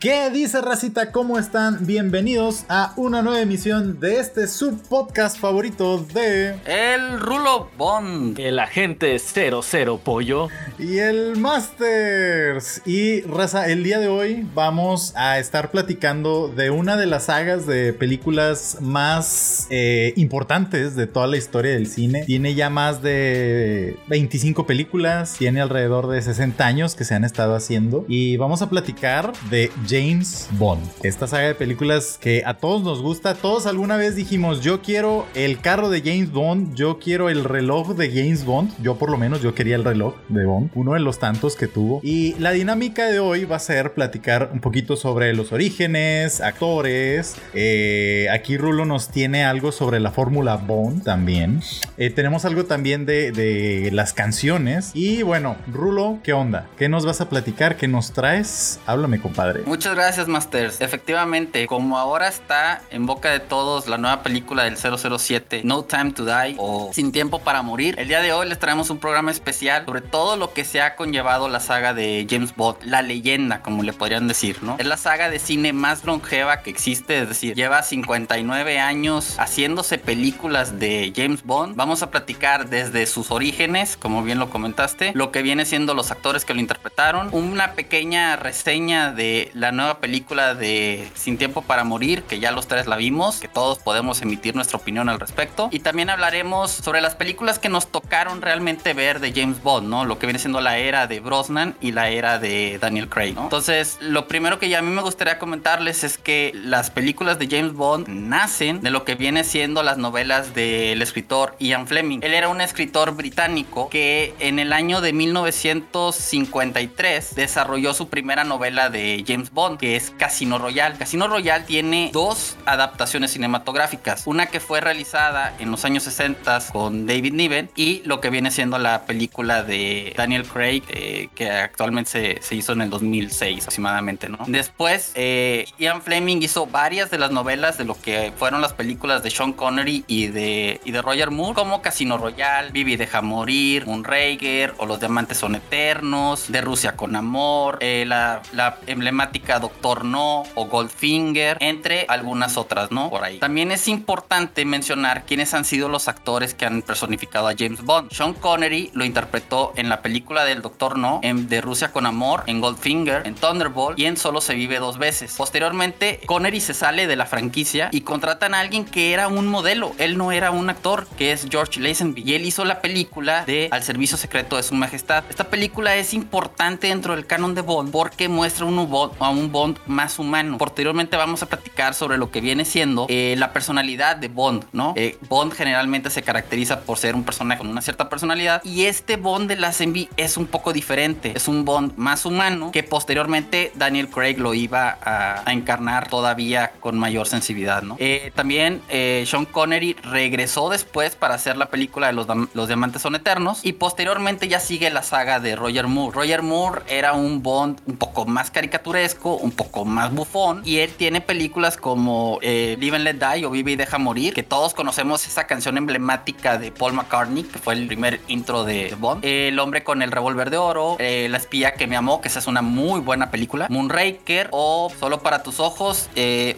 ¿Qué 0.00 0.30
dice 0.30 0.60
Racita? 0.60 1.10
¿Cómo 1.10 1.40
están? 1.40 1.84
Bienvenidos 1.84 2.64
a 2.68 2.92
una 2.94 3.20
nueva 3.20 3.40
emisión 3.40 3.98
de 3.98 4.20
este 4.20 4.46
subpodcast 4.46 5.40
favorito 5.40 5.98
de... 6.14 6.54
El 6.66 7.18
Rulo 7.18 7.68
Bond. 7.76 8.38
El 8.38 8.60
agente 8.60 9.18
00 9.18 9.98
Pollo. 9.98 10.50
Y 10.78 10.98
el 10.98 11.36
Masters. 11.36 12.80
Y 12.86 13.22
Raza, 13.22 13.68
el 13.68 13.82
día 13.82 13.98
de 13.98 14.06
hoy 14.06 14.46
vamos 14.54 15.14
a 15.16 15.40
estar 15.40 15.72
platicando 15.72 16.46
de 16.46 16.70
una 16.70 16.96
de 16.96 17.06
las 17.06 17.24
sagas 17.24 17.66
de 17.66 17.92
películas 17.92 18.78
más 18.80 19.66
eh, 19.68 20.12
importantes 20.14 20.94
de 20.94 21.08
toda 21.08 21.26
la 21.26 21.38
historia 21.38 21.72
del 21.72 21.88
cine. 21.88 22.22
Tiene 22.24 22.54
ya 22.54 22.70
más 22.70 23.02
de 23.02 23.96
25 24.06 24.64
películas, 24.64 25.34
tiene 25.36 25.60
alrededor 25.60 26.06
de 26.06 26.22
60 26.22 26.64
años 26.64 26.94
que 26.94 27.02
se 27.02 27.16
han 27.16 27.24
estado 27.24 27.56
haciendo. 27.56 28.04
Y 28.06 28.36
vamos 28.36 28.62
a 28.62 28.70
platicar 28.70 29.32
de 29.50 29.72
James 29.88 30.48
Bond. 30.52 30.82
Esta 31.02 31.26
saga 31.26 31.48
de 31.48 31.54
películas 31.54 32.18
que 32.20 32.42
a 32.44 32.54
todos 32.54 32.82
nos 32.82 33.00
gusta. 33.00 33.34
Todos 33.34 33.66
alguna 33.66 33.96
vez 33.96 34.16
dijimos, 34.16 34.60
yo 34.60 34.82
quiero 34.82 35.26
el 35.34 35.60
carro 35.60 35.88
de 35.88 36.02
James 36.02 36.30
Bond, 36.30 36.74
yo 36.74 36.98
quiero 36.98 37.28
el 37.28 37.44
reloj 37.44 37.94
de 37.94 38.10
James 38.10 38.44
Bond. 38.44 38.70
Yo 38.82 38.96
por 38.96 39.10
lo 39.10 39.16
menos 39.16 39.40
yo 39.42 39.54
quería 39.54 39.76
el 39.76 39.84
reloj 39.84 40.14
de 40.28 40.44
Bond, 40.44 40.70
uno 40.74 40.92
de 40.94 41.00
los 41.00 41.18
tantos 41.18 41.56
que 41.56 41.66
tuvo. 41.66 42.00
Y 42.02 42.34
la 42.38 42.52
dinámica 42.52 43.06
de 43.06 43.18
hoy 43.18 43.44
va 43.44 43.56
a 43.56 43.60
ser 43.60 43.94
platicar 43.94 44.50
un 44.52 44.60
poquito 44.60 44.96
sobre 44.96 45.32
los 45.34 45.52
orígenes, 45.52 46.40
actores. 46.40 47.36
Eh, 47.54 48.26
aquí 48.30 48.56
Rulo 48.56 48.84
nos 48.84 49.08
tiene 49.08 49.44
algo 49.44 49.72
sobre 49.72 50.00
la 50.00 50.10
fórmula 50.10 50.56
Bond 50.56 51.04
también. 51.04 51.60
Eh, 51.96 52.10
tenemos 52.10 52.44
algo 52.44 52.64
también 52.64 53.06
de, 53.06 53.32
de 53.32 53.90
las 53.92 54.12
canciones. 54.12 54.90
Y 54.94 55.22
bueno, 55.22 55.56
Rulo, 55.72 56.18
¿qué 56.22 56.32
onda? 56.32 56.68
¿Qué 56.76 56.88
nos 56.88 57.06
vas 57.06 57.20
a 57.20 57.28
platicar? 57.28 57.76
¿Qué 57.76 57.88
nos 57.88 58.12
traes? 58.12 58.80
Háblame, 58.86 59.20
compadre. 59.20 59.62
Muchas 59.78 59.94
gracias, 59.94 60.26
Masters. 60.26 60.80
Efectivamente, 60.80 61.68
como 61.68 61.98
ahora 61.98 62.26
está 62.26 62.82
en 62.90 63.06
boca 63.06 63.30
de 63.30 63.38
todos 63.38 63.86
la 63.86 63.96
nueva 63.96 64.24
película 64.24 64.64
del 64.64 64.76
007, 64.76 65.60
No 65.62 65.84
Time 65.84 66.10
to 66.10 66.24
Die 66.24 66.56
o 66.58 66.90
Sin 66.92 67.12
Tiempo 67.12 67.38
para 67.38 67.62
Morir, 67.62 67.94
el 67.96 68.08
día 68.08 68.20
de 68.20 68.32
hoy 68.32 68.48
les 68.48 68.58
traemos 68.58 68.90
un 68.90 68.98
programa 68.98 69.30
especial 69.30 69.84
sobre 69.84 70.00
todo 70.00 70.34
lo 70.34 70.52
que 70.52 70.64
se 70.64 70.80
ha 70.80 70.96
conllevado 70.96 71.48
la 71.48 71.60
saga 71.60 71.94
de 71.94 72.26
James 72.28 72.56
Bond, 72.56 72.78
la 72.82 73.02
leyenda, 73.02 73.62
como 73.62 73.84
le 73.84 73.92
podrían 73.92 74.26
decir, 74.26 74.64
¿no? 74.64 74.74
Es 74.80 74.86
la 74.86 74.96
saga 74.96 75.30
de 75.30 75.38
cine 75.38 75.72
más 75.72 76.04
longeva 76.04 76.62
que 76.62 76.70
existe, 76.70 77.20
es 77.20 77.28
decir, 77.28 77.54
lleva 77.54 77.84
59 77.84 78.80
años 78.80 79.38
haciéndose 79.38 79.98
películas 79.98 80.80
de 80.80 81.12
James 81.14 81.44
Bond. 81.44 81.76
Vamos 81.76 82.02
a 82.02 82.10
platicar 82.10 82.68
desde 82.68 83.06
sus 83.06 83.30
orígenes, 83.30 83.96
como 83.96 84.24
bien 84.24 84.40
lo 84.40 84.50
comentaste, 84.50 85.12
lo 85.14 85.30
que 85.30 85.42
viene 85.42 85.64
siendo 85.66 85.94
los 85.94 86.10
actores 86.10 86.44
que 86.44 86.52
lo 86.52 86.58
interpretaron, 86.58 87.28
una 87.30 87.74
pequeña 87.74 88.34
reseña 88.34 89.12
de 89.12 89.52
la 89.54 89.67
nueva 89.72 89.98
película 89.98 90.54
de 90.54 91.08
Sin 91.14 91.38
Tiempo 91.38 91.62
para 91.62 91.84
Morir, 91.84 92.22
que 92.22 92.40
ya 92.40 92.52
los 92.52 92.68
tres 92.68 92.86
la 92.86 92.96
vimos, 92.96 93.40
que 93.40 93.48
todos 93.48 93.78
podemos 93.78 94.20
emitir 94.22 94.54
nuestra 94.54 94.78
opinión 94.78 95.08
al 95.08 95.20
respecto. 95.20 95.68
Y 95.72 95.80
también 95.80 96.10
hablaremos 96.10 96.70
sobre 96.70 97.00
las 97.00 97.14
películas 97.14 97.58
que 97.58 97.68
nos 97.68 97.88
tocaron 97.88 98.42
realmente 98.42 98.94
ver 98.94 99.20
de 99.20 99.32
James 99.32 99.62
Bond, 99.62 99.88
¿no? 99.88 100.04
Lo 100.04 100.18
que 100.18 100.26
viene 100.26 100.38
siendo 100.38 100.60
la 100.60 100.78
era 100.78 101.06
de 101.06 101.20
Brosnan 101.20 101.76
y 101.80 101.92
la 101.92 102.08
era 102.08 102.38
de 102.38 102.78
Daniel 102.80 103.08
Craig, 103.08 103.34
¿no? 103.34 103.44
Entonces, 103.44 103.98
lo 104.00 104.28
primero 104.28 104.58
que 104.58 104.68
ya 104.68 104.78
a 104.78 104.82
mí 104.82 104.90
me 104.90 105.02
gustaría 105.02 105.38
comentarles 105.38 106.04
es 106.04 106.18
que 106.18 106.52
las 106.54 106.90
películas 106.90 107.38
de 107.38 107.48
James 107.48 107.72
Bond 107.72 108.08
nacen 108.08 108.80
de 108.80 108.90
lo 108.90 109.04
que 109.04 109.14
viene 109.14 109.44
siendo 109.44 109.82
las 109.82 109.98
novelas 109.98 110.54
del 110.54 111.00
escritor 111.02 111.56
Ian 111.58 111.86
Fleming. 111.86 112.20
Él 112.22 112.34
era 112.34 112.48
un 112.48 112.60
escritor 112.60 113.14
británico 113.14 113.88
que 113.88 114.34
en 114.38 114.58
el 114.58 114.72
año 114.72 115.00
de 115.00 115.12
1953 115.12 117.34
desarrolló 117.34 117.94
su 117.94 118.08
primera 118.08 118.44
novela 118.44 118.90
de 118.90 119.24
James 119.26 119.50
Bond, 119.50 119.57
que 119.78 119.96
es 119.96 120.12
Casino 120.16 120.58
Royale. 120.58 120.96
Casino 120.96 121.26
Royale 121.26 121.64
tiene 121.64 122.10
dos 122.12 122.56
adaptaciones 122.64 123.32
cinematográficas. 123.32 124.22
Una 124.26 124.46
que 124.46 124.60
fue 124.60 124.80
realizada 124.80 125.52
en 125.58 125.72
los 125.72 125.84
años 125.84 126.04
60 126.04 126.60
con 126.72 127.06
David 127.06 127.32
Niven 127.32 127.68
y 127.74 128.02
lo 128.04 128.20
que 128.20 128.30
viene 128.30 128.52
siendo 128.52 128.78
la 128.78 129.04
película 129.04 129.64
de 129.64 130.14
Daniel 130.16 130.44
Craig, 130.44 130.82
eh, 130.90 131.28
que 131.34 131.50
actualmente 131.50 132.38
se, 132.40 132.54
hizo 132.54 132.72
en 132.72 132.82
el 132.82 132.90
2006 132.90 133.62
aproximadamente. 133.62 134.28
Después, 134.46 135.10
eh, 135.16 135.66
Ian 135.78 136.02
Fleming 136.02 136.40
hizo 136.40 136.66
varias 136.66 137.10
de 137.10 137.18
las 137.18 137.32
novelas 137.32 137.78
de 137.78 137.84
lo 137.84 138.00
que 138.00 138.32
fueron 138.36 138.60
las 138.60 138.74
películas 138.74 139.24
de 139.24 139.30
Sean 139.30 139.52
Connery 139.52 140.04
y 140.06 140.28
de, 140.28 140.80
y 140.84 140.92
de 140.92 141.02
Roger 141.02 141.32
Moore, 141.32 141.54
como 141.54 141.82
Casino 141.82 142.16
Royale, 142.16 142.70
Vivi 142.70 142.96
deja 142.96 143.22
morir, 143.22 143.86
Moonraker 143.86 144.74
o 144.78 144.86
Los 144.86 145.00
Diamantes 145.00 145.38
son 145.38 145.56
eternos, 145.56 146.50
De 146.50 146.60
Rusia 146.60 146.92
con 146.92 147.16
amor, 147.16 147.78
eh, 147.80 148.04
la, 148.06 148.42
la 148.52 148.78
emblemática 148.86 149.47
Doctor 149.58 150.04
No 150.04 150.44
o 150.54 150.66
Goldfinger, 150.66 151.56
entre 151.60 152.04
algunas 152.08 152.56
otras, 152.56 152.90
¿no? 152.90 153.10
Por 153.10 153.24
ahí. 153.24 153.38
También 153.38 153.72
es 153.72 153.88
importante 153.88 154.64
mencionar 154.64 155.24
quiénes 155.24 155.54
han 155.54 155.64
sido 155.64 155.88
los 155.88 156.08
actores 156.08 156.54
que 156.54 156.66
han 156.66 156.82
personificado 156.82 157.48
a 157.48 157.54
James 157.56 157.82
Bond. 157.82 158.12
Sean 158.12 158.34
Connery 158.34 158.90
lo 158.92 159.04
interpretó 159.04 159.72
en 159.76 159.88
la 159.88 160.02
película 160.02 160.44
del 160.44 160.62
Doctor 160.62 160.98
No, 160.98 161.20
en 161.22 161.48
De 161.48 161.60
Rusia 161.60 161.92
con 161.92 162.06
Amor, 162.06 162.44
en 162.46 162.60
Goldfinger, 162.60 163.26
en 163.26 163.34
Thunderbolt 163.34 163.98
y 163.98 164.06
en 164.06 164.16
Solo 164.16 164.40
se 164.40 164.54
vive 164.54 164.78
dos 164.78 164.98
veces. 164.98 165.34
Posteriormente, 165.36 166.20
Connery 166.26 166.60
se 166.60 166.74
sale 166.74 167.06
de 167.06 167.16
la 167.16 167.26
franquicia 167.26 167.88
y 167.92 168.02
contratan 168.02 168.54
a 168.54 168.60
alguien 168.60 168.84
que 168.84 169.12
era 169.12 169.28
un 169.28 169.46
modelo. 169.46 169.92
Él 169.98 170.18
no 170.18 170.32
era 170.32 170.50
un 170.50 170.68
actor, 170.68 171.06
que 171.16 171.32
es 171.32 171.46
George 171.50 171.80
Lazenby. 171.80 172.22
Y 172.24 172.34
él 172.34 172.44
hizo 172.44 172.64
la 172.64 172.80
película 172.80 173.44
de 173.44 173.68
Al 173.70 173.82
servicio 173.82 174.16
secreto 174.16 174.56
de 174.56 174.62
su 174.62 174.74
majestad. 174.74 175.24
Esta 175.30 175.44
película 175.44 175.96
es 175.96 176.14
importante 176.14 176.88
dentro 176.88 177.14
del 177.14 177.26
canon 177.26 177.54
de 177.54 177.60
Bond 177.60 177.92
porque 177.92 178.28
muestra 178.28 178.64
un 178.64 178.78
a 179.18 179.30
Bond 179.46 179.78
más 179.86 180.18
humano. 180.18 180.58
Posteriormente 180.58 181.16
vamos 181.16 181.42
a 181.42 181.46
platicar 181.46 181.94
sobre 181.94 182.18
lo 182.18 182.30
que 182.30 182.40
viene 182.40 182.64
siendo 182.64 183.06
eh, 183.08 183.34
la 183.38 183.52
personalidad 183.52 184.16
de 184.16 184.28
Bond, 184.28 184.64
¿no? 184.72 184.94
Eh, 184.96 185.16
Bond 185.28 185.52
generalmente 185.52 186.10
se 186.10 186.22
caracteriza 186.22 186.80
por 186.80 186.98
ser 186.98 187.14
un 187.14 187.24
personaje 187.24 187.58
con 187.58 187.68
una 187.68 187.80
cierta 187.80 188.08
personalidad 188.08 188.62
y 188.64 188.84
este 188.84 189.16
Bond 189.16 189.48
de 189.48 189.56
la 189.56 189.68
Lazenby 189.68 190.08
es 190.16 190.36
un 190.36 190.46
poco 190.46 190.72
diferente. 190.72 191.32
Es 191.34 191.46
un 191.48 191.64
Bond 191.64 191.96
más 191.96 192.26
humano 192.26 192.70
que 192.72 192.82
posteriormente 192.82 193.72
Daniel 193.74 194.08
Craig 194.08 194.38
lo 194.38 194.54
iba 194.54 194.98
a, 195.02 195.52
encarnar 195.52 196.08
todavía 196.08 196.72
con 196.80 196.98
mayor 196.98 197.26
sensibilidad, 197.26 197.82
¿no? 197.82 197.96
Eh, 197.98 198.32
también 198.34 198.82
Sean 198.88 199.46
Connery 199.46 199.94
regresó 200.02 200.68
después 200.68 201.14
para 201.14 201.34
hacer 201.34 201.56
la 201.56 201.66
película 201.66 202.08
de 202.08 202.12
los, 202.12 202.26
los 202.54 202.66
Diamantes 202.66 203.02
son 203.02 203.14
Eternos 203.14 203.64
y 203.64 203.72
posteriormente 203.72 204.48
ya 204.48 204.60
sigue 204.60 204.90
la 204.90 205.02
saga 205.02 205.40
de 205.40 205.56
Roger 205.56 205.86
Moore. 205.86 206.14
Roger 206.14 206.42
Moore 206.42 206.82
era 206.88 207.12
un 207.12 207.42
Bond 207.42 207.80
un 207.86 207.96
poco 207.96 208.26
más 208.26 208.50
caricaturesco, 208.50 209.27
un 209.36 209.50
poco 209.50 209.84
más 209.84 210.12
bufón 210.12 210.62
y 210.64 210.78
él 210.78 210.90
tiene 210.96 211.20
películas 211.20 211.76
como 211.76 212.38
eh, 212.42 212.76
Live 212.78 212.96
and 212.96 213.04
Let 213.04 213.14
Die 213.14 213.44
o 213.44 213.50
Vive 213.50 213.72
y 213.72 213.76
Deja 213.76 213.98
Morir, 213.98 214.34
que 214.34 214.42
todos 214.42 214.74
conocemos 214.74 215.26
esa 215.26 215.46
canción 215.46 215.76
emblemática 215.76 216.58
de 216.58 216.72
Paul 216.72 216.94
McCartney, 216.94 217.44
que 217.44 217.58
fue 217.58 217.74
el 217.74 217.86
primer 217.86 218.20
intro 218.28 218.64
de 218.64 218.94
Bond. 218.98 219.24
el 219.24 219.58
hombre 219.58 219.84
con 219.84 220.02
el 220.02 220.10
revólver 220.10 220.50
de 220.50 220.56
oro, 220.56 220.96
La 220.98 221.36
espía 221.36 221.74
que 221.74 221.86
me 221.86 221.96
amó, 221.96 222.20
que 222.20 222.28
esa 222.28 222.38
es 222.38 222.46
una 222.46 222.62
muy 222.62 223.00
buena 223.00 223.30
película. 223.30 223.66
Moonraker 223.68 224.48
o 224.52 224.90
Solo 224.98 225.20
para 225.22 225.42
tus 225.42 225.60
ojos, 225.60 226.08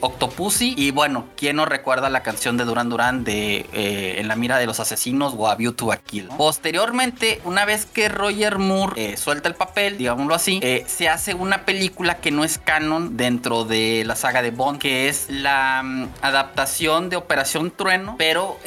Octopussy 0.00 0.75
y 0.76 0.91
bueno, 0.91 1.26
¿quién 1.36 1.56
no 1.56 1.66
recuerda 1.66 2.09
la 2.10 2.22
canción 2.22 2.56
de 2.56 2.64
Duran 2.64 2.88
Duran 2.88 3.25
de 3.25 3.66
eh, 3.72 4.16
En 4.19 4.28
la 4.28 4.36
mira 4.36 4.59
de 4.59 4.66
los 4.66 4.80
asesinos 4.80 5.34
o 5.36 5.48
A 5.48 5.54
View 5.54 5.72
to 5.72 5.92
a 5.92 5.97
Kill? 5.97 6.28
Posteriormente, 6.36 7.41
una 7.44 7.64
vez 7.64 7.86
que 7.86 8.09
Roger 8.09 8.59
Moore 8.59 9.12
eh, 9.12 9.16
suelta 9.16 9.48
el 9.48 9.54
papel, 9.54 9.98
digámoslo 9.98 10.34
así, 10.34 10.60
eh, 10.62 10.84
se 10.86 11.09
hace 11.09 11.34
una 11.34 11.65
película 11.65 12.16
que 12.16 12.30
no 12.30 12.45
es 12.45 12.59
canon 12.65 13.16
dentro 13.16 13.65
de 13.65 14.04
la 14.07 14.16
saga 14.16 14.42
de 14.42 14.51
Bond, 14.51 14.78
que 14.78 15.09
es 15.09 15.27
la 15.28 15.80
um, 15.83 16.09
adaptación 16.22 17.09
de 17.09 17.16
Operación 17.16 17.71
Trueno, 17.71 18.16
pero 18.18 18.59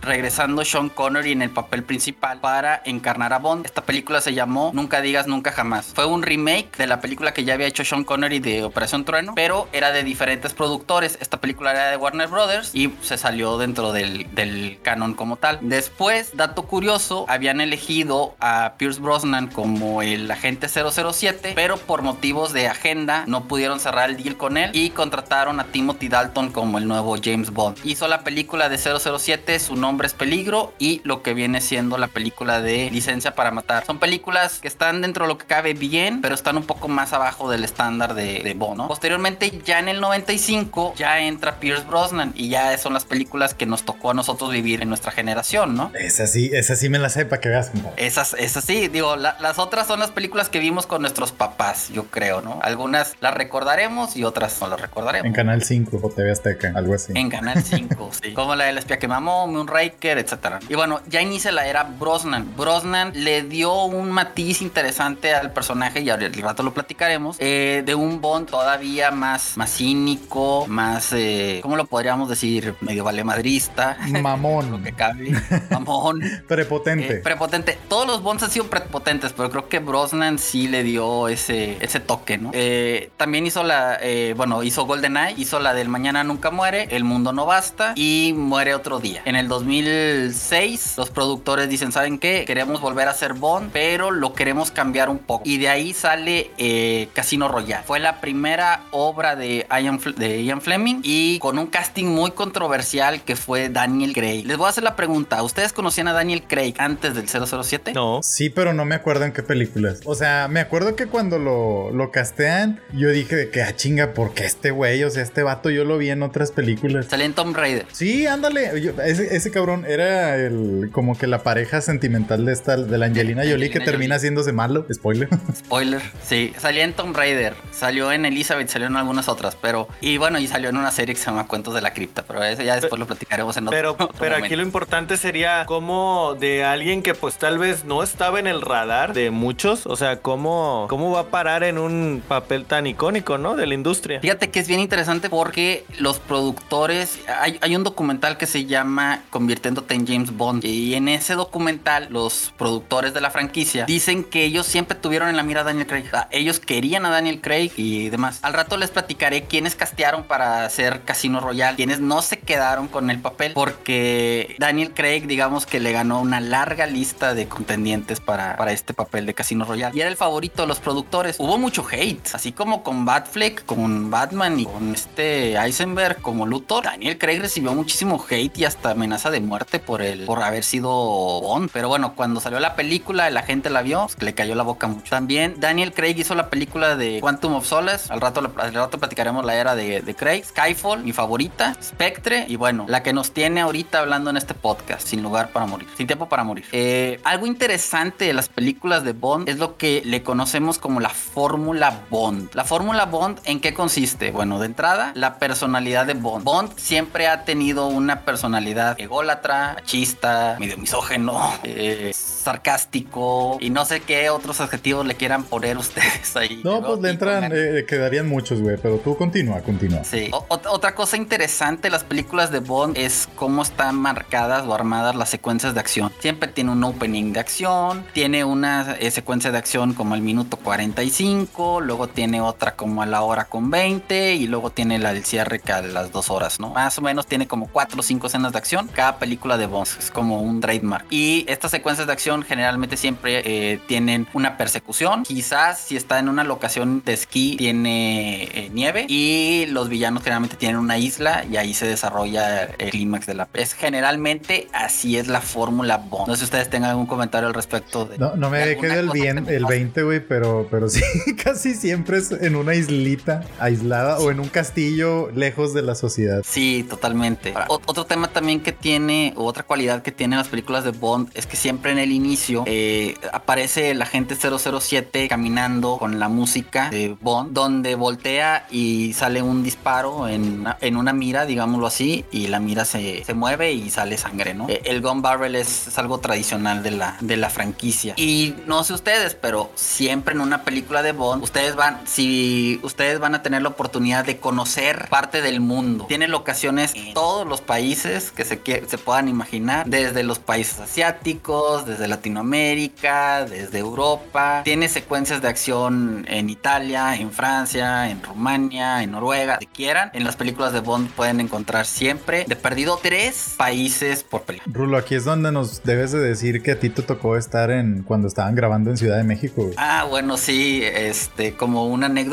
regresando 0.00 0.64
Sean 0.64 0.88
Connery 0.88 1.32
en 1.32 1.42
el 1.42 1.50
papel 1.50 1.82
principal 1.84 2.40
para 2.40 2.82
encarnar 2.84 3.32
a 3.32 3.38
Bond. 3.38 3.66
Esta 3.66 3.82
película 3.82 4.20
se 4.20 4.34
llamó 4.34 4.70
Nunca 4.74 5.00
digas 5.00 5.26
nunca 5.26 5.52
jamás. 5.52 5.92
Fue 5.94 6.06
un 6.06 6.22
remake 6.22 6.76
de 6.76 6.86
la 6.86 7.00
película 7.00 7.32
que 7.32 7.44
ya 7.44 7.54
había 7.54 7.66
hecho 7.66 7.84
Sean 7.84 8.04
Connery 8.04 8.40
de 8.40 8.64
Operación 8.64 9.04
Trueno, 9.04 9.34
pero 9.34 9.68
era 9.72 9.92
de 9.92 10.02
diferentes 10.02 10.54
productores. 10.54 11.18
Esta 11.20 11.40
película 11.40 11.72
era 11.72 11.90
de 11.90 11.96
Warner 11.96 12.28
Brothers 12.28 12.74
y 12.74 12.92
se 13.02 13.18
salió 13.18 13.58
dentro 13.58 13.92
del, 13.92 14.32
del, 14.34 14.78
canon 14.82 15.14
como 15.14 15.36
tal. 15.36 15.58
Después, 15.60 16.36
dato 16.36 16.64
curioso, 16.64 17.26
habían 17.28 17.60
elegido 17.60 18.34
a 18.40 18.74
Pierce 18.78 19.00
Brosnan 19.00 19.48
como 19.48 20.02
el 20.02 20.30
agente 20.30 20.68
007, 20.68 21.52
pero 21.54 21.76
por 21.76 22.02
motivos 22.02 22.52
de 22.52 22.68
agenda 22.68 23.24
no 23.32 23.48
pudieron 23.48 23.80
cerrar 23.80 24.10
el 24.10 24.22
deal 24.22 24.36
con 24.36 24.58
él 24.58 24.70
y 24.74 24.90
contrataron 24.90 25.58
a 25.58 25.64
Timothy 25.64 26.08
Dalton 26.08 26.52
como 26.52 26.76
el 26.76 26.86
nuevo 26.86 27.16
James 27.20 27.50
Bond. 27.50 27.78
Hizo 27.82 28.06
la 28.06 28.24
película 28.24 28.68
de 28.68 28.76
007, 28.76 29.58
su 29.58 29.74
nombre 29.74 30.06
es 30.06 30.12
Peligro 30.12 30.74
y 30.78 31.00
lo 31.04 31.22
que 31.22 31.32
viene 31.32 31.62
siendo 31.62 31.96
la 31.96 32.08
película 32.08 32.60
de 32.60 32.90
Licencia 32.90 33.34
para 33.34 33.50
Matar. 33.50 33.86
Son 33.86 33.98
películas 33.98 34.58
que 34.58 34.68
están 34.68 35.00
dentro 35.00 35.24
de 35.24 35.28
lo 35.28 35.38
que 35.38 35.46
cabe 35.46 35.72
bien, 35.72 36.20
pero 36.20 36.34
están 36.34 36.58
un 36.58 36.64
poco 36.64 36.88
más 36.88 37.14
abajo 37.14 37.50
del 37.50 37.64
estándar 37.64 38.12
de, 38.12 38.42
de 38.42 38.52
Bond, 38.52 38.76
¿no? 38.76 38.88
Posteriormente, 38.88 39.62
ya 39.64 39.78
en 39.78 39.88
el 39.88 40.02
95, 40.02 40.92
ya 40.96 41.20
entra 41.20 41.58
Pierce 41.58 41.86
Brosnan 41.86 42.34
y 42.36 42.50
ya 42.50 42.76
son 42.76 42.92
las 42.92 43.06
películas 43.06 43.54
que 43.54 43.64
nos 43.64 43.84
tocó 43.84 44.10
a 44.10 44.14
nosotros 44.14 44.50
vivir 44.50 44.82
en 44.82 44.90
nuestra 44.90 45.10
generación, 45.10 45.74
¿no? 45.74 45.90
Esa 45.98 46.26
sí, 46.26 46.50
esa 46.52 46.76
sí 46.76 46.90
me 46.90 46.98
la 46.98 47.08
sé 47.08 47.24
para 47.24 47.40
que 47.40 47.48
veas. 47.48 47.72
Esas, 47.96 48.34
esas 48.34 48.62
sí, 48.62 48.88
digo, 48.88 49.16
la, 49.16 49.38
las 49.40 49.58
otras 49.58 49.86
son 49.86 50.00
las 50.00 50.10
películas 50.10 50.50
que 50.50 50.58
vimos 50.58 50.86
con 50.86 51.00
nuestros 51.00 51.32
papás, 51.32 51.88
yo 51.88 52.04
creo, 52.08 52.42
¿no? 52.42 52.60
Algunas 52.62 53.16
las 53.22 53.34
recordaremos 53.34 54.16
y 54.16 54.24
otras 54.24 54.60
no 54.60 54.66
las 54.66 54.80
recordaremos. 54.80 55.26
En 55.26 55.32
Canal 55.32 55.62
5 55.62 56.00
o 56.02 56.10
TV 56.10 56.32
Azteca, 56.32 56.72
algo 56.74 56.94
así. 56.94 57.12
En 57.14 57.30
Canal 57.30 57.62
5, 57.64 58.10
sí. 58.20 58.32
Como 58.34 58.56
la 58.56 58.64
del 58.64 58.78
espía 58.78 58.98
que 58.98 59.06
mamó, 59.06 59.46
Moonraker, 59.46 60.18
etcétera. 60.18 60.58
Y 60.68 60.74
bueno, 60.74 61.00
ya 61.06 61.22
inicia 61.22 61.52
la 61.52 61.64
era 61.66 61.84
Brosnan. 61.84 62.56
Brosnan 62.56 63.12
le 63.14 63.42
dio 63.42 63.84
un 63.84 64.10
matiz 64.10 64.60
interesante 64.60 65.32
al 65.32 65.52
personaje, 65.52 66.00
y 66.00 66.10
ahora 66.10 66.26
el 66.26 66.34
rato 66.34 66.64
lo 66.64 66.74
platicaremos, 66.74 67.36
eh, 67.38 67.84
de 67.86 67.94
un 67.94 68.20
Bond 68.20 68.50
todavía 68.50 69.12
más, 69.12 69.56
más 69.56 69.70
cínico, 69.70 70.66
más, 70.66 71.12
eh, 71.12 71.60
¿cómo 71.62 71.76
lo 71.76 71.86
podríamos 71.86 72.28
decir? 72.28 72.74
Medio 72.80 73.04
valemadrista. 73.04 73.98
Mamón. 74.20 74.70
lo 74.72 74.82
que 74.82 74.92
cabe. 74.94 75.30
Mamón. 75.70 76.20
prepotente. 76.48 77.18
Eh, 77.18 77.20
prepotente. 77.20 77.78
Todos 77.88 78.04
los 78.04 78.20
Bonds 78.20 78.42
han 78.42 78.50
sido 78.50 78.66
prepotentes, 78.66 79.32
pero 79.32 79.48
creo 79.48 79.68
que 79.68 79.78
Brosnan 79.78 80.40
sí 80.40 80.66
le 80.66 80.82
dio 80.82 81.28
ese, 81.28 81.76
ese 81.80 82.00
toque, 82.00 82.36
¿no? 82.36 82.50
Eh, 82.52 83.10
también 83.16 83.46
hizo 83.46 83.62
la, 83.62 83.98
eh, 84.00 84.34
bueno, 84.36 84.62
hizo 84.62 84.84
GoldenEye, 84.84 85.34
hizo 85.38 85.60
la 85.60 85.74
del 85.74 85.88
Mañana 85.88 86.24
Nunca 86.24 86.50
Muere, 86.50 86.88
El 86.90 87.04
Mundo 87.04 87.32
No 87.32 87.46
Basta 87.46 87.92
y 87.96 88.34
Muere 88.36 88.74
Otro 88.74 88.98
Día. 88.98 89.22
En 89.24 89.36
el 89.36 89.48
2006, 89.48 90.94
los 90.96 91.10
productores 91.10 91.68
dicen, 91.68 91.92
¿saben 91.92 92.18
qué? 92.18 92.44
Queremos 92.46 92.80
volver 92.80 93.08
a 93.08 93.12
hacer 93.12 93.34
Bond, 93.34 93.70
pero 93.72 94.10
lo 94.10 94.34
queremos 94.34 94.70
cambiar 94.70 95.08
un 95.08 95.18
poco. 95.18 95.42
Y 95.46 95.58
de 95.58 95.68
ahí 95.68 95.92
sale 95.92 96.50
eh, 96.58 97.08
Casino 97.12 97.48
Royale. 97.48 97.84
Fue 97.84 98.00
la 98.00 98.20
primera 98.20 98.82
obra 98.90 99.36
de 99.36 99.66
Ian, 99.70 100.00
de 100.16 100.44
Ian 100.44 100.60
Fleming 100.60 101.00
y 101.02 101.38
con 101.38 101.58
un 101.58 101.66
casting 101.66 102.06
muy 102.06 102.32
controversial 102.32 103.22
que 103.22 103.36
fue 103.36 103.68
Daniel 103.68 104.12
Craig. 104.12 104.44
Les 104.46 104.56
voy 104.56 104.66
a 104.66 104.70
hacer 104.70 104.84
la 104.84 104.96
pregunta, 104.96 105.42
¿ustedes 105.42 105.72
conocían 105.72 106.08
a 106.08 106.12
Daniel 106.12 106.42
Craig 106.42 106.74
antes 106.78 107.14
del 107.14 107.28
007? 107.28 107.92
No. 107.92 108.20
Sí, 108.22 108.50
pero 108.50 108.72
no 108.72 108.84
me 108.84 108.94
acuerdo 108.94 109.24
en 109.24 109.32
qué 109.32 109.42
películas. 109.42 110.00
O 110.04 110.14
sea, 110.14 110.48
me 110.48 110.60
acuerdo 110.60 110.96
que 110.96 111.06
cuando 111.06 111.38
lo, 111.38 111.90
lo 111.90 112.10
castean, 112.10 112.80
yo 112.92 113.01
dije 113.08 113.36
de 113.36 113.50
que, 113.50 113.62
ah, 113.62 113.74
chinga, 113.76 114.12
¿por 114.14 114.34
qué 114.34 114.44
este 114.44 114.70
güey? 114.70 115.02
O 115.04 115.10
sea, 115.10 115.22
este 115.22 115.42
vato 115.42 115.70
yo 115.70 115.84
lo 115.84 115.98
vi 115.98 116.10
en 116.10 116.22
otras 116.22 116.52
películas. 116.52 117.06
Salía 117.06 117.26
en 117.26 117.34
Tomb 117.34 117.56
Raider. 117.56 117.86
Sí, 117.92 118.26
ándale. 118.26 118.80
Yo- 118.80 118.92
ese, 119.02 119.34
ese 119.36 119.50
cabrón 119.50 119.84
era 119.88 120.36
el 120.36 120.90
como 120.92 121.16
que 121.16 121.26
la 121.26 121.42
pareja 121.42 121.80
sentimental 121.80 122.44
de 122.44 122.52
esta, 122.52 122.76
de 122.76 122.98
la 122.98 123.06
Angelina 123.06 123.42
Jolie 123.42 123.70
que 123.70 123.80
termina 123.80 124.14
Jolie. 124.14 124.16
haciéndose 124.16 124.52
malo. 124.52 124.86
Spoiler. 124.92 125.28
Spoiler. 125.56 126.02
Sí, 126.26 126.52
salía 126.58 126.84
en 126.84 126.92
Tomb 126.92 127.16
Raider, 127.16 127.54
salió 127.72 128.12
en 128.12 128.24
Elizabeth, 128.24 128.68
salió 128.68 128.86
en 128.86 128.96
algunas 128.96 129.28
otras, 129.28 129.56
pero... 129.60 129.88
Y 130.00 130.18
bueno, 130.18 130.38
y 130.38 130.46
salió 130.46 130.68
en 130.70 130.76
una 130.76 130.90
serie 130.90 131.14
que 131.14 131.20
se 131.20 131.26
llama 131.26 131.46
Cuentos 131.46 131.74
de 131.74 131.80
la 131.80 131.92
Cripta, 131.92 132.22
pero 132.26 132.42
eso 132.44 132.62
ya 132.62 132.74
después 132.76 132.98
lo 132.98 133.06
platicaremos 133.06 133.56
en 133.56 133.68
otro, 133.68 133.76
Pero, 133.76 133.90
otro 133.92 134.10
pero 134.18 134.36
aquí 134.36 134.54
lo 134.56 134.62
importante 134.62 135.16
sería 135.16 135.64
cómo 135.66 136.36
de 136.38 136.64
alguien 136.64 137.02
que 137.02 137.14
pues 137.14 137.36
tal 137.36 137.58
vez 137.58 137.84
no 137.84 138.02
estaba 138.02 138.38
en 138.38 138.46
el 138.46 138.60
radar 138.60 139.12
de 139.14 139.30
muchos, 139.30 139.86
o 139.86 139.96
sea, 139.96 140.16
cómo, 140.20 140.86
cómo 140.88 141.10
va 141.12 141.20
a 141.20 141.26
parar 141.26 141.64
en 141.64 141.78
un 141.78 142.22
papel 142.26 142.64
tan 142.64 142.86
icónico, 142.92 143.38
¿no? 143.38 143.56
De 143.56 143.66
la 143.66 143.74
industria. 143.74 144.20
Fíjate 144.20 144.50
que 144.50 144.60
es 144.60 144.68
bien 144.68 144.80
interesante 144.80 145.28
porque 145.28 145.84
los 145.98 146.18
productores, 146.18 147.18
hay, 147.40 147.58
hay 147.60 147.76
un 147.76 147.84
documental 147.84 148.36
que 148.36 148.46
se 148.46 148.64
llama 148.64 149.22
Convirtiéndote 149.30 149.94
en 149.94 150.06
James 150.06 150.36
Bond 150.36 150.64
y 150.64 150.94
en 150.94 151.08
ese 151.08 151.34
documental 151.34 152.08
los 152.10 152.52
productores 152.56 153.14
de 153.14 153.20
la 153.20 153.30
franquicia 153.30 153.84
dicen 153.84 154.24
que 154.24 154.44
ellos 154.44 154.66
siempre 154.66 154.96
tuvieron 154.96 155.28
en 155.28 155.36
la 155.36 155.42
mira 155.42 155.62
a 155.62 155.64
Daniel 155.64 155.86
Craig. 155.86 156.04
O 156.06 156.10
sea, 156.10 156.28
ellos 156.30 156.60
querían 156.60 157.06
a 157.06 157.10
Daniel 157.10 157.40
Craig 157.40 157.72
y 157.76 158.08
demás. 158.08 158.40
Al 158.42 158.52
rato 158.52 158.76
les 158.76 158.90
platicaré 158.90 159.44
quiénes 159.44 159.74
castearon 159.74 160.24
para 160.24 160.64
hacer 160.64 161.02
Casino 161.02 161.40
Royale, 161.40 161.76
quienes 161.76 162.00
no 162.00 162.22
se 162.22 162.38
quedaron 162.38 162.88
con 162.88 163.10
el 163.10 163.20
papel 163.20 163.52
porque 163.54 164.56
Daniel 164.58 164.92
Craig 164.94 165.26
digamos 165.26 165.66
que 165.66 165.80
le 165.80 165.92
ganó 165.92 166.20
una 166.20 166.40
larga 166.40 166.86
lista 166.86 167.34
de 167.34 167.48
contendientes 167.48 168.20
para, 168.20 168.56
para 168.56 168.72
este 168.72 168.94
papel 168.94 169.26
de 169.26 169.34
Casino 169.34 169.64
Royale 169.64 169.96
y 169.96 170.00
era 170.00 170.10
el 170.10 170.16
favorito 170.16 170.62
de 170.62 170.68
los 170.68 170.80
productores. 170.80 171.36
Hubo 171.38 171.58
mucho 171.58 171.84
hate, 171.90 172.34
así 172.34 172.52
como 172.52 172.81
con 172.82 173.04
Batfleck, 173.04 173.64
con 173.64 174.10
Batman 174.10 174.58
y 174.58 174.66
con 174.66 174.94
este 174.94 175.56
Eisenberg 175.56 176.20
como 176.20 176.46
Luthor. 176.46 176.84
Daniel 176.84 177.18
Craig 177.18 177.40
recibió 177.40 177.74
muchísimo 177.74 178.24
hate 178.28 178.58
y 178.58 178.64
hasta 178.64 178.90
amenaza 178.90 179.30
de 179.30 179.40
muerte 179.40 179.78
por 179.78 180.02
el 180.02 180.24
por 180.24 180.42
haber 180.42 180.64
sido 180.64 180.90
Bond. 180.90 181.70
Pero 181.72 181.88
bueno, 181.88 182.14
cuando 182.14 182.40
salió 182.40 182.60
la 182.60 182.74
película, 182.74 183.30
la 183.30 183.42
gente 183.42 183.70
la 183.70 183.82
vio, 183.82 184.06
pues, 184.06 184.22
le 184.22 184.34
cayó 184.34 184.54
la 184.54 184.62
boca 184.62 184.86
mucho. 184.86 185.10
También 185.10 185.54
Daniel 185.58 185.92
Craig 185.92 186.14
hizo 186.18 186.34
la 186.34 186.50
película 186.50 186.96
de 186.96 187.20
Quantum 187.20 187.54
of 187.54 187.66
Solace. 187.66 188.12
Al 188.12 188.20
rato, 188.20 188.40
al 188.40 188.74
rato 188.74 188.98
platicaremos 188.98 189.44
la 189.44 189.54
era 189.54 189.74
de, 189.74 190.14
Craig. 190.16 190.44
Skyfall, 190.44 191.04
mi 191.04 191.12
favorita. 191.12 191.76
Spectre. 191.82 192.46
Y 192.48 192.56
bueno, 192.56 192.86
la 192.88 193.02
que 193.02 193.12
nos 193.12 193.32
tiene 193.32 193.60
ahorita 193.60 194.00
hablando 194.00 194.30
en 194.30 194.36
este 194.36 194.54
podcast, 194.54 195.06
Sin 195.06 195.22
lugar 195.22 195.50
para 195.50 195.66
morir. 195.66 195.88
Sin 195.96 196.06
tiempo 196.06 196.28
para 196.28 196.44
morir. 196.44 196.64
Eh, 196.72 197.20
algo 197.24 197.46
interesante 197.46 198.26
de 198.26 198.32
las 198.32 198.48
películas 198.48 199.04
de 199.04 199.12
Bond 199.12 199.48
es 199.48 199.58
lo 199.58 199.76
que 199.76 200.02
le 200.04 200.22
conocemos 200.22 200.78
como 200.78 201.00
la 201.00 201.08
fórmula 201.08 202.02
Bond. 202.10 202.50
La 202.54 202.64
fórmula 202.72 203.04
Bond, 203.04 203.38
¿en 203.44 203.60
qué 203.60 203.74
consiste? 203.74 204.30
Bueno, 204.30 204.58
de 204.58 204.64
entrada, 204.64 205.12
la 205.14 205.38
personalidad 205.38 206.06
de 206.06 206.14
Bond. 206.14 206.42
Bond 206.42 206.70
siempre 206.78 207.26
ha 207.28 207.44
tenido 207.44 207.88
una 207.88 208.20
personalidad 208.22 208.98
ególatra, 208.98 209.74
machista, 209.74 210.56
medio 210.58 210.78
misógeno, 210.78 211.52
eh, 211.64 212.12
sarcástico 212.14 213.58
y 213.60 213.68
no 213.68 213.84
sé 213.84 214.00
qué 214.00 214.30
otros 214.30 214.62
adjetivos 214.62 215.04
le 215.06 215.16
quieran 215.16 215.44
poner 215.44 215.76
ustedes 215.86 216.34
ahí. 216.34 216.62
No, 216.64 216.80
pues 216.82 217.00
le 217.00 217.10
entran, 217.10 217.52
eh, 217.54 217.84
quedarían 217.86 218.26
muchos, 218.26 218.62
güey, 218.62 218.78
pero 218.80 218.96
tú 218.96 219.18
continúa, 219.18 219.60
continúa. 219.60 220.02
Sí. 220.04 220.30
O- 220.32 220.46
otra 220.48 220.94
cosa 220.94 221.18
interesante 221.18 221.82
de 221.88 221.90
las 221.90 222.04
películas 222.04 222.50
de 222.50 222.60
Bond 222.60 222.96
es 222.96 223.28
cómo 223.36 223.60
están 223.60 223.96
marcadas 223.96 224.64
o 224.66 224.72
armadas 224.74 225.14
las 225.14 225.28
secuencias 225.28 225.74
de 225.74 225.80
acción. 225.80 226.10
Siempre 226.20 226.48
tiene 226.48 226.70
un 226.72 226.82
opening 226.84 227.34
de 227.34 227.40
acción, 227.40 228.06
tiene 228.14 228.44
una 228.46 228.96
eh, 228.98 229.10
secuencia 229.10 229.52
de 229.52 229.58
acción 229.58 229.92
como 229.92 230.14
el 230.14 230.22
minuto 230.22 230.56
45, 230.56 231.82
luego 231.82 232.08
tiene 232.08 232.40
otra 232.40 232.61
como 232.70 233.02
a 233.02 233.06
la 233.06 233.22
hora 233.22 233.46
con 233.46 233.70
20 233.70 234.34
y 234.34 234.46
luego 234.46 234.70
tiene 234.70 235.00
la 235.00 235.12
del 235.12 235.24
cierre 235.24 235.58
que 235.58 235.72
a 235.72 235.82
las 235.82 236.12
dos 236.12 236.30
horas, 236.30 236.60
¿no? 236.60 236.70
Más 236.70 236.96
o 236.98 237.02
menos 237.02 237.26
tiene 237.26 237.48
como 237.48 237.66
4 237.66 237.98
o 237.98 238.02
5 238.02 238.28
escenas 238.28 238.52
de 238.52 238.58
acción 238.58 238.88
cada 238.88 239.18
película 239.18 239.58
de 239.58 239.66
Bond. 239.66 239.88
Es 239.98 240.10
como 240.10 240.40
un 240.40 240.60
trademark. 240.60 241.06
Y 241.10 241.44
estas 241.48 241.72
secuencias 241.72 242.06
de 242.06 242.12
acción 242.12 242.42
generalmente 242.42 242.96
siempre 242.96 243.42
eh, 243.44 243.80
tienen 243.88 244.28
una 244.32 244.56
persecución. 244.56 245.24
Quizás 245.24 245.80
si 245.80 245.96
está 245.96 246.18
en 246.18 246.28
una 246.28 246.44
locación 246.44 247.02
de 247.04 247.12
esquí 247.12 247.56
tiene 247.56 248.44
eh, 248.44 248.70
nieve 248.72 249.06
y 249.08 249.66
los 249.66 249.88
villanos 249.88 250.22
generalmente 250.22 250.56
tienen 250.56 250.78
una 250.78 250.98
isla 250.98 251.44
y 251.50 251.56
ahí 251.56 251.74
se 251.74 251.86
desarrolla 251.86 252.64
el 252.78 252.90
clímax 252.90 253.26
de 253.26 253.34
la 253.34 253.48
es 253.54 253.74
generalmente 253.74 254.68
así 254.72 255.18
es 255.18 255.28
la 255.28 255.40
fórmula 255.40 255.98
Bond 255.98 256.28
no 256.28 256.34
sé 256.34 256.40
si 256.40 256.44
ustedes 256.44 256.70
tengan 256.70 256.90
algún 256.90 257.06
comentario 257.06 257.48
al 257.48 257.54
respecto 257.54 258.04
de 258.04 258.18
No, 258.18 258.36
no 258.36 258.50
me 258.50 258.58
de 258.58 258.76
quedado 258.76 259.00
el, 259.00 259.10
bien, 259.10 259.38
el 259.48 259.62
pase. 259.62 259.74
20, 259.74 260.02
güey, 260.02 260.20
pero, 260.20 260.68
pero 260.70 260.88
sí, 260.88 261.02
casi 261.44 261.74
siempre 261.74 262.18
es 262.18 262.32
en 262.32 262.51
una 262.56 262.74
islita 262.74 263.44
aislada 263.58 264.18
o 264.18 264.30
en 264.30 264.40
un 264.40 264.48
castillo 264.48 265.30
lejos 265.34 265.74
de 265.74 265.82
la 265.82 265.94
sociedad. 265.94 266.42
Sí, 266.46 266.86
totalmente. 266.88 267.54
Otro 267.68 268.04
tema 268.06 268.28
también 268.28 268.60
que 268.60 268.72
tiene, 268.72 269.32
o 269.36 269.44
otra 269.44 269.62
cualidad 269.62 270.02
que 270.02 270.12
tienen 270.12 270.38
las 270.38 270.48
películas 270.48 270.84
de 270.84 270.90
Bond, 270.90 271.30
es 271.34 271.46
que 271.46 271.56
siempre 271.56 271.92
en 271.92 271.98
el 271.98 272.12
inicio 272.12 272.64
eh, 272.66 273.16
aparece 273.32 273.90
el 273.90 274.02
agente 274.02 274.36
007 274.36 275.28
caminando 275.28 275.96
con 275.98 276.18
la 276.18 276.28
música 276.28 276.90
de 276.90 277.16
Bond, 277.20 277.52
donde 277.52 277.94
voltea 277.94 278.66
y 278.70 279.12
sale 279.14 279.42
un 279.42 279.62
disparo 279.62 280.28
en 280.28 280.60
una, 280.60 280.78
en 280.80 280.96
una 280.96 281.12
mira, 281.12 281.46
digámoslo 281.46 281.86
así, 281.86 282.24
y 282.30 282.48
la 282.48 282.60
mira 282.60 282.84
se, 282.84 283.24
se 283.24 283.34
mueve 283.34 283.72
y 283.72 283.90
sale 283.90 284.16
sangre, 284.18 284.54
¿no? 284.54 284.68
Eh, 284.68 284.82
El 284.84 285.00
gun 285.00 285.22
barrel 285.22 285.54
es, 285.54 285.88
es 285.88 285.98
algo 285.98 286.18
tradicional 286.18 286.82
de 286.82 286.92
la, 286.92 287.16
de 287.20 287.36
la 287.36 287.50
franquicia. 287.50 288.14
Y 288.16 288.54
no 288.66 288.84
sé 288.84 288.92
ustedes, 288.94 289.34
pero 289.34 289.70
siempre 289.74 290.34
en 290.34 290.40
una 290.40 290.62
película 290.64 291.02
de 291.02 291.12
Bond, 291.12 291.42
ustedes 291.42 291.76
van, 291.76 292.00
si 292.06 292.41
ustedes 292.82 293.18
van 293.18 293.34
a 293.34 293.42
tener 293.42 293.62
la 293.62 293.68
oportunidad 293.68 294.24
de 294.24 294.38
conocer 294.38 295.08
parte 295.08 295.42
del 295.42 295.60
mundo. 295.60 296.06
Tiene 296.08 296.28
locaciones 296.28 296.94
en 296.94 297.14
todos 297.14 297.46
los 297.46 297.60
países 297.60 298.30
que 298.30 298.44
se, 298.44 298.60
se 298.86 298.98
puedan 298.98 299.28
imaginar, 299.28 299.86
desde 299.86 300.22
los 300.22 300.38
países 300.38 300.80
asiáticos, 300.80 301.86
desde 301.86 302.08
Latinoamérica, 302.08 303.44
desde 303.44 303.78
Europa. 303.78 304.62
Tiene 304.64 304.88
secuencias 304.88 305.42
de 305.42 305.48
acción 305.48 306.24
en 306.28 306.50
Italia, 306.50 307.16
en 307.16 307.30
Francia, 307.30 308.10
en 308.10 308.22
Rumania, 308.22 309.02
en 309.02 309.12
Noruega, 309.12 309.58
si 309.60 309.66
quieran. 309.66 310.10
En 310.14 310.24
las 310.24 310.36
películas 310.36 310.72
de 310.72 310.80
Bond 310.80 311.10
pueden 311.10 311.40
encontrar 311.40 311.86
siempre, 311.86 312.44
de 312.46 312.56
perdido, 312.56 312.98
tres 313.02 313.54
países 313.56 314.24
por 314.24 314.42
película. 314.42 314.72
Rulo, 314.74 314.96
aquí 314.96 315.14
es 315.14 315.24
donde 315.24 315.52
nos 315.52 315.82
debes 315.82 316.12
de 316.12 316.20
decir 316.20 316.62
que 316.62 316.72
a 316.72 316.80
ti 316.80 316.90
te 316.90 317.02
tocó 317.02 317.36
estar 317.36 317.70
en 317.70 318.02
cuando 318.02 318.28
estaban 318.28 318.54
grabando 318.54 318.90
en 318.90 318.96
Ciudad 318.96 319.16
de 319.16 319.24
México. 319.24 319.70
Ah, 319.76 320.06
bueno, 320.08 320.36
sí, 320.36 320.82
este, 320.84 321.54
como 321.54 321.86
una 321.86 322.06
anécdota 322.06 322.31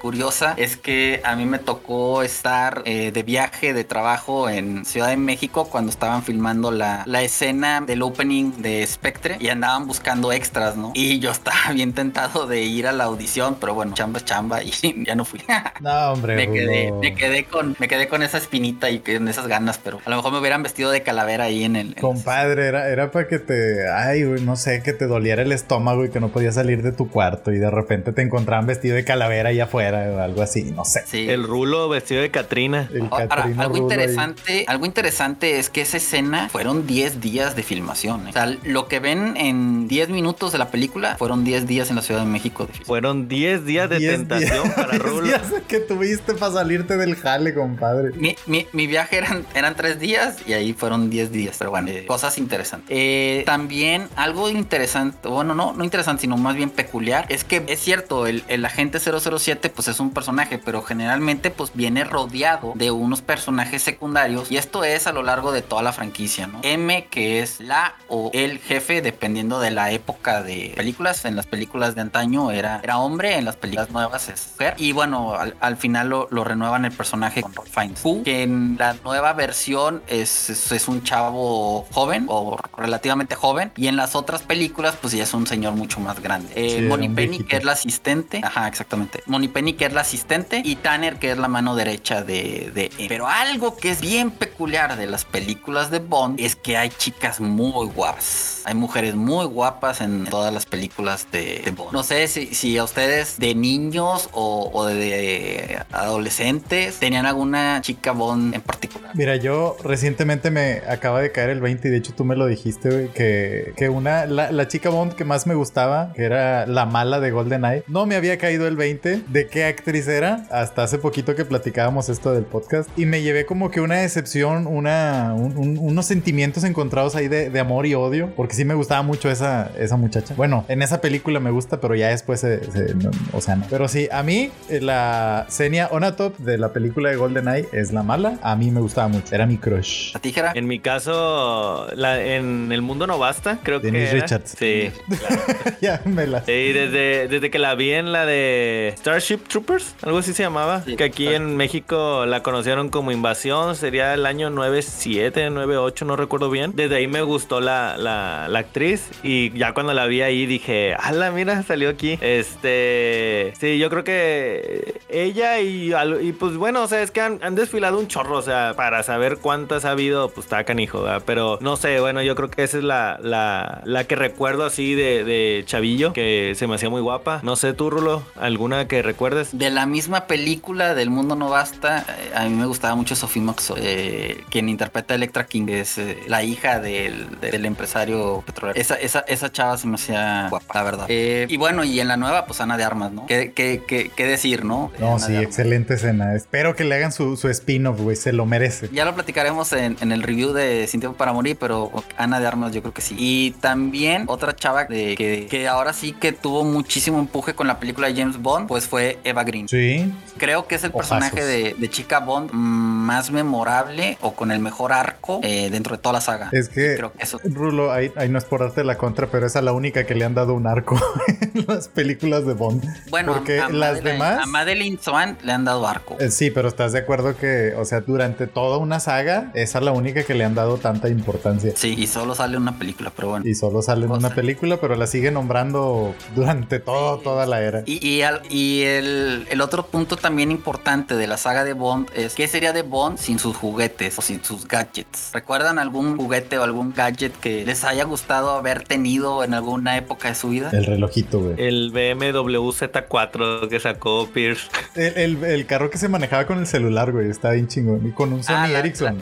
curiosa 0.00 0.54
es 0.56 0.76
que 0.76 1.20
a 1.24 1.34
mí 1.36 1.44
me 1.44 1.58
tocó 1.58 2.22
estar 2.22 2.82
eh, 2.84 3.10
de 3.12 3.22
viaje, 3.22 3.72
de 3.72 3.84
trabajo 3.84 4.48
en 4.48 4.84
Ciudad 4.84 5.08
de 5.08 5.16
México 5.16 5.68
cuando 5.70 5.90
estaban 5.90 6.22
filmando 6.22 6.70
la, 6.70 7.02
la 7.06 7.22
escena 7.22 7.80
del 7.80 8.02
opening 8.02 8.52
de 8.58 8.86
Spectre 8.86 9.36
y 9.40 9.48
andaban 9.48 9.86
buscando 9.86 10.32
extras, 10.32 10.76
¿no? 10.76 10.92
Y 10.94 11.18
yo 11.18 11.30
estaba 11.30 11.58
bien 11.74 11.92
tentado 11.92 12.46
de 12.46 12.62
ir 12.62 12.86
a 12.86 12.92
la 12.92 13.04
audición, 13.04 13.56
pero 13.60 13.74
bueno, 13.74 13.94
chamba 13.94 14.24
chamba 14.24 14.62
y 14.62 14.70
ya 15.06 15.14
no 15.14 15.24
fui. 15.24 15.40
No, 15.80 16.12
hombre, 16.12 16.36
me, 16.36 16.50
quedé, 16.50 16.92
me, 16.92 17.14
quedé 17.14 17.44
con, 17.44 17.74
me 17.78 17.88
quedé 17.88 18.06
con 18.06 18.22
esa 18.22 18.38
espinita 18.38 18.90
y 18.90 19.00
con 19.00 19.28
esas 19.28 19.46
ganas, 19.46 19.78
pero 19.78 20.00
a 20.04 20.10
lo 20.10 20.16
mejor 20.16 20.32
me 20.32 20.38
hubieran 20.38 20.62
vestido 20.62 20.90
de 20.90 21.02
calavera 21.02 21.44
ahí 21.44 21.64
en 21.64 21.74
el... 21.74 21.88
en 21.88 21.94
Compadre, 21.94 22.66
era, 22.66 22.88
era 22.88 23.10
para 23.10 23.26
que 23.28 23.38
te, 23.38 23.88
ay, 23.90 24.24
güey, 24.24 24.42
no 24.42 24.56
sé, 24.56 24.82
que 24.82 24.92
te 24.92 25.06
doliera 25.06 25.42
el 25.42 25.52
estómago 25.52 26.04
y 26.04 26.10
que 26.10 26.20
no 26.20 26.28
podías 26.28 26.56
salir 26.56 26.82
de 26.82 26.92
tu 26.92 27.08
cuarto 27.08 27.52
y 27.52 27.58
de 27.58 27.70
repente 27.70 28.12
te 28.12 28.22
encontraban 28.22 28.66
vestido 28.66 28.94
de 28.94 29.04
calavera 29.04 29.29
calavera 29.30 29.48
allá 29.50 29.64
afuera 29.64 30.10
o 30.14 30.18
algo 30.20 30.42
así, 30.42 30.64
no 30.64 30.84
sé. 30.84 31.02
Sí. 31.06 31.28
El 31.28 31.44
rulo 31.44 31.88
vestido 31.88 32.20
de 32.22 32.30
Catrina. 32.30 32.88
El 32.92 33.08
Ahora, 33.10 33.26
algo 33.44 33.62
Rulo 33.62 33.74
ahí. 33.74 33.80
interesante, 33.80 34.64
algo 34.68 34.86
interesante 34.86 35.58
es 35.58 35.70
que 35.70 35.80
esa 35.82 35.96
escena 35.98 36.48
fueron 36.48 36.86
10 36.86 37.20
días 37.20 37.56
de 37.56 37.62
filmación. 37.62 38.26
¿eh? 38.26 38.30
O 38.30 38.32
sea, 38.32 38.46
lo 38.64 38.88
que 38.88 39.00
ven 39.00 39.36
en 39.36 39.88
10 39.88 40.08
minutos 40.10 40.52
de 40.52 40.58
la 40.58 40.70
película 40.70 41.16
fueron 41.16 41.44
10 41.44 41.66
días 41.66 41.90
en 41.90 41.96
la 41.96 42.02
Ciudad 42.02 42.20
de 42.20 42.26
México 42.26 42.66
de. 42.66 42.72
Fueron 42.84 43.28
10 43.28 43.64
días 43.64 43.88
de 43.88 43.98
Diez 43.98 44.16
tentación 44.16 44.62
días- 44.64 44.74
para 44.74 44.98
Rulo. 44.98 45.26
días 45.26 45.42
que 45.68 45.78
tuviste 45.80 46.34
para 46.34 46.52
salirte 46.52 46.96
del 46.96 47.14
jale, 47.16 47.54
compadre. 47.54 48.10
Mi, 48.16 48.36
mi- 48.46 48.66
mi 48.72 48.86
viaje 48.86 49.16
eran, 49.18 49.46
eran 49.54 49.74
tres 49.76 49.98
días 50.00 50.36
y 50.46 50.52
ahí 50.54 50.72
fueron 50.72 51.10
10 51.10 51.32
días. 51.32 51.56
Pero 51.58 51.70
bueno, 51.70 51.88
eh, 51.90 52.04
cosas 52.06 52.36
interesantes. 52.38 52.88
Eh, 52.90 53.42
también 53.46 54.08
algo 54.16 54.50
interesante, 54.50 55.28
bueno, 55.28 55.54
no, 55.54 55.72
no 55.72 55.84
interesante, 55.84 56.22
sino 56.22 56.36
más 56.36 56.56
bien 56.56 56.70
peculiar, 56.70 57.26
es 57.28 57.44
que 57.44 57.62
es 57.68 57.80
cierto, 57.80 58.26
el, 58.26 58.42
el 58.48 58.64
agente 58.64 58.98
007 59.20 59.70
pues 59.70 59.88
es 59.88 60.00
un 60.00 60.10
personaje, 60.10 60.58
pero 60.58 60.82
generalmente 60.82 61.50
pues 61.50 61.72
viene 61.74 62.04
rodeado 62.04 62.72
de 62.74 62.90
unos 62.90 63.22
personajes 63.22 63.82
secundarios 63.82 64.50
y 64.50 64.56
esto 64.56 64.84
es 64.84 65.06
a 65.06 65.12
lo 65.12 65.22
largo 65.22 65.52
de 65.52 65.62
toda 65.62 65.82
la 65.82 65.92
franquicia, 65.92 66.46
¿no? 66.46 66.60
M, 66.62 67.06
que 67.10 67.40
es 67.40 67.60
la 67.60 67.94
o 68.08 68.30
el 68.32 68.58
jefe, 68.58 69.02
dependiendo 69.02 69.60
de 69.60 69.70
la 69.70 69.90
época 69.92 70.42
de 70.42 70.72
películas. 70.76 71.24
En 71.24 71.36
las 71.36 71.46
películas 71.46 71.94
de 71.94 72.00
antaño 72.00 72.50
era, 72.50 72.80
era 72.82 72.98
hombre, 72.98 73.36
en 73.36 73.44
las 73.44 73.56
películas 73.56 73.90
nuevas 73.90 74.28
es 74.28 74.50
mujer. 74.52 74.74
Y 74.78 74.92
bueno, 74.92 75.34
al, 75.34 75.56
al 75.60 75.76
final 75.76 76.08
lo, 76.08 76.28
lo 76.30 76.44
renuevan 76.44 76.84
el 76.84 76.92
personaje 76.92 77.42
con 77.42 77.54
Ralph 77.54 77.68
Fiennes, 77.68 78.00
Who, 78.04 78.22
que 78.24 78.42
en 78.42 78.76
la 78.78 78.94
nueva 79.04 79.32
versión 79.32 80.02
es, 80.06 80.50
es, 80.50 80.72
es 80.72 80.88
un 80.88 81.02
chavo 81.02 81.86
joven 81.92 82.26
o 82.28 82.56
relativamente 82.76 83.34
joven. 83.34 83.72
Y 83.76 83.86
en 83.88 83.96
las 83.96 84.14
otras 84.14 84.42
películas, 84.42 84.96
pues 85.00 85.12
ya 85.12 85.22
es 85.22 85.34
un 85.34 85.46
señor 85.46 85.74
mucho 85.74 86.00
más 86.00 86.20
grande. 86.20 86.52
Eh, 86.54 86.70
Sí, 86.70 87.08
Penny, 87.08 87.44
que 87.44 87.56
es 87.56 87.64
la 87.64 87.72
asistente. 87.72 88.40
Ajá, 88.42 88.68
exactamente. 88.68 89.09
Moni 89.26 89.48
Penny, 89.48 89.74
que 89.74 89.86
es 89.86 89.92
la 89.92 90.02
asistente. 90.02 90.62
Y 90.64 90.76
Tanner, 90.76 91.16
que 91.16 91.30
es 91.30 91.38
la 91.38 91.48
mano 91.48 91.74
derecha 91.74 92.22
de, 92.22 92.90
M. 92.98 93.08
Pero 93.08 93.28
algo 93.28 93.76
que 93.76 93.90
es 93.90 94.00
bien 94.00 94.30
peculiar 94.30 94.96
de 94.96 95.06
las 95.06 95.24
películas 95.24 95.90
de 95.90 95.98
Bond 95.98 96.40
es 96.40 96.56
que 96.56 96.76
hay 96.76 96.90
chicas 96.90 97.40
muy 97.40 97.86
guapas. 97.88 98.62
Hay 98.64 98.74
mujeres 98.74 99.14
muy 99.14 99.46
guapas 99.46 100.00
en 100.00 100.24
todas 100.24 100.52
las 100.52 100.66
películas 100.66 101.26
de, 101.32 101.72
Bond. 101.76 101.92
No 101.92 102.02
sé 102.02 102.28
si, 102.28 102.78
a 102.78 102.84
ustedes 102.84 103.38
de 103.38 103.54
niños 103.54 104.28
o, 104.32 104.86
de, 104.86 105.80
adolescentes 105.92 106.98
tenían 106.98 107.26
alguna 107.26 107.80
chica 107.82 108.12
Bond 108.12 108.54
en 108.54 108.60
particular. 108.60 109.10
Mira, 109.14 109.36
yo 109.36 109.76
recientemente 109.82 110.50
me 110.50 110.82
acaba 110.88 111.20
de 111.20 111.32
caer 111.32 111.50
el 111.50 111.60
20 111.60 111.88
y 111.88 111.90
de 111.90 111.96
hecho 111.96 112.12
tú 112.14 112.24
me 112.24 112.36
lo 112.36 112.46
dijiste, 112.46 113.10
que, 113.14 113.72
que 113.76 113.88
una, 113.88 114.26
la, 114.26 114.52
la 114.52 114.68
chica 114.68 114.90
Bond 114.90 115.14
que 115.14 115.24
más 115.24 115.46
me 115.46 115.54
gustaba, 115.54 116.12
que 116.14 116.24
era 116.24 116.66
la 116.66 116.86
mala 116.86 117.20
de 117.20 117.30
GoldenEye, 117.30 117.84
no 117.86 118.06
me 118.06 118.16
había 118.16 118.38
caído 118.38 118.66
el 118.66 118.76
20 118.76 118.99
de 119.08 119.46
qué 119.48 119.64
actriz 119.64 120.06
era 120.08 120.46
hasta 120.50 120.82
hace 120.82 120.98
poquito 120.98 121.34
que 121.34 121.44
platicábamos 121.44 122.08
esto 122.08 122.32
del 122.32 122.44
podcast 122.44 122.88
y 122.98 123.06
me 123.06 123.22
llevé 123.22 123.46
como 123.46 123.70
que 123.70 123.80
una 123.80 123.96
decepción, 123.96 124.66
una, 124.66 125.34
un- 125.34 125.56
un- 125.56 125.78
unos 125.78 126.06
sentimientos 126.06 126.64
encontrados 126.64 127.16
ahí 127.16 127.28
de, 127.28 127.50
de 127.50 127.60
amor 127.60 127.86
y 127.86 127.94
odio, 127.94 128.30
porque 128.36 128.54
sí 128.54 128.64
me 128.64 128.74
gustaba 128.74 129.02
mucho 129.02 129.30
esa, 129.30 129.70
esa 129.78 129.96
muchacha. 129.96 130.34
Bueno, 130.36 130.64
en 130.68 130.82
esa 130.82 131.00
película 131.00 131.40
me 131.40 131.50
gusta, 131.50 131.80
pero 131.80 131.94
ya 131.94 132.08
después, 132.08 132.40
se- 132.40 132.70
se- 132.70 132.94
no, 132.94 133.10
o 133.32 133.40
sea, 133.40 133.56
no. 133.56 133.66
Pero 133.70 133.88
sí, 133.88 134.08
a 134.12 134.22
mí 134.22 134.50
eh, 134.68 134.80
la 134.80 135.46
Xenia 135.48 135.88
Onatop 135.90 136.36
de 136.38 136.58
la 136.58 136.72
película 136.72 137.10
de 137.10 137.16
GoldenEye 137.16 137.68
es 137.72 137.92
la 137.92 138.02
mala, 138.02 138.38
a 138.42 138.54
mí 138.56 138.70
me 138.70 138.80
gustaba 138.80 139.08
mucho, 139.08 139.34
era 139.34 139.46
mi 139.46 139.56
crush. 139.56 140.12
La 140.14 140.20
tijera. 140.20 140.52
En 140.54 140.66
mi 140.66 140.78
caso, 140.80 141.88
la, 141.94 142.20
en 142.22 142.72
El 142.72 142.82
Mundo 142.82 143.06
No 143.06 143.18
Basta, 143.18 143.58
creo 143.62 143.80
Denise 143.80 144.04
que 144.10 144.10
era. 144.16 144.20
Richards. 144.22 144.54
Sí. 144.58 144.90
ya 145.80 146.00
me 146.04 146.26
la... 146.26 146.40
Sí, 146.44 146.72
desde, 146.72 147.28
desde 147.28 147.50
que 147.50 147.58
la 147.58 147.74
vi 147.74 147.90
en 147.92 148.12
la 148.12 148.26
de 148.26 148.89
Starship 148.96 149.38
Troopers, 149.48 149.94
algo 150.02 150.18
así 150.18 150.32
se 150.32 150.42
llamaba. 150.42 150.82
Sí, 150.84 150.96
que 150.96 151.04
aquí 151.04 151.28
en 151.28 151.56
México 151.56 152.24
la 152.26 152.42
conocieron 152.42 152.88
como 152.88 153.12
Invasión, 153.12 153.76
sería 153.76 154.14
el 154.14 154.26
año 154.26 154.50
97, 154.50 155.50
98, 155.50 156.04
no 156.04 156.16
recuerdo 156.16 156.50
bien. 156.50 156.72
Desde 156.74 156.96
ahí 156.96 157.06
me 157.06 157.22
gustó 157.22 157.60
la, 157.60 157.96
la, 157.96 158.46
la 158.48 158.58
actriz 158.58 159.10
y 159.22 159.50
ya 159.58 159.74
cuando 159.74 159.92
la 159.94 160.06
vi 160.06 160.22
ahí 160.22 160.46
dije, 160.46 160.94
ala, 160.94 161.30
mira, 161.30 161.62
salió 161.62 161.88
aquí. 161.88 162.18
Este, 162.20 163.52
sí, 163.58 163.78
yo 163.78 163.90
creo 163.90 164.04
que 164.04 165.00
ella 165.08 165.60
y, 165.60 165.92
pues 166.38 166.56
bueno, 166.56 166.82
o 166.82 166.88
sea, 166.88 167.02
es 167.02 167.10
que 167.10 167.20
han, 167.20 167.38
han 167.42 167.54
desfilado 167.54 167.98
un 167.98 168.08
chorro, 168.08 168.36
o 168.36 168.42
sea, 168.42 168.74
para 168.76 169.02
saber 169.02 169.38
cuántas 169.38 169.84
ha 169.84 169.92
habido, 169.92 170.30
pues 170.30 170.46
está 170.46 170.64
canijo, 170.64 171.02
¿verdad? 171.02 171.22
Pero 171.26 171.58
no 171.60 171.76
sé, 171.76 172.00
bueno, 172.00 172.22
yo 172.22 172.34
creo 172.34 172.50
que 172.50 172.62
esa 172.62 172.78
es 172.78 172.84
la, 172.84 173.18
la, 173.22 173.82
la 173.84 174.04
que 174.04 174.16
recuerdo 174.16 174.64
así 174.64 174.94
de, 174.94 175.24
de 175.24 175.62
Chavillo, 175.66 176.12
que 176.12 176.54
se 176.56 176.66
me 176.66 176.74
hacía 176.74 176.90
muy 176.90 177.00
guapa. 177.00 177.40
No 177.42 177.56
sé, 177.56 177.72
tú, 177.72 177.90
Rulo, 177.90 178.22
¿alguna 178.36 178.79
que 178.86 179.02
recuerdes? 179.02 179.48
De 179.52 179.70
la 179.70 179.86
misma 179.86 180.26
película 180.26 180.94
del 180.94 181.10
mundo 181.10 181.36
no 181.36 181.48
basta, 181.48 182.04
eh, 182.08 182.32
a 182.34 182.44
mí 182.44 182.50
me 182.50 182.66
gustaba 182.66 182.94
mucho 182.94 183.16
Sophie 183.16 183.42
Maxo, 183.42 183.76
eh, 183.78 184.44
quien 184.50 184.68
interpreta 184.68 185.14
a 185.14 185.16
Electra 185.16 185.46
King, 185.46 185.66
es 185.68 185.98
eh, 185.98 186.18
la 186.26 186.42
hija 186.42 186.80
del, 186.80 187.40
del 187.40 187.64
empresario 187.64 188.42
petrolero. 188.46 188.80
Esa, 188.80 188.94
esa, 188.94 189.20
esa 189.20 189.50
chava 189.50 189.76
se 189.78 189.86
me 189.86 189.94
hacía 189.94 190.48
guapa, 190.50 190.74
la 190.74 190.82
verdad. 190.82 191.06
Eh, 191.08 191.46
y 191.48 191.56
bueno, 191.56 191.84
y 191.84 192.00
en 192.00 192.08
la 192.08 192.16
nueva, 192.16 192.46
pues 192.46 192.60
Ana 192.60 192.76
de 192.76 192.84
Armas, 192.84 193.12
¿no? 193.12 193.26
¿Qué, 193.26 193.52
qué, 193.52 193.82
qué, 193.86 194.10
qué 194.14 194.26
decir, 194.26 194.64
no? 194.64 194.92
No, 194.98 195.16
Ana 195.16 195.18
sí, 195.18 195.36
excelente 195.36 195.94
escena. 195.94 196.34
Espero 196.34 196.76
que 196.76 196.84
le 196.84 196.94
hagan 196.94 197.12
su, 197.12 197.36
su 197.36 197.48
spin-off, 197.48 198.00
güey. 198.00 198.16
Se 198.16 198.32
lo 198.32 198.46
merece. 198.46 198.88
Ya 198.92 199.04
lo 199.04 199.14
platicaremos 199.14 199.72
en, 199.72 199.96
en 200.00 200.12
el 200.12 200.22
review 200.22 200.52
de 200.52 200.86
Sin 200.86 201.00
Tiempo 201.00 201.16
para 201.16 201.32
Morir, 201.32 201.56
pero 201.58 201.92
Ana 202.16 202.40
de 202.40 202.46
Armas 202.46 202.72
yo 202.72 202.82
creo 202.82 202.94
que 202.94 203.02
sí. 203.02 203.16
Y 203.18 203.52
también 203.60 204.24
otra 204.26 204.54
chava 204.54 204.84
de, 204.84 205.14
que, 205.16 205.46
que 205.50 205.68
ahora 205.68 205.92
sí 205.92 206.12
que 206.12 206.32
tuvo 206.32 206.64
muchísimo 206.64 207.18
empuje 207.18 207.54
con 207.54 207.66
la 207.66 207.78
película 207.78 208.08
de 208.08 208.14
James 208.14 208.38
Bond, 208.38 208.66
pues 208.70 208.86
fue 208.86 209.18
Eva 209.24 209.42
Green. 209.42 209.66
Sí. 209.68 210.12
Creo 210.38 210.68
que 210.68 210.76
es 210.76 210.84
el 210.84 210.92
Ojazos. 210.94 211.18
personaje 211.18 211.44
de, 211.44 211.74
de 211.76 211.90
chica 211.90 212.20
Bond 212.20 212.52
más 212.52 213.32
memorable 213.32 214.16
o 214.20 214.32
con 214.34 214.52
el 214.52 214.60
mejor 214.60 214.92
arco 214.92 215.40
eh, 215.42 215.70
dentro 215.72 215.96
de 215.96 216.00
toda 216.00 216.12
la 216.12 216.20
saga. 216.20 216.50
Es 216.52 216.68
que, 216.68 216.94
Creo 216.94 217.12
que 217.12 217.20
eso. 217.24 217.40
Rulo, 217.42 217.90
ahí, 217.90 218.12
ahí 218.14 218.28
no 218.28 218.38
es 218.38 218.44
por 218.44 218.60
darte 218.60 218.84
la 218.84 218.96
contra, 218.96 219.26
pero 219.26 219.44
esa 219.46 219.58
es 219.58 219.64
la 219.64 219.72
única 219.72 220.06
que 220.06 220.14
le 220.14 220.24
han 220.24 220.36
dado 220.36 220.54
un 220.54 220.68
arco 220.68 220.96
en 221.40 221.64
las 221.66 221.88
películas 221.88 222.46
de 222.46 222.52
Bond. 222.52 222.84
Bueno, 223.10 223.32
porque 223.34 223.58
a, 223.58 223.66
a 223.66 223.70
las 223.70 223.98
Madeleine- 223.98 224.12
demás. 224.12 224.38
A 224.40 224.46
Madeline 224.46 224.98
Swan 225.02 225.36
le 225.42 225.52
han 225.52 225.64
dado 225.64 225.88
arco. 225.88 226.16
Eh, 226.20 226.30
Sí, 226.30 226.52
pero 226.52 226.68
estás 226.68 226.92
de 226.92 227.00
acuerdo 227.00 227.36
que, 227.36 227.74
o 227.76 227.84
sea, 227.84 228.02
durante 228.02 228.46
toda 228.46 228.78
una 228.78 229.00
saga, 229.00 229.50
esa 229.54 229.78
es 229.80 229.84
la 229.84 229.90
única 229.90 230.22
que 230.22 230.34
le 230.34 230.44
han 230.44 230.54
dado 230.54 230.78
tanta 230.78 231.08
importancia. 231.08 231.72
Sí, 231.74 231.96
y 231.98 232.06
solo 232.06 232.36
sale 232.36 232.56
una 232.56 232.78
película, 232.78 233.10
pero 233.16 233.30
bueno. 233.30 233.44
Y 233.48 233.56
solo 233.56 233.82
sale 233.82 234.06
en 234.06 234.12
una 234.12 234.30
película, 234.32 234.78
pero 234.80 234.94
la 234.94 235.08
sigue 235.08 235.32
nombrando 235.32 236.14
durante 236.36 236.78
todo, 236.78 237.16
Sí. 237.18 237.24
toda 237.24 237.46
la 237.46 237.60
era. 237.62 237.82
Y, 237.86 238.06
y 238.06 238.22
al- 238.22 238.42
y 238.48 238.59
el, 238.82 239.46
el 239.50 239.60
otro 239.60 239.86
punto 239.86 240.16
también 240.16 240.50
importante 240.50 241.14
de 241.16 241.26
la 241.26 241.36
saga 241.36 241.64
de 241.64 241.72
Bond 241.72 242.08
es 242.14 242.34
¿qué 242.34 242.46
sería 242.48 242.72
de 242.72 242.82
Bond 242.82 243.18
sin 243.18 243.38
sus 243.38 243.56
juguetes 243.56 244.18
o 244.18 244.22
sin 244.22 244.42
sus 244.44 244.66
gadgets? 244.66 245.30
¿Recuerdan 245.32 245.78
algún 245.78 246.16
juguete 246.16 246.58
o 246.58 246.62
algún 246.62 246.92
gadget 246.94 247.32
que 247.40 247.64
les 247.64 247.84
haya 247.84 248.04
gustado 248.04 248.50
haber 248.50 248.82
tenido 248.84 249.44
en 249.44 249.54
alguna 249.54 249.96
época 249.96 250.28
de 250.28 250.34
su 250.34 250.48
vida? 250.50 250.70
El 250.72 250.84
relojito, 250.86 251.40
güey. 251.40 251.54
El 251.58 251.90
BMW 251.90 252.70
Z4 252.72 253.68
que 253.68 253.80
sacó 253.80 254.28
Pierce. 254.32 254.68
El, 254.94 255.16
el- 255.16 255.44
el 255.44 255.66
carro 255.66 255.90
que 255.90 255.98
se 255.98 256.08
manejaba 256.08 256.46
con 256.46 256.58
el 256.58 256.66
celular, 256.66 257.12
güey, 257.12 257.30
está 257.30 257.50
bien 257.52 257.68
chingón. 257.68 258.06
Y 258.06 258.12
con 258.12 258.32
un 258.32 258.42
Sony 258.42 258.52
Ah, 258.56 258.68
la- 258.68 258.78
Ericsson. 258.80 259.18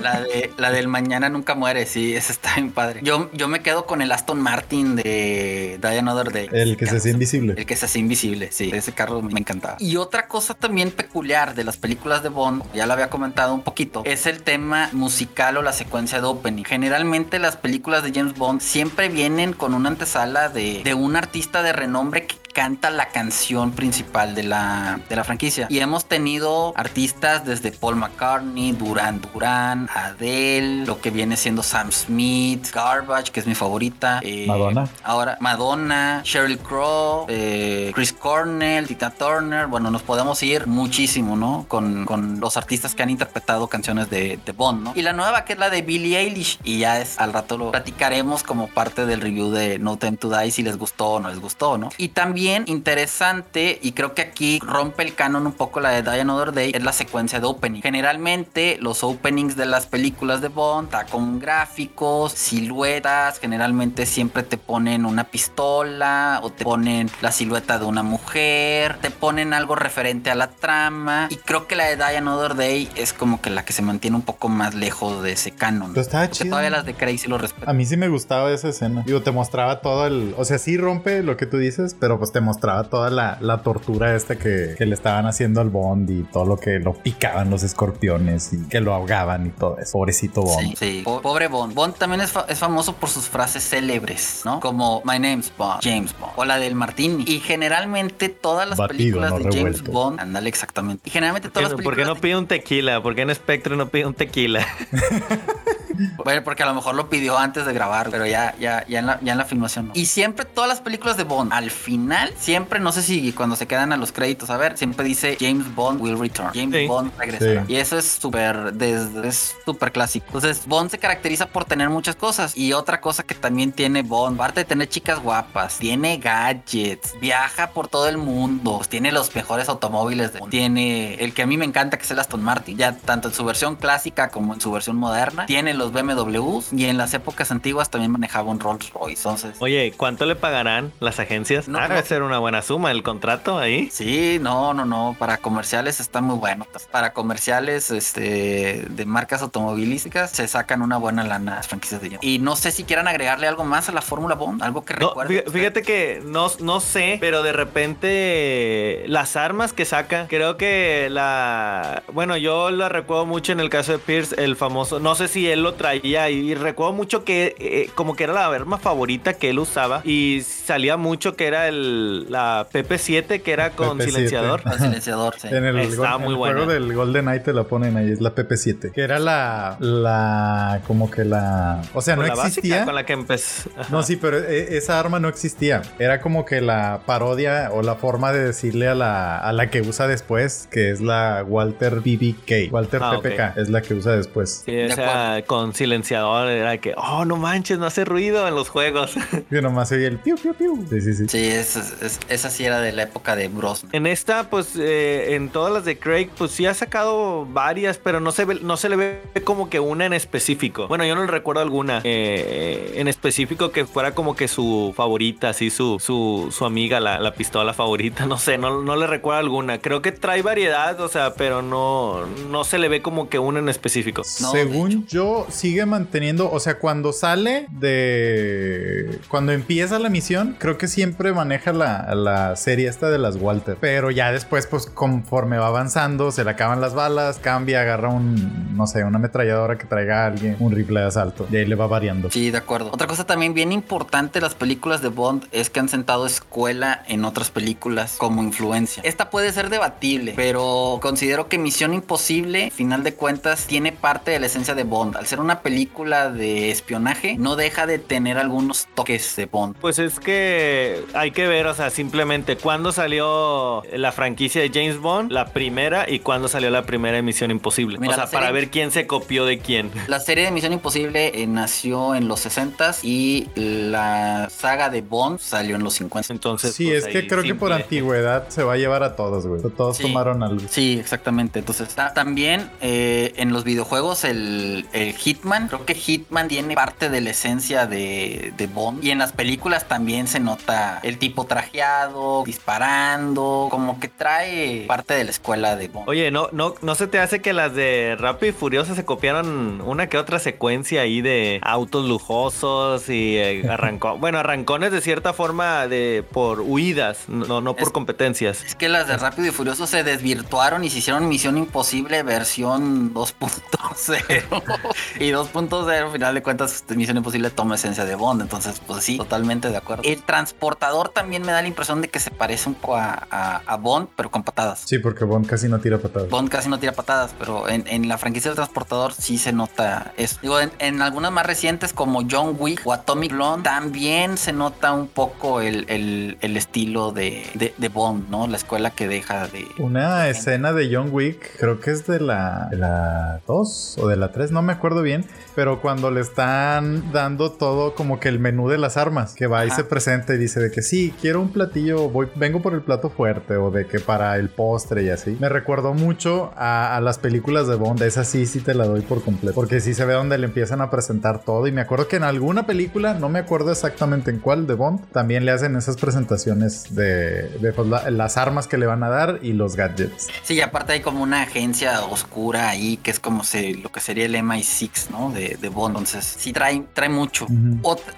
La, 0.00 0.20
de, 0.22 0.50
la 0.56 0.70
del 0.70 0.88
mañana 0.88 1.28
nunca 1.28 1.54
muere, 1.54 1.86
sí, 1.86 2.14
ese 2.14 2.32
está 2.32 2.54
bien 2.54 2.70
padre. 2.72 3.00
Yo, 3.02 3.30
yo 3.32 3.48
me 3.48 3.60
quedo 3.60 3.86
con 3.86 4.02
el 4.02 4.12
Aston 4.12 4.40
Martin 4.40 4.96
de 4.96 5.78
Die 5.80 5.98
Another 5.98 6.32
Day. 6.32 6.48
El 6.52 6.76
que 6.76 6.86
se 6.86 6.96
hacía 6.96 7.12
invisible. 7.12 7.54
El 7.56 7.66
que 7.66 7.76
se 7.76 7.86
hace 7.86 7.98
invisible, 7.98 8.48
sí. 8.52 8.61
Ese 8.70 8.92
carro 8.92 9.22
me 9.22 9.40
encantaba. 9.40 9.76
Y 9.78 9.96
otra 9.96 10.28
cosa 10.28 10.54
también 10.54 10.90
peculiar 10.90 11.54
de 11.54 11.64
las 11.64 11.76
películas 11.76 12.22
de 12.22 12.28
Bond, 12.28 12.62
ya 12.72 12.86
lo 12.86 12.92
había 12.92 13.10
comentado 13.10 13.54
un 13.54 13.62
poquito, 13.62 14.02
es 14.04 14.26
el 14.26 14.42
tema 14.42 14.88
musical 14.92 15.56
o 15.56 15.62
la 15.62 15.72
secuencia 15.72 16.20
de 16.20 16.26
opening. 16.26 16.64
Generalmente 16.64 17.38
las 17.38 17.56
películas 17.56 18.02
de 18.02 18.12
James 18.12 18.36
Bond 18.36 18.60
siempre 18.60 19.08
vienen 19.08 19.52
con 19.52 19.74
una 19.74 19.88
antesala 19.88 20.48
de, 20.48 20.82
de 20.82 20.94
un 20.94 21.16
artista 21.16 21.62
de 21.62 21.72
renombre 21.72 22.26
que 22.26 22.41
canta 22.52 22.90
la 22.90 23.08
canción 23.08 23.72
principal 23.72 24.34
de 24.34 24.42
la, 24.42 25.00
de 25.08 25.16
la 25.16 25.24
franquicia. 25.24 25.66
Y 25.70 25.78
hemos 25.78 26.04
tenido 26.06 26.72
artistas 26.76 27.44
desde 27.44 27.72
Paul 27.72 27.96
McCartney, 27.96 28.72
Duran 28.72 29.20
Duran, 29.20 29.88
Adele, 29.94 30.84
lo 30.86 31.00
que 31.00 31.10
viene 31.10 31.36
siendo 31.36 31.62
Sam 31.62 31.90
Smith, 31.92 32.66
Garbage, 32.72 33.30
que 33.32 33.40
es 33.40 33.46
mi 33.46 33.54
favorita. 33.54 34.20
eh, 34.22 34.46
Madonna. 34.46 34.88
Ahora, 35.02 35.36
Madonna, 35.40 36.20
Sheryl 36.24 36.58
Crow, 36.58 37.26
eh, 37.28 37.90
Chris 37.94 38.12
Cornell, 38.12 38.86
Tina 38.86 39.10
Turner. 39.10 39.66
Bueno, 39.66 39.90
nos 39.90 40.02
podemos 40.02 40.42
ir 40.42 40.66
muchísimo, 40.66 41.36
¿no? 41.36 41.64
Con, 41.68 42.04
con 42.04 42.38
los 42.40 42.56
artistas 42.56 42.94
que 42.94 43.02
han 43.02 43.10
interpretado 43.10 43.66
canciones 43.68 44.10
de, 44.10 44.38
de 44.44 44.52
Bond, 44.52 44.82
¿no? 44.84 44.92
Y 44.94 45.02
la 45.02 45.12
nueva 45.12 45.44
que 45.44 45.54
es 45.54 45.58
la 45.58 45.70
de 45.70 45.82
Billie 45.82 46.18
Eilish. 46.18 46.58
Y 46.64 46.78
ya 46.78 47.00
es, 47.00 47.18
al 47.18 47.32
rato 47.32 47.56
lo 47.56 47.70
platicaremos 47.70 48.42
como 48.42 48.68
parte 48.68 49.06
del 49.06 49.20
review 49.20 49.50
de 49.50 49.78
No 49.78 49.96
Time 49.96 50.16
to 50.18 50.28
Die, 50.28 50.50
si 50.50 50.62
les 50.62 50.76
gustó 50.76 51.12
o 51.12 51.20
no 51.20 51.28
les 51.30 51.40
gustó, 51.40 51.78
¿no? 51.78 51.88
Y 51.96 52.08
también 52.08 52.41
también 52.42 52.64
interesante, 52.66 53.78
y 53.82 53.92
creo 53.92 54.14
que 54.14 54.22
aquí 54.22 54.58
rompe 54.64 55.04
el 55.04 55.14
canon 55.14 55.46
un 55.46 55.52
poco 55.52 55.78
la 55.78 55.90
de 55.90 56.02
Die 56.02 56.20
Another 56.20 56.52
Day, 56.52 56.72
es 56.74 56.82
la 56.82 56.92
secuencia 56.92 57.38
de 57.38 57.46
opening. 57.46 57.82
Generalmente 57.82 58.78
los 58.80 59.04
openings 59.04 59.54
de 59.56 59.66
las 59.66 59.86
películas 59.86 60.40
de 60.40 60.48
Bond 60.48 60.90
con 61.08 61.38
gráficos, 61.38 62.32
siluetas, 62.32 63.38
generalmente 63.38 64.06
siempre 64.06 64.42
te 64.42 64.56
ponen 64.56 65.06
una 65.06 65.24
pistola 65.24 66.40
o 66.42 66.50
te 66.50 66.64
ponen 66.64 67.08
la 67.20 67.30
silueta 67.30 67.78
de 67.78 67.84
una 67.84 68.02
mujer, 68.02 68.98
te 69.00 69.10
ponen 69.10 69.54
algo 69.54 69.76
referente 69.76 70.30
a 70.30 70.34
la 70.34 70.50
trama, 70.50 71.28
y 71.30 71.36
creo 71.36 71.68
que 71.68 71.76
la 71.76 71.84
de 71.84 71.96
Die 71.96 72.16
Another 72.16 72.56
Day 72.56 72.88
es 72.96 73.12
como 73.12 73.40
que 73.40 73.50
la 73.50 73.64
que 73.64 73.72
se 73.72 73.82
mantiene 73.82 74.16
un 74.16 74.22
poco 74.22 74.48
más 74.48 74.74
lejos 74.74 75.22
de 75.22 75.32
ese 75.32 75.52
canon. 75.52 75.90
Pero 75.90 76.02
estaba 76.02 76.28
chido. 76.28 76.50
Todavía 76.50 76.70
las 76.70 76.86
de 76.86 76.94
Crazy 76.94 77.28
lo 77.28 77.38
respeto. 77.38 77.70
A 77.70 77.72
mí 77.72 77.86
sí 77.86 77.96
me 77.96 78.08
gustaba 78.08 78.50
esa 78.50 78.68
escena. 78.68 79.04
Digo, 79.06 79.22
te 79.22 79.30
mostraba 79.30 79.80
todo 79.80 80.08
el. 80.08 80.34
O 80.36 80.44
sea, 80.44 80.58
sí 80.58 80.76
rompe 80.76 81.22
lo 81.22 81.36
que 81.36 81.46
tú 81.46 81.58
dices, 81.58 81.96
pero 81.98 82.18
pues 82.18 82.31
te 82.32 82.40
mostraba 82.40 82.84
toda 82.84 83.10
la, 83.10 83.38
la 83.40 83.62
tortura 83.62 84.16
esta 84.16 84.36
que, 84.36 84.74
que, 84.76 84.86
le 84.86 84.94
estaban 84.94 85.26
haciendo 85.26 85.60
al 85.60 85.68
Bond 85.68 86.10
y 86.10 86.22
todo 86.24 86.44
lo 86.44 86.56
que 86.56 86.78
lo 86.78 86.94
picaban 86.94 87.50
los 87.50 87.62
escorpiones 87.62 88.52
y 88.52 88.68
que 88.68 88.80
lo 88.80 88.94
ahogaban 88.94 89.46
y 89.46 89.50
todo 89.50 89.78
eso. 89.78 89.92
Pobrecito 89.92 90.42
Bond. 90.42 90.60
Sí, 90.60 90.74
sí. 90.76 91.02
pobre 91.04 91.48
Bond. 91.48 91.74
Bond 91.74 91.94
también 91.96 92.22
es, 92.22 92.30
fa 92.30 92.46
es, 92.48 92.58
famoso 92.58 92.94
por 92.94 93.08
sus 93.08 93.28
frases 93.28 93.62
célebres, 93.68 94.42
¿no? 94.44 94.60
Como 94.60 95.02
My 95.04 95.18
name's 95.18 95.52
Bond, 95.56 95.80
James 95.82 96.14
Bond, 96.18 96.32
o 96.36 96.44
la 96.44 96.58
del 96.58 96.74
Martini. 96.74 97.24
Y 97.26 97.40
generalmente 97.40 98.28
todas 98.28 98.68
las 98.68 98.78
Batido, 98.78 98.98
películas 98.98 99.30
no 99.30 99.38
de 99.38 99.44
revuelto. 99.44 99.78
James 99.78 99.82
Bond, 99.82 100.20
ándale 100.20 100.48
exactamente. 100.48 101.08
Y 101.08 101.10
generalmente 101.10 101.48
todas 101.48 101.70
las 101.70 101.72
¿Por 101.72 101.94
películas. 101.94 102.08
qué 102.08 102.14
no 102.14 102.20
pide 102.20 102.36
un 102.36 102.46
tequila? 102.46 103.02
¿Por 103.02 103.14
qué 103.14 103.22
en 103.22 103.34
Spectre 103.34 103.76
no 103.76 103.88
pide 103.88 104.06
un 104.06 104.14
tequila? 104.14 104.66
Bueno, 106.24 106.42
porque 106.44 106.62
a 106.62 106.66
lo 106.66 106.74
mejor 106.74 106.94
lo 106.94 107.08
pidió 107.08 107.38
antes 107.38 107.66
de 107.66 107.72
grabar, 107.72 108.10
pero 108.10 108.26
ya, 108.26 108.54
ya, 108.58 108.84
ya, 108.88 108.98
en 109.00 109.06
la, 109.06 109.18
ya 109.20 109.32
en 109.32 109.38
la 109.38 109.44
filmación 109.44 109.88
no. 109.88 109.92
Y 109.94 110.06
siempre 110.06 110.44
todas 110.44 110.68
las 110.68 110.80
películas 110.80 111.16
de 111.16 111.24
Bond, 111.24 111.52
al 111.52 111.70
final, 111.70 112.32
siempre, 112.38 112.80
no 112.80 112.92
sé 112.92 113.02
si 113.02 113.32
cuando 113.32 113.56
se 113.56 113.66
quedan 113.66 113.92
a 113.92 113.96
los 113.96 114.12
créditos, 114.12 114.50
a 114.50 114.56
ver, 114.56 114.76
siempre 114.78 115.04
dice 115.04 115.36
James 115.40 115.74
Bond 115.74 116.00
will 116.00 116.18
return. 116.18 116.50
James 116.54 116.72
Sí. 116.72 116.86
Bond 116.86 117.12
regresará. 117.18 117.66
Sí. 117.66 117.72
Y 117.72 117.76
eso 117.76 117.98
es 117.98 118.06
súper, 118.06 118.72
es 118.80 119.54
súper 119.64 119.92
clásico. 119.92 120.26
Entonces, 120.26 120.66
Bond 120.66 120.90
se 120.90 120.98
caracteriza 120.98 121.46
por 121.46 121.64
tener 121.64 121.90
muchas 121.90 122.16
cosas. 122.16 122.56
Y 122.56 122.72
otra 122.72 123.00
cosa 123.00 123.22
que 123.22 123.34
también 123.34 123.72
tiene 123.72 124.02
Bond, 124.02 124.36
aparte 124.36 124.60
de 124.60 124.64
tener 124.64 124.88
chicas 124.88 125.18
guapas, 125.20 125.78
tiene 125.78 126.18
gadgets, 126.18 127.14
viaja 127.20 127.70
por 127.70 127.88
todo 127.88 128.08
el 128.08 128.16
mundo, 128.18 128.76
pues, 128.76 128.88
tiene 128.88 129.12
los 129.12 129.34
mejores 129.34 129.68
automóviles 129.68 130.32
de 130.32 130.38
Bond. 130.40 130.50
Tiene 130.50 131.14
el 131.16 131.34
que 131.34 131.42
a 131.42 131.46
mí 131.46 131.56
me 131.56 131.64
encanta, 131.64 131.96
que 131.96 132.04
es 132.04 132.10
el 132.10 132.18
Aston 132.18 132.42
Martin. 132.42 132.76
Ya 132.76 132.96
tanto 132.96 133.28
en 133.28 133.34
su 133.34 133.44
versión 133.44 133.76
clásica 133.76 134.28
como 134.30 134.54
en 134.54 134.60
su 134.60 134.70
versión 134.70 134.96
moderna. 134.96 135.46
Tiene 135.46 135.74
los 135.74 135.81
BMWs 135.90 136.72
y 136.72 136.84
en 136.86 136.96
las 136.98 137.12
épocas 137.14 137.50
antiguas 137.50 137.90
también 137.90 138.12
manejaba 138.12 138.50
un 138.50 138.60
Rolls 138.60 138.90
Royce. 138.92 139.22
Entonces, 139.28 139.56
Oye, 139.58 139.92
¿cuánto 139.96 140.26
le 140.26 140.36
pagarán 140.36 140.92
las 141.00 141.18
agencias? 141.18 141.66
No, 141.66 141.78
ah, 141.78 141.88
no. 141.88 141.94
debe 141.94 142.06
ser 142.06 142.22
una 142.22 142.38
buena 142.38 142.62
suma 142.62 142.90
el 142.90 143.02
contrato 143.02 143.58
ahí. 143.58 143.88
Sí, 143.90 144.38
no, 144.40 144.74
no, 144.74 144.84
no. 144.84 145.16
Para 145.18 145.38
comerciales 145.38 145.98
está 145.98 146.20
muy 146.20 146.36
bueno. 146.36 146.66
Para 146.90 147.12
comerciales 147.12 147.90
este, 147.90 148.84
de 148.88 149.04
marcas 149.06 149.42
automovilísticas 149.42 150.30
se 150.30 150.46
sacan 150.46 150.82
una 150.82 150.98
buena 150.98 151.24
lana 151.24 151.56
las 151.56 151.68
franquicias 151.68 152.00
de 152.02 152.08
James. 152.10 152.22
Y 152.22 152.38
no 152.38 152.54
sé 152.56 152.70
si 152.70 152.84
quieran 152.84 153.08
agregarle 153.08 153.48
algo 153.48 153.64
más 153.64 153.88
a 153.88 153.92
la 153.92 154.02
Fórmula 154.02 154.34
Bond, 154.34 154.62
algo 154.62 154.84
que 154.84 154.94
No, 154.94 155.08
recuerden. 155.08 155.44
fí- 155.44 155.50
fíjate 155.50 155.82
que 155.82 156.20
no, 156.24 156.50
no 156.60 156.80
sé, 156.80 157.16
pero 157.20 157.42
de 157.42 157.52
repente 157.52 159.04
las 159.06 159.36
armas 159.36 159.72
que 159.72 159.84
saca, 159.84 160.26
creo 160.28 160.56
que 160.56 161.08
la... 161.10 162.02
Bueno, 162.12 162.36
yo 162.36 162.70
la 162.70 162.88
recuerdo 162.88 163.26
mucho 163.26 163.52
en 163.52 163.60
el 163.60 163.70
caso 163.70 163.92
de 163.92 163.98
Pierce, 163.98 164.34
el 164.42 164.56
famoso, 164.56 165.00
no 165.00 165.14
sé 165.14 165.28
si 165.28 165.48
él 165.48 165.62
lo 165.62 165.71
traía 165.74 166.30
y 166.30 166.54
recuerdo 166.54 166.92
mucho 166.92 167.24
que 167.24 167.54
eh, 167.58 167.90
como 167.94 168.16
que 168.16 168.24
era 168.24 168.32
la 168.32 168.46
arma 168.46 168.78
favorita 168.78 169.34
que 169.34 169.50
él 169.50 169.58
usaba 169.58 170.02
y 170.04 170.42
salía 170.42 170.96
mucho 170.96 171.34
que 171.36 171.46
era 171.46 171.68
el, 171.68 172.30
la 172.30 172.66
PP7 172.72 173.42
que 173.42 173.52
era 173.52 173.70
con 173.70 173.98
PP7. 173.98 174.04
silenciador. 174.04 174.62
Con 174.62 174.78
silenciador, 174.78 175.34
sí. 175.38 175.48
En 175.50 175.64
el, 175.64 175.78
Estaba 175.78 176.16
en 176.16 176.22
muy 176.22 176.30
el 176.32 176.36
buena. 176.36 176.56
juego 176.56 176.72
del 176.72 176.92
Golden 176.94 177.22
Knight 177.26 177.42
te 177.44 177.52
la 177.52 177.64
ponen 177.64 177.96
ahí, 177.96 178.10
es 178.10 178.20
la 178.20 178.34
PP7. 178.34 178.92
Que 178.92 179.00
era 179.02 179.18
la. 179.18 179.76
La. 179.80 180.80
Como 180.86 181.10
que 181.10 181.24
la. 181.24 181.82
O 181.94 182.00
sea, 182.00 182.16
no 182.16 182.22
Con 182.22 182.28
la 182.28 182.34
básica 182.34 182.48
existía. 182.60 182.84
con 182.84 182.94
la 182.94 183.04
que 183.06 183.12
empecé. 183.12 183.70
No, 183.90 184.02
sí, 184.02 184.16
pero 184.16 184.38
e- 184.38 184.76
esa 184.76 184.98
arma 184.98 185.18
no 185.20 185.28
existía. 185.28 185.82
Era 185.98 186.20
como 186.20 186.44
que 186.44 186.60
la 186.60 187.00
parodia 187.06 187.70
o 187.72 187.82
la 187.82 187.96
forma 187.96 188.32
de 188.32 188.44
decirle 188.44 188.88
a 188.88 188.94
la, 188.94 189.38
a 189.38 189.52
la 189.52 189.70
que 189.70 189.80
usa 189.82 190.06
después, 190.06 190.68
que 190.70 190.90
es 190.90 191.00
la 191.00 191.44
Walter 191.46 192.00
BBK. 192.00 192.72
Walter 192.72 193.00
Ah, 193.02 193.18
PPK 193.20 193.56
es 193.58 193.68
la 193.68 193.82
que 193.82 193.94
usa 193.94 194.16
después. 194.16 194.62
Sí, 194.64 194.82
o 194.82 194.94
sea, 194.94 195.42
con 195.62 195.74
silenciador 195.74 196.48
era 196.48 196.78
que, 196.78 196.94
oh, 196.96 197.24
no 197.24 197.36
manches, 197.36 197.78
no 197.78 197.86
hace 197.86 198.04
ruido 198.04 198.46
en 198.48 198.54
los 198.54 198.68
juegos. 198.68 199.14
Que 199.50 199.60
nomás 199.62 199.92
oye 199.92 200.06
el 200.06 200.18
piu, 200.18 200.36
piu, 200.36 200.54
piu. 200.54 200.86
Sí, 200.90 201.00
sí, 201.00 201.14
sí. 201.14 201.26
Sí, 201.28 201.38
es- 201.46 201.76
es- 201.76 202.18
esa 202.28 202.50
sí 202.50 202.64
era 202.64 202.80
de 202.80 202.92
la 202.92 203.02
época 203.04 203.36
de 203.36 203.48
Brosnan. 203.48 203.90
En 203.94 204.06
esta, 204.06 204.48
pues, 204.50 204.74
eh, 204.78 205.34
en 205.34 205.50
todas 205.50 205.72
las 205.72 205.84
de 205.84 205.98
Craig, 205.98 206.28
pues 206.36 206.50
sí 206.52 206.66
ha 206.66 206.74
sacado 206.74 207.46
varias, 207.46 207.98
pero 207.98 208.18
no 208.20 208.32
se 208.32 208.44
ve, 208.44 208.58
no 208.62 208.76
se 208.76 208.88
le 208.88 208.96
ve 208.96 209.22
como 209.44 209.68
que 209.70 209.78
una 209.80 210.06
en 210.06 210.12
específico. 210.14 210.88
Bueno, 210.88 211.04
yo 211.04 211.14
no 211.14 211.20
le 211.22 211.30
recuerdo 211.30 211.60
alguna 211.62 212.00
eh, 212.04 212.94
en 212.96 213.08
específico 213.08 213.70
que 213.72 213.84
fuera 213.86 214.14
como 214.14 214.34
que 214.36 214.48
su 214.48 214.92
favorita, 214.96 215.50
así 215.50 215.70
su, 215.70 215.98
su, 216.00 216.48
su 216.50 216.64
amiga, 216.64 216.98
la, 217.00 217.18
la 217.20 217.34
pistola 217.34 217.72
favorita. 217.74 218.26
No 218.32 218.38
sé, 218.38 218.56
no, 218.56 218.82
no 218.82 218.96
le 218.96 219.06
recuerdo 219.06 219.40
alguna. 219.40 219.78
Creo 219.78 220.00
que 220.00 220.10
trae 220.12 220.40
variedad, 220.42 220.98
o 221.00 221.08
sea, 221.08 221.34
pero 221.34 221.60
no, 221.60 222.24
no 222.50 222.64
se 222.64 222.78
le 222.78 222.88
ve 222.88 223.02
como 223.02 223.28
que 223.28 223.38
una 223.38 223.58
en 223.58 223.68
específico. 223.68 224.22
No, 224.40 224.50
Según 224.52 225.06
yo, 225.06 225.41
sigue 225.50 225.86
manteniendo, 225.86 226.50
o 226.50 226.60
sea, 226.60 226.78
cuando 226.78 227.12
sale 227.12 227.66
de... 227.70 229.20
Cuando 229.28 229.52
empieza 229.52 229.98
la 229.98 230.08
misión, 230.08 230.56
creo 230.58 230.78
que 230.78 230.88
siempre 230.88 231.32
maneja 231.32 231.72
la, 231.72 232.14
la 232.14 232.56
serie 232.56 232.88
esta 232.88 233.10
de 233.10 233.18
las 233.18 233.36
Walter. 233.36 233.76
Pero 233.80 234.10
ya 234.10 234.32
después, 234.32 234.66
pues 234.66 234.86
conforme 234.86 235.58
va 235.58 235.68
avanzando, 235.68 236.30
se 236.30 236.44
le 236.44 236.50
acaban 236.50 236.80
las 236.80 236.94
balas, 236.94 237.38
cambia, 237.38 237.80
agarra 237.80 238.08
un, 238.08 238.76
no 238.76 238.86
sé, 238.86 239.04
una 239.04 239.18
ametralladora 239.18 239.78
que 239.78 239.86
traiga 239.86 240.24
a 240.24 240.26
alguien, 240.26 240.56
un 240.60 240.72
rifle 240.72 241.00
de 241.00 241.06
asalto. 241.06 241.46
Y 241.50 241.56
ahí 241.56 241.66
le 241.66 241.74
va 241.74 241.86
variando. 241.86 242.30
Sí, 242.30 242.50
de 242.50 242.58
acuerdo. 242.58 242.90
Otra 242.92 243.06
cosa 243.06 243.24
también 243.24 243.54
bien 243.54 243.72
importante 243.72 244.38
de 244.38 244.42
las 244.42 244.54
películas 244.54 245.02
de 245.02 245.08
Bond 245.08 245.46
es 245.52 245.70
que 245.70 245.80
han 245.80 245.88
sentado 245.88 246.26
escuela 246.26 247.02
en 247.08 247.24
otras 247.24 247.50
películas 247.50 248.16
como 248.18 248.42
influencia. 248.42 249.02
Esta 249.04 249.30
puede 249.30 249.52
ser 249.52 249.70
debatible, 249.70 250.34
pero 250.36 250.98
considero 251.02 251.48
que 251.48 251.58
Misión 251.58 251.94
Imposible, 251.94 252.70
final 252.70 253.02
de 253.02 253.14
cuentas, 253.14 253.66
tiene 253.66 253.92
parte 253.92 254.30
de 254.30 254.40
la 254.40 254.46
esencia 254.46 254.74
de 254.74 254.84
Bond. 254.84 255.16
Al 255.16 255.26
ser 255.32 255.40
una 255.40 255.60
película 255.62 256.28
de 256.30 256.70
espionaje, 256.70 257.36
no 257.38 257.56
deja 257.56 257.86
de 257.86 257.98
tener 257.98 258.36
algunos 258.36 258.86
toques 258.94 259.34
de 259.36 259.46
Bond. 259.46 259.76
Pues 259.80 259.98
es 259.98 260.20
que 260.20 261.02
hay 261.14 261.30
que 261.30 261.46
ver, 261.46 261.66
o 261.68 261.74
sea, 261.74 261.88
simplemente 261.88 262.56
cuándo 262.56 262.92
salió 262.92 263.82
la 263.94 264.12
franquicia 264.12 264.60
de 264.60 264.68
James 264.68 264.98
Bond, 264.98 265.32
la 265.32 265.46
primera, 265.46 266.04
y 266.06 266.18
cuándo 266.18 266.48
salió 266.48 266.68
la 266.70 266.82
primera 266.82 267.16
emisión 267.16 267.50
Imposible. 267.50 267.98
Mira, 267.98 268.12
o 268.12 268.16
sea, 268.16 268.26
para 268.30 268.50
ver 268.50 268.68
quién 268.68 268.90
se 268.90 269.06
copió 269.06 269.46
de 269.46 269.58
quién. 269.58 269.90
La 270.06 270.20
serie 270.20 270.44
de 270.44 270.50
Misión 270.50 270.74
Imposible 270.74 271.32
eh, 271.42 271.46
nació 271.46 272.14
en 272.14 272.28
los 272.28 272.44
60s 272.44 272.98
y 273.02 273.48
la 273.56 274.50
saga 274.54 274.90
de 274.90 275.00
Bond 275.00 275.38
salió 275.38 275.76
en 275.76 275.82
los 275.84 275.94
50. 275.94 276.32
Entonces, 276.32 276.74
Sí, 276.74 276.86
pues, 276.90 277.06
es 277.06 277.08
que 277.12 277.26
creo 277.26 277.42
que 277.42 277.54
por 277.54 277.72
antigüedad 277.72 278.48
se 278.50 278.62
va 278.64 278.74
a 278.74 278.76
llevar 278.76 279.02
a 279.02 279.16
todos, 279.16 279.46
güey. 279.46 279.62
Todos 279.76 279.96
Sí. 279.96 280.02
tomaron 280.02 280.42
algo. 280.42 280.60
Sí, 280.68 280.98
exactamente. 281.00 281.58
Entonces, 281.60 281.88
ta- 281.94 282.12
también 282.12 282.70
eh, 282.82 283.32
en 283.36 283.52
los 283.54 283.64
videojuegos 283.64 284.24
el, 284.24 284.86
el 284.92 285.14
Hitman, 285.22 285.68
creo 285.68 285.84
que 285.86 285.94
Hitman 285.94 286.48
tiene 286.48 286.74
parte 286.74 287.08
de 287.08 287.20
la 287.20 287.30
esencia 287.30 287.86
de, 287.86 288.52
de 288.56 288.66
Bond. 288.66 289.04
Y 289.04 289.10
en 289.10 289.18
las 289.18 289.32
películas 289.32 289.86
también 289.86 290.26
se 290.26 290.40
nota 290.40 291.00
el 291.02 291.18
tipo 291.18 291.44
trajeado, 291.44 292.42
disparando, 292.44 293.68
como 293.70 294.00
que 294.00 294.08
trae 294.08 294.84
parte 294.86 295.14
de 295.14 295.24
la 295.24 295.30
escuela 295.30 295.76
de 295.76 295.88
Bond. 295.88 296.08
Oye, 296.08 296.30
¿no, 296.30 296.48
no, 296.52 296.74
¿no 296.82 296.94
se 296.94 297.06
te 297.06 297.18
hace 297.18 297.40
que 297.40 297.52
las 297.52 297.74
de 297.74 298.16
Rápido 298.18 298.50
y 298.50 298.52
Furioso 298.52 298.94
se 298.94 299.04
copiaron 299.04 299.80
una 299.82 300.08
que 300.08 300.18
otra 300.18 300.38
secuencia 300.38 301.02
ahí 301.02 301.20
de 301.22 301.60
autos 301.62 302.06
lujosos 302.08 303.08
y 303.08 303.36
eh, 303.36 303.66
arrancó, 303.70 304.16
bueno, 304.18 304.38
arrancones 304.38 304.92
de 304.92 305.00
cierta 305.00 305.32
forma 305.32 305.86
de 305.86 306.24
por 306.32 306.60
huidas, 306.60 307.28
no, 307.28 307.60
no 307.60 307.74
por 307.74 307.84
Es- 307.84 307.90
competencias. 307.90 308.64
Es 308.64 308.74
que 308.74 308.88
las 308.88 309.06
de 309.06 309.16
Rápido 309.16 309.48
y 309.48 309.50
Furioso 309.50 309.86
se 309.86 310.02
desvirtuaron 310.02 310.84
y 310.84 310.90
se 310.90 310.98
hicieron 310.98 311.28
Misión 311.28 311.58
Imposible 311.58 312.22
versión 312.22 313.12
2.0. 313.14 314.62
y 315.18 315.30
2.0, 315.30 316.06
al 316.06 316.10
final 316.12 316.34
de 316.34 316.42
cuentas, 316.42 316.84
Misión 316.94 317.16
Imposible 317.16 317.50
toma 317.50 317.74
esencia 317.76 318.04
de 318.04 318.14
Bond. 318.14 318.42
Entonces, 318.42 318.80
pues 318.86 319.04
sí, 319.04 319.16
totalmente 319.18 319.68
de 319.68 319.76
acuerdo. 319.76 320.02
El 320.04 320.22
transportador 320.22 321.08
también 321.10 321.42
me 321.42 321.52
da 321.52 321.62
la 321.62 321.68
impresión 321.68 322.00
de 322.02 322.08
que 322.08 322.20
se 322.20 322.30
parece 322.30 322.68
un 322.68 322.74
poco 322.74 322.96
a, 322.96 323.26
a- 323.30 323.62
a 323.66 323.76
Bond, 323.76 324.08
pero 324.16 324.30
con 324.30 324.42
patadas. 324.42 324.82
Sí, 324.84 324.98
porque 324.98 325.24
Bond 325.24 325.46
casi 325.46 325.68
no 325.68 325.78
tira 325.80 325.98
patadas. 325.98 326.28
Bond 326.28 326.48
casi 326.48 326.68
no 326.68 326.78
tira 326.78 326.92
patadas, 326.92 327.34
pero 327.38 327.68
en, 327.68 327.84
en 327.86 328.08
la 328.08 328.18
franquicia 328.18 328.50
del 328.50 328.56
transportador 328.56 329.12
sí 329.12 329.38
se 329.38 329.52
nota 329.52 330.12
eso. 330.16 330.38
Digo, 330.42 330.60
en, 330.60 330.70
en 330.78 331.02
algunas 331.02 331.32
más 331.32 331.46
recientes 331.46 331.92
como 331.92 332.22
John 332.30 332.56
Wick 332.58 332.82
o 332.84 332.92
Atomic 332.92 333.32
Blonde 333.32 333.62
también 333.64 334.36
se 334.38 334.52
nota 334.52 334.92
un 334.92 335.08
poco 335.08 335.60
el, 335.60 335.84
el- 335.88 336.38
el 336.40 336.56
estilo 336.56 337.12
de, 337.12 337.46
de- 337.54 337.74
de 337.76 337.88
Bond, 337.88 338.28
¿no? 338.30 338.46
La 338.46 338.56
escuela 338.56 338.90
que 338.90 339.08
deja 339.08 339.46
de... 339.48 339.66
Una 339.78 340.28
escena 340.28 340.72
de 340.72 340.94
John 340.94 341.08
Wick, 341.12 341.58
creo 341.58 341.80
que 341.80 341.90
es 341.90 342.06
de 342.06 342.20
la, 342.20 342.68
de 342.70 342.76
la 342.78 343.40
2 343.46 343.96
o 343.98 344.08
de 344.08 344.16
la 344.16 344.32
3, 344.32 344.50
no 344.52 344.62
me 344.62 344.72
acuerdo 344.72 345.01
bien, 345.02 345.24
pero 345.54 345.80
cuando 345.80 346.10
le 346.10 346.20
están 346.20 347.12
dando 347.12 347.52
todo 347.52 347.94
como 347.94 348.20
que 348.20 348.28
el 348.28 348.38
menú 348.38 348.68
de 348.68 348.78
las 348.78 348.96
armas, 348.96 349.34
que 349.34 349.46
va 349.46 349.64
y 349.66 349.70
se 349.70 349.84
presenta 349.84 350.34
y 350.34 350.38
dice 350.38 350.60
de 350.60 350.70
que 350.70 350.82
sí, 350.82 351.14
quiero 351.20 351.40
un 351.40 351.52
platillo, 351.52 352.08
voy, 352.08 352.28
vengo 352.36 352.62
por 352.62 352.74
el 352.74 352.82
plato 352.82 353.10
fuerte 353.10 353.56
o 353.56 353.70
de 353.70 353.86
que 353.86 354.00
para 354.00 354.36
el 354.36 354.48
postre 354.48 355.04
y 355.04 355.10
así. 355.10 355.36
Me 355.40 355.48
recordó 355.48 355.94
mucho 355.94 356.52
a, 356.56 357.00
las 357.02 357.18
películas 357.18 357.66
de 357.66 357.74
Bond, 357.74 358.02
esa 358.02 358.24
sí, 358.24 358.46
sí 358.46 358.60
te 358.60 358.74
la 358.74 358.86
doy 358.86 359.00
por 359.00 359.22
completo, 359.22 359.54
porque 359.54 359.80
sí 359.80 359.94
se 359.94 360.04
ve 360.04 360.14
donde 360.14 360.38
le 360.38 360.46
empiezan 360.46 360.80
a 360.80 360.90
presentar 360.90 361.42
todo 361.42 361.66
y 361.66 361.72
me 361.72 361.80
acuerdo 361.80 362.08
que 362.08 362.16
en 362.16 362.24
alguna 362.24 362.66
película, 362.66 363.14
no 363.14 363.28
me 363.28 363.38
acuerdo 363.38 363.72
exactamente 363.72 364.30
en 364.30 364.38
cuál 364.38 364.66
de 364.66 364.74
Bond, 364.74 365.10
también 365.10 365.44
le 365.44 365.52
hacen 365.52 365.76
esas 365.76 365.96
presentaciones 365.96 366.94
de, 366.94 367.72
pues, 367.74 367.88
las 367.88 368.36
armas 368.36 368.66
que 368.66 368.78
le 368.78 368.86
van 368.86 369.02
a 369.02 369.08
dar 369.08 369.38
y 369.42 369.52
los 369.52 369.76
gadgets. 369.76 370.28
Sí, 370.42 370.54
y 370.54 370.60
aparte 370.60 370.92
hay 370.92 371.00
como 371.00 371.22
una 371.22 371.42
agencia 371.42 372.02
oscura 372.04 372.68
ahí 372.68 372.96
que 372.98 373.10
es 373.10 373.20
como 373.20 373.44
se, 373.44 373.74
lo 373.74 373.90
que 373.90 374.00
sería 374.00 374.26
el 374.26 374.34
MI6, 374.34 375.10
¿no? 375.10 375.30
De, 375.30 375.41
de 375.60 375.68
Bond. 375.68 375.96
Entonces, 375.96 376.24
sí 376.24 376.52
trae, 376.52 376.82
trae 376.92 377.08
mucho. 377.08 377.46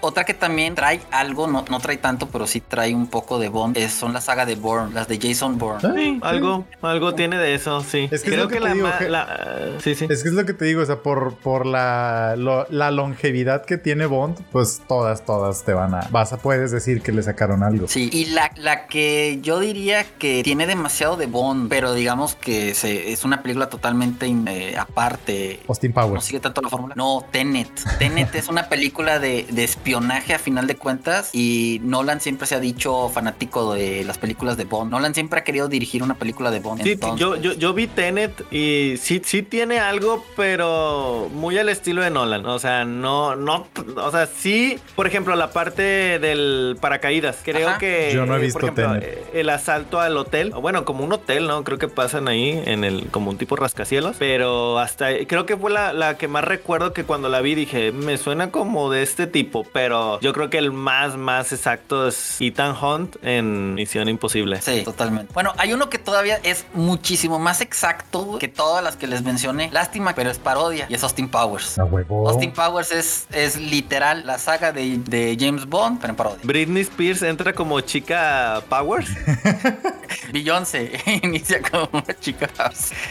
otra 0.01 0.25
que 0.25 0.35
también 0.35 0.75
trae 0.75 1.01
algo, 1.11 1.47
no, 1.47 1.65
no 1.69 1.81
trae 1.81 1.97
tanto, 1.97 2.29
pero 2.29 2.47
sí 2.47 2.61
trae 2.61 2.95
un 2.95 3.07
poco 3.07 3.39
de 3.39 3.49
Bond, 3.49 3.77
es, 3.77 3.93
son 3.93 4.13
la 4.13 4.21
saga 4.21 4.47
de 4.47 4.57
Bourne, 4.57 4.93
las 4.95 5.09
de 5.09 5.19
Jason 5.21 5.59
Bourne. 5.59 5.81
Sí, 5.95 6.19
algo, 6.23 6.65
algo 6.83 7.15
tiene 7.15 7.37
de 7.39 7.55
eso, 7.55 7.83
sí. 7.83 8.09
Es 8.11 8.23
que 8.23 8.33
Creo 8.33 8.49
que, 8.49 8.61
la, 8.61 9.79
sí, 9.81 9.95
sí. 9.95 10.07
Es 10.11 10.23
que 10.23 10.29
es 10.29 10.35
lo 10.35 10.45
que 10.45 10.55
te 10.55 10.65
digo, 10.65 10.83
o 10.83 10.87
sea, 10.87 11.03
por, 11.03 11.37
por 11.37 11.67
la, 11.67 12.35
la 12.37 12.91
longevidad 12.91 13.65
que 13.65 13.79
tiene 13.79 14.07
Bond, 14.07 14.41
pues 14.53 14.83
todas, 14.89 15.25
todas 15.25 15.65
te 15.65 15.73
van 15.73 15.95
a, 15.95 16.09
vas 16.11 16.33
a, 16.33 16.39
puedes 16.39 16.71
decir 16.71 17.03
que 17.03 17.13
le 17.13 17.23
sacaron 17.23 17.63
algo. 17.63 17.89
Sí, 17.89 18.11
y 18.13 18.27
la, 18.27 18.51
la 18.57 18.87
que 18.87 19.39
yo 19.43 19.61
diría 19.61 20.05
que 20.05 20.43
tiene 20.43 20.67
demasiado 20.67 21.17
de 21.17 21.27
Bond, 21.27 21.69
pero 21.69 21.93
digamos 21.95 22.35
que 22.35 22.75
se, 22.75 23.13
es 23.13 23.25
una 23.25 23.43
película 23.43 23.69
totalmente 23.69 24.27
eh, 24.27 24.77
aparte. 24.77 25.61
Austin 25.69 25.93
Powers. 25.93 26.15
No 26.15 26.21
sigue 26.21 26.41
tanto 26.41 26.61
la 26.61 26.69
fórmula. 26.69 26.95
No, 26.97 27.14
Tenet. 27.23 27.69
Tenet 27.99 28.35
es 28.35 28.49
una 28.49 28.69
película 28.69 29.19
de, 29.19 29.47
de, 29.51 29.65
espionaje 29.65 30.35
a 30.35 30.39
final 30.39 30.67
de 30.67 30.77
cuentas 30.77 31.31
y 31.33 31.81
Nolan 31.83 32.21
siempre 32.21 32.47
se 32.47 32.55
ha 32.55 32.61
dicho 32.61 33.09
fanático 33.09 33.75
de 33.75 34.05
las 34.05 34.19
películas 34.19 34.57
de 34.57 34.65
Bond. 34.65 34.91
Nolan 34.91 35.15
siempre 35.15 35.41
ha 35.41 35.45
querido 35.45 35.69
dirigir 35.69 36.03
una 36.03 36.15
película 36.15 36.51
de 36.51 36.61
Bond. 36.61 36.83
Sí, 36.83 36.99
yo, 37.17 37.37
yo, 37.37 37.53
yo 37.53 37.73
vi 37.75 37.87
Tenet 37.87 38.45
y 38.53 38.97
sí, 38.99 39.23
sí 39.25 39.43
tiene 39.43 39.79
algo, 39.79 40.25
pero 40.37 41.29
muy 41.33 41.59
al 41.59 41.69
estilo 41.69 42.03
de 42.03 42.11
Nolan. 42.11 42.47
O 42.47 42.59
sea, 42.59 42.85
no, 42.85 43.37
no, 43.37 43.67
o 43.97 44.11
sea, 44.11 44.27
sí, 44.27 44.79
por 44.97 45.07
ejemplo, 45.07 45.35
la 45.37 45.51
parte 45.51 46.19
del 46.19 46.77
paracaídas. 46.81 47.39
Creo 47.45 47.79
que. 47.79 48.11
Yo 48.15 48.27
no 48.27 48.37
he 48.37 48.39
visto 48.41 48.67
eh, 48.77 49.25
El 49.33 49.51
asalto 49.51 50.01
al 50.01 50.17
hotel. 50.17 50.51
Bueno, 50.51 50.85
como 50.85 51.05
un 51.05 51.13
hotel, 51.13 51.47
¿no? 51.47 51.65
Creo 51.65 51.79
que 51.79 51.89
pasan 51.89 52.29
ahí 52.29 52.63
en 52.67 52.85
el, 52.85 53.07
como 53.11 53.31
un 53.31 53.39
tipo 53.39 53.57
rascacielos. 53.57 54.17
Pero 54.19 54.79
hasta 54.79 55.09
creo 55.27 55.47
que 55.47 55.57
fue 55.57 55.71
la, 55.71 55.93
la 55.93 56.17
que 56.17 56.29
más 56.29 56.45
recuerdo 56.45 56.93
que 56.93 57.04
cuando 57.05 57.29
la 57.29 57.41
vi 57.41 57.55
dije, 57.55 57.93
me 57.93 58.19
suena 58.19 58.51
como 58.51 58.91
de 58.91 59.03
este 59.03 59.27
tipo. 59.27 59.65
Pero 59.73 60.21
yo 60.21 60.33
creo 60.33 60.51
que 60.51 60.59
el 60.59 60.73
más, 60.73 61.17
más 61.17 61.53
exacto 61.53 62.09
es 62.09 62.37
Ethan 62.41 62.75
Hunt 62.81 63.17
en 63.23 63.75
Misión 63.75 64.09
Imposible. 64.09 64.61
Sí, 64.61 64.83
totalmente. 64.85 65.33
Bueno, 65.33 65.53
hay 65.57 65.73
uno 65.73 65.89
que 65.91 65.99
todavía 65.99 66.39
es 66.43 66.67
muchísimo 66.75 67.39
más 67.39 67.61
exacto 67.61 68.39
que 68.39 68.49
todas 68.49 68.83
las 68.83 68.97
que 68.97 69.07
les 69.07 69.23
mencioné. 69.23 69.71
Lástima, 69.73 70.15
pero 70.15 70.31
es 70.31 70.39
parodia 70.39 70.87
y 70.89 70.95
es 70.95 71.03
Austin 71.03 71.29
Powers. 71.29 71.79
Austin 71.79 72.53
Powers 72.53 72.93
es, 72.93 73.27
es 73.33 73.57
literal 73.57 74.27
la 74.27 74.39
saga 74.39 74.73
de, 74.73 74.99
de 74.99 75.37
James 75.39 75.67
Bond, 75.67 76.01
pero 76.01 76.11
en 76.11 76.17
parodia. 76.17 76.41
Britney 76.43 76.83
Spears 76.83 77.23
entra 77.23 77.53
como 77.53 77.81
chica 77.81 78.63
Powers. 78.69 79.11
Beyoncé 80.33 80.93
inicia 81.23 81.61
como 81.63 81.89
una 81.93 82.19
chica 82.19 82.49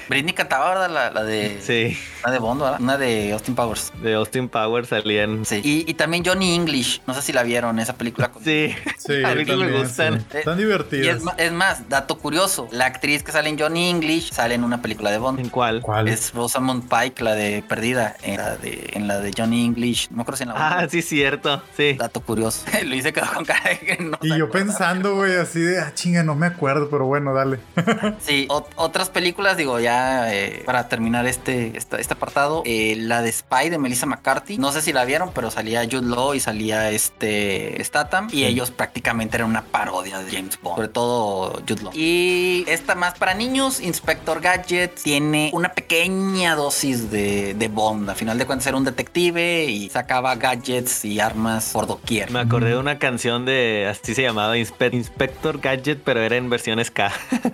Britney 0.10 0.34
cantaba, 0.34 0.70
¿verdad? 0.70 1.12
La, 1.14 1.24
de. 1.24 1.60
Sí. 1.62 1.98
Una 2.24 2.34
de 2.34 2.40
Bond, 2.40 2.62
¿verdad? 2.62 2.82
Una 2.82 2.98
de 2.98 3.32
Austin 3.34 3.56
Powers. 3.56 3.83
De 4.02 4.14
Austin 4.14 4.50
Powers 4.50 4.90
salían. 4.90 5.46
Sí. 5.46 5.62
Y, 5.64 5.94
también 5.96 6.24
Johnny 6.26 6.56
English. 6.56 7.02
No 7.08 7.14
sé 7.14 7.22
si 7.22 7.34
la 7.34 7.44
vieron, 7.44 7.80
esa 7.80 7.96
película. 7.96 8.32
Sí. 8.44 8.76
Sí. 8.98 9.24
A 9.24 9.36
mí 9.36 9.46
me 9.46 9.80
gustan. 9.80 10.26
Están 10.34 10.58
divertidas. 10.58 11.06
Y 11.06 11.42
es, 11.42 11.52
más, 11.52 11.88
dato 11.88 12.18
curioso. 12.18 12.68
La 12.72 12.86
actriz 12.86 13.24
que 13.24 13.32
sale 13.32 13.50
en 13.50 13.58
Johnny 13.58 13.90
English 13.90 14.32
sale 14.32 14.56
en 14.56 14.64
una 14.64 14.82
película 14.82 15.12
de 15.12 15.18
Bond. 15.18 15.40
¿En 15.40 15.50
cuál? 15.50 15.82
¿Cuál? 15.82 16.08
Es 16.08 16.34
Rosamund 16.34 16.90
Pike, 16.90 17.24
la 17.24 17.36
de 17.36 17.64
Perdida. 17.68 18.16
En 18.22 18.38
la 18.38 18.58
de, 18.58 18.90
en 18.94 19.08
la 19.08 19.20
de 19.20 19.32
Johnny 19.36 19.66
English. 19.66 20.10
No 20.12 20.26
creo 20.26 20.36
si 20.36 20.44
en 20.44 20.50
la 20.50 20.56
Ah, 20.58 20.88
sí, 20.90 21.02
cierto. 21.02 21.62
Sí. 21.76 21.94
Dato 21.94 22.20
curioso. 22.22 22.66
Lo 22.86 22.96
hice 22.96 23.14
con 23.14 23.46
cara 23.46 23.70
de 23.70 23.80
que 23.80 24.04
no 24.04 24.18
Y 24.22 24.38
yo 24.38 24.50
pensando, 24.50 25.16
güey, 25.16 25.36
así 25.36 25.60
de, 25.60 25.80
ah, 25.80 25.92
chinga, 25.94 26.24
no 26.24 26.36
me 26.36 26.48
acuerdo, 26.48 26.90
pero 26.90 27.06
bueno, 27.06 27.34
dale. 27.34 27.60
sí, 28.20 28.48
otras 28.50 29.10
películas, 29.10 29.58
digo, 29.58 29.80
ya 29.80 30.34
eh, 30.34 30.64
para 30.66 30.88
terminar 30.90 31.26
este, 31.26 31.78
este, 31.78 32.00
este 32.00 32.14
apartado, 32.14 32.64
eh, 32.66 32.96
la 32.98 33.22
de 33.22 33.32
Spy 33.32 33.70
de 33.74 33.80
Melissa 33.80 34.06
McCarthy. 34.06 34.58
No 34.58 34.72
sé 34.72 34.82
si 34.82 34.94
la 34.94 35.06
vieron, 35.06 35.32
pero 35.34 35.52
salía 35.52 35.84
Jude 35.84 36.08
Law 36.08 36.34
y 36.34 36.40
salía 36.40 36.92
este 36.92 37.84
Statham. 37.84 38.30
Y 38.32 38.46
ellos 38.46 38.72
prácticamente 38.72 39.38
eran 39.38 39.50
una 39.50 39.64
parodia 39.64 40.20
de 40.20 40.32
James 40.32 40.60
Bond, 40.62 40.76
sobre 40.78 40.88
todo 40.88 41.62
Jude 41.68 41.84
Law. 41.84 41.92
Y 41.94 42.66
esta 42.68 42.96
más 42.96 43.18
para 43.18 43.34
niños, 43.34 43.82
Inspector 43.82 44.42
Gadget, 44.42 45.02
tiene 45.02 45.50
una 45.54 45.70
pequeña 45.70 46.56
dosis 46.56 47.12
de, 47.12 47.54
de 47.54 47.68
Bond. 47.68 48.10
A 48.10 48.16
final 48.16 48.38
de 48.38 48.46
cuentas 48.46 48.68
era 48.68 48.78
un 48.78 48.84
detective 48.84 49.66
y 49.66 49.90
sacaba 49.90 50.36
gadgets 50.36 51.06
y 51.06 51.20
armas 51.20 51.72
por 51.74 51.88
doquier. 51.88 52.32
Me 52.32 52.40
acordé 52.40 52.70
de 52.70 52.78
una 52.78 53.00
canción 53.00 53.46
de, 53.46 53.88
así 53.90 54.14
se 54.14 54.22
llamaba, 54.22 54.58
Inspector 54.58 55.60
Gadget, 55.60 56.02
pero 56.04 56.22
era 56.22 56.36
en 56.36 56.50
versiones 56.50 56.92
K. 56.92 57.12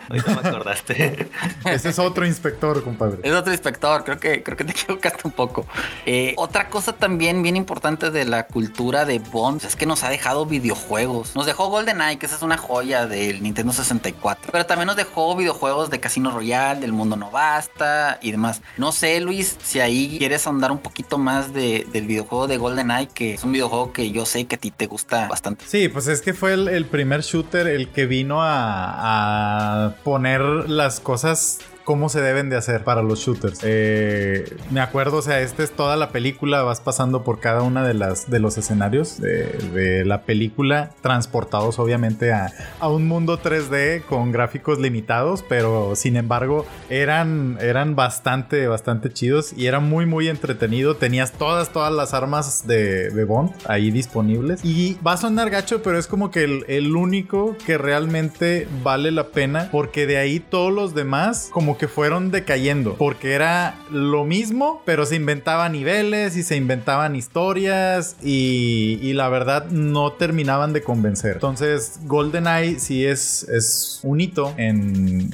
Ahorita 0.10 0.41
me 0.41 0.49
acordaste. 0.49 1.29
Ese 1.65 1.89
es 1.89 1.99
otro 1.99 2.25
inspector, 2.25 2.84
compadre. 2.84 3.19
Es 3.23 3.34
otro 3.34 3.51
inspector, 3.51 4.03
creo 4.03 4.19
que, 4.19 4.43
creo 4.43 4.58
que 4.58 4.63
te 4.63 4.71
equivocaste 4.71 5.21
un 5.23 5.32
poco. 5.32 5.65
Eh, 6.11 6.33
otra 6.37 6.69
cosa 6.69 6.93
también 6.93 7.43
bien 7.43 7.55
importante 7.55 8.09
de 8.09 8.25
la 8.25 8.47
cultura 8.47 9.05
de 9.05 9.19
Bond 9.19 9.63
es 9.63 9.75
que 9.75 9.85
nos 9.85 10.03
ha 10.03 10.09
dejado 10.09 10.47
videojuegos. 10.47 11.35
Nos 11.35 11.45
dejó 11.45 11.69
GoldenEye, 11.69 12.17
que 12.17 12.25
esa 12.25 12.35
es 12.35 12.41
una 12.41 12.57
joya 12.57 13.05
del 13.05 13.43
Nintendo 13.43 13.71
64. 13.73 14.51
Pero 14.51 14.65
también 14.65 14.87
nos 14.87 14.95
dejó 14.95 15.35
videojuegos 15.35 15.91
de 15.91 15.99
Casino 15.99 16.31
Royale, 16.31 16.79
del 16.79 16.93
Mundo 16.93 17.15
No 17.15 17.29
Basta 17.29 18.17
y 18.23 18.31
demás. 18.31 18.63
No 18.77 18.91
sé, 18.91 19.19
Luis, 19.21 19.55
si 19.61 19.81
ahí 19.81 20.15
quieres 20.17 20.47
ahondar 20.47 20.71
un 20.71 20.79
poquito 20.79 21.19
más 21.19 21.53
del 21.53 22.07
videojuego 22.07 22.47
de 22.47 22.57
GoldenEye, 22.57 23.09
que 23.13 23.35
es 23.35 23.43
un 23.43 23.51
videojuego 23.51 23.93
que 23.93 24.09
yo 24.09 24.25
sé 24.25 24.47
que 24.47 24.55
a 24.55 24.59
ti 24.59 24.71
te 24.71 24.87
gusta 24.87 25.27
bastante. 25.27 25.63
Sí, 25.67 25.89
pues 25.89 26.07
es 26.07 26.21
que 26.21 26.33
fue 26.33 26.53
el, 26.53 26.85
primer 26.87 27.21
shooter 27.21 27.67
el 27.67 27.89
que 27.89 28.07
vino 28.07 28.39
a 28.41 29.93
poner 30.03 30.41
las 30.41 30.99
cosas 31.01 31.59
cómo 31.83 32.09
se 32.09 32.21
deben 32.21 32.49
de 32.49 32.55
hacer 32.55 32.83
para 32.83 33.01
los 33.01 33.19
shooters. 33.19 33.59
Eh, 33.63 34.57
me 34.71 34.81
acuerdo, 34.81 35.17
o 35.17 35.21
sea, 35.21 35.41
esta 35.41 35.63
es 35.63 35.71
toda 35.71 35.95
la 35.95 36.09
película, 36.09 36.61
vas 36.61 36.81
pasando 36.81 37.23
por 37.23 37.39
cada 37.39 37.61
una 37.61 37.85
de 37.85 37.93
las 37.93 38.29
de 38.29 38.39
los 38.39 38.57
escenarios 38.57 39.19
de, 39.19 40.03
la 40.05 40.21
película, 40.21 40.91
transportados 41.01 41.79
obviamente 41.79 42.31
a, 42.31 42.51
un 42.81 43.07
mundo 43.07 43.39
3D 43.41 44.03
con 44.05 44.31
gráficos 44.31 44.79
limitados, 44.79 45.43
pero 45.47 45.95
sin 45.95 46.15
embargo 46.15 46.65
eran, 46.89 47.57
eran 47.61 47.95
bastante, 47.95 48.67
bastante 48.67 49.11
chidos 49.11 49.53
y 49.55 49.67
era 49.67 49.79
muy, 49.79 50.05
muy 50.05 50.27
entretenido. 50.27 50.95
Tenías 50.95 51.31
todas, 51.31 51.71
todas 51.71 51.93
las 51.93 52.13
armas 52.13 52.67
de, 52.67 53.09
Bond 53.25 53.51
ahí 53.67 53.91
disponibles. 53.91 54.63
Y 54.63 54.97
va 55.05 55.13
a 55.13 55.17
sonar 55.17 55.49
gacho, 55.49 55.83
pero 55.83 55.97
es 55.97 56.07
como 56.07 56.31
que 56.31 56.43
el, 56.43 56.65
el 56.67 56.95
único 56.95 57.55
que 57.65 57.77
realmente 57.77 58.67
vale 58.83 59.11
la 59.11 59.27
pena 59.27 59.69
porque 59.71 60.07
de 60.07 60.17
ahí 60.17 60.39
todos 60.39 60.73
los 60.73 60.95
demás 60.95 61.49
como 61.51 61.77
que 61.79 61.87
fueron 61.87 62.29
decayendo. 62.29 62.95
Porque 62.95 63.33
era 63.33 63.75
lo 63.89 64.25
mismo, 64.25 64.83
pero 64.85 65.07
se 65.07 65.15
inventaban 65.15 65.71
niveles 65.71 66.37
y 66.37 66.43
se 66.43 66.55
inventaban 66.55 67.15
historias. 67.15 68.15
Y, 68.21 69.13
la 69.13 69.27
verdad 69.27 69.65
no 69.65 70.13
terminaban 70.13 70.71
de 70.71 70.83
convencer. 70.83 71.33
Entonces, 71.33 71.99
GoldenEye 72.03 72.79
sí 72.79 73.05
es, 73.05 73.43
es 73.49 73.99
un 74.03 74.21
hito 74.21 74.53
en, 74.57 75.31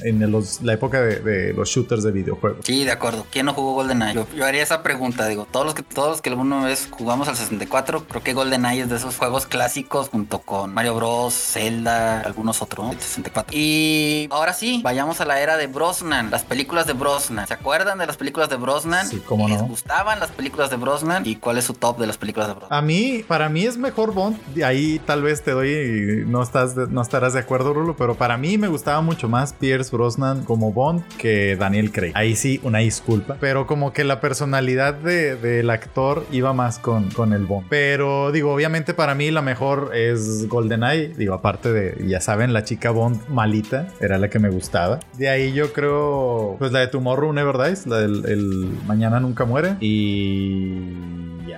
la 0.62 0.73
época 0.73 1.01
de, 1.01 1.53
los 1.53 1.69
shooters 1.69 2.03
de 2.03 2.12
videojuegos. 2.12 2.65
Sí, 2.65 2.86
de 2.86 2.91
acuerdo. 2.91 3.27
¿Quién 3.29 3.47
no 3.47 3.53
jugó 3.53 3.73
GoldenEye? 3.73 4.13
Yo, 4.13 4.27
yo 4.36 4.45
haría 4.45 4.63
esa 4.63 4.81
pregunta. 4.81 5.27
Digo, 5.27 5.47
todos 5.51 5.65
los 5.65 5.75
que 5.75 5.84
todos 5.84 6.10
los 6.10 6.21
que 6.21 6.29
alguna 6.29 6.63
vez 6.63 6.88
jugamos 6.89 7.27
al 7.27 7.36
64, 7.36 8.05
creo 8.08 8.23
que 8.23 8.34
GoldenEye 8.34 8.84
es 8.84 8.89
de 8.89 8.95
esos 8.95 9.17
juegos 9.17 9.45
clásicos 9.45 10.10
junto 10.10 10.39
con 10.39 10.73
Mario 10.73 10.95
Bros, 10.95 11.34
Zelda, 11.34 12.21
algunos 12.21 12.62
otros, 12.62 12.95
64. 12.95 13.55
Y 13.58 14.27
ahora 14.31 14.53
sí, 14.53 14.81
vayamos 14.84 15.21
a 15.21 15.25
la 15.25 15.41
era 15.41 15.58
de 15.58 15.67
Brosnan 15.67 16.24
las 16.29 16.43
películas 16.43 16.88
de 16.88 16.93
Brosnan. 16.93 17.47
¿Se 17.47 17.53
acuerdan 17.53 17.97
de 17.97 18.07
las 18.07 18.17
películas 18.17 18.49
de 18.49 18.57
Brosnan? 18.57 19.07
Sí, 19.07 19.21
cómo 19.25 19.47
no. 19.47 19.55
¿Les 19.55 19.67
gustaban 19.67 20.19
las 20.19 20.31
películas 20.31 20.69
de 20.69 20.77
Brosnan? 20.77 21.25
¿Y 21.25 21.35
cuál 21.38 21.57
es 21.57 21.65
su 21.65 21.73
top 21.73 21.99
de 21.99 22.07
las 22.07 22.17
películas 22.17 22.47
de 22.47 22.53
Brosnan? 22.53 22.77
A 22.77 22.81
mí, 22.81 23.23
para 23.27 23.49
mí 23.49 23.65
es 23.65 23.77
mejor 23.77 24.13
Bond. 24.13 24.38
Ahí 24.63 24.99
tal 25.05 25.21
vez 25.21 25.43
te 25.43 25.51
doy, 25.51 26.23
no, 26.27 26.41
estás, 26.41 26.75
no 26.75 27.01
estarás 27.01 27.33
de 27.33 27.39
acuerdo, 27.39 27.73
Rulo, 27.73 27.95
pero 27.95 28.15
para 28.15 28.38
mí 28.38 28.57
me 28.57 28.67
gustaba 28.67 29.01
mucho 29.01 29.27
más 29.29 29.53
Pierce 29.53 29.91
Brosnan 29.91 30.43
como 30.43 30.71
Bond 30.71 31.05
que 31.17 31.55
Daniel 31.55 31.91
Craig. 31.91 32.11
Ahí 32.15 32.35
sí, 32.35 32.59
una 32.63 32.79
disculpa. 32.79 33.38
Pero 33.39 33.67
como 33.67 33.93
que 33.93 34.03
la 34.03 34.19
personalidad 34.21 34.93
del 34.95 35.69
actor 35.69 36.25
iba 36.31 36.53
más 36.53 36.79
con, 36.79 37.09
con 37.11 37.33
el 37.33 37.45
Bond. 37.45 37.67
Pero 37.69 38.31
digo, 38.31 38.53
obviamente 38.53 38.93
para 38.93 39.15
mí 39.15 39.31
la 39.31 39.41
mejor 39.41 39.91
es 39.95 40.47
GoldenEye. 40.47 41.09
Digo, 41.09 41.33
aparte 41.33 41.71
de, 41.71 42.07
ya 42.07 42.21
saben, 42.21 42.53
la 42.53 42.63
chica 42.63 42.91
Bond 42.91 43.27
malita 43.29 43.88
era 43.99 44.17
la 44.17 44.29
que 44.29 44.39
me 44.39 44.49
gustaba. 44.49 44.99
De 45.17 45.29
ahí 45.29 45.53
yo 45.53 45.73
creo 45.73 46.14
pues 46.60 46.71
la 46.71 46.80
de 46.80 46.88
Tomorrow 46.88 47.32
Never 47.34 47.58
Dies, 47.58 47.88
la 47.88 47.97
del 47.97 48.25
el 48.25 48.69
Mañana 48.88 49.19
Nunca 49.19 49.45
Muere. 49.45 49.75
Y 49.80 50.82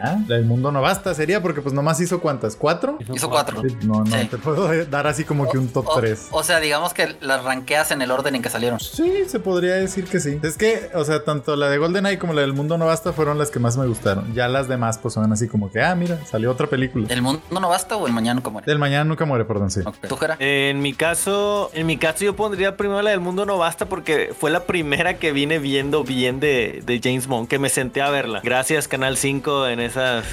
ya. 0.03 0.35
El 0.35 0.45
mundo 0.45 0.71
no 0.71 0.81
basta, 0.81 1.13
sería 1.13 1.41
porque 1.41 1.61
pues 1.61 1.73
nomás 1.73 1.99
hizo 1.99 2.19
cuántas, 2.19 2.55
¿cuatro? 2.55 2.97
Hizo 3.13 3.29
cuatro. 3.29 3.61
No, 3.83 4.03
no, 4.03 4.17
Sí. 4.17 4.27
te 4.27 4.37
puedo 4.37 4.67
dar 4.85 5.07
así 5.07 5.23
como 5.23 5.49
que 5.49 5.57
un 5.57 5.67
top 5.69 5.87
O- 5.87 5.95
3. 5.99 6.27
O, 6.31 6.43
sea, 6.43 6.59
digamos 6.59 6.93
que 6.93 7.15
las 7.21 7.43
ranqueas 7.43 7.91
en 7.91 8.01
el 8.01 8.11
orden 8.11 8.35
en 8.35 8.41
que 8.41 8.49
salieron. 8.49 8.79
Sí, 8.79 9.23
se 9.27 9.39
podría 9.39 9.75
decir 9.75 10.05
que 10.05 10.19
sí. 10.19 10.39
Es 10.43 10.57
que, 10.57 10.89
o 10.93 11.03
sea, 11.03 11.23
tanto 11.23 11.55
la 11.55 11.69
de 11.69 11.77
GoldenEye 11.77 12.17
como 12.19 12.33
la 12.33 12.41
del 12.41 12.53
Mundo 12.53 12.77
No 12.77 12.85
Basta 12.87 13.11
fueron 13.13 13.37
las 13.37 13.49
que 13.51 13.59
más 13.59 13.77
me 13.77 13.85
gustaron. 13.85 14.33
Ya 14.33 14.47
las 14.47 14.67
demás, 14.67 14.97
pues 14.97 15.13
son 15.13 15.31
así 15.33 15.47
como 15.47 15.69
que, 15.71 15.81
ah, 15.81 15.93
mira, 15.95 16.19
salió 16.25 16.51
otra 16.51 16.67
película. 16.67 17.07
¿El 17.09 17.21
mundo 17.21 17.41
no 17.51 17.67
basta 17.69 17.95
o 17.97 18.07
el 18.07 18.13
mañana 18.13 18.35
nunca 18.35 18.49
muere? 18.49 18.65
Del 18.65 18.79
Mañana 18.79 19.03
Nunca 19.03 19.25
Muere, 19.25 19.45
perdón, 19.45 19.69
sí. 19.71 19.81
Ok. 19.85 19.95
¿Tú, 20.07 20.15
Jera? 20.17 20.35
En 20.39 20.81
mi 20.81 20.93
caso, 20.93 21.69
en 21.73 21.85
mi 21.87 21.97
caso 21.97 22.23
yo 22.25 22.35
pondría 22.35 22.77
primero 22.77 23.01
la 23.01 23.11
del 23.11 23.19
mundo 23.19 23.45
no 23.45 23.57
basta 23.57 23.85
porque 23.87 24.33
fue 24.37 24.51
la 24.51 24.61
primera 24.65 25.17
que 25.17 25.31
vine 25.31 25.59
viendo 25.59 26.03
bien 26.03 26.39
de, 26.39 26.81
de 26.85 26.99
James 27.03 27.27
Bond, 27.27 27.47
que 27.47 27.59
me 27.59 27.69
senté 27.69 28.01
a 28.01 28.09
verla. 28.09 28.41
Gracias 28.43 28.87
Canal 28.87 29.17
5 29.17 29.67
en 29.67 29.79
esas, 29.87 30.25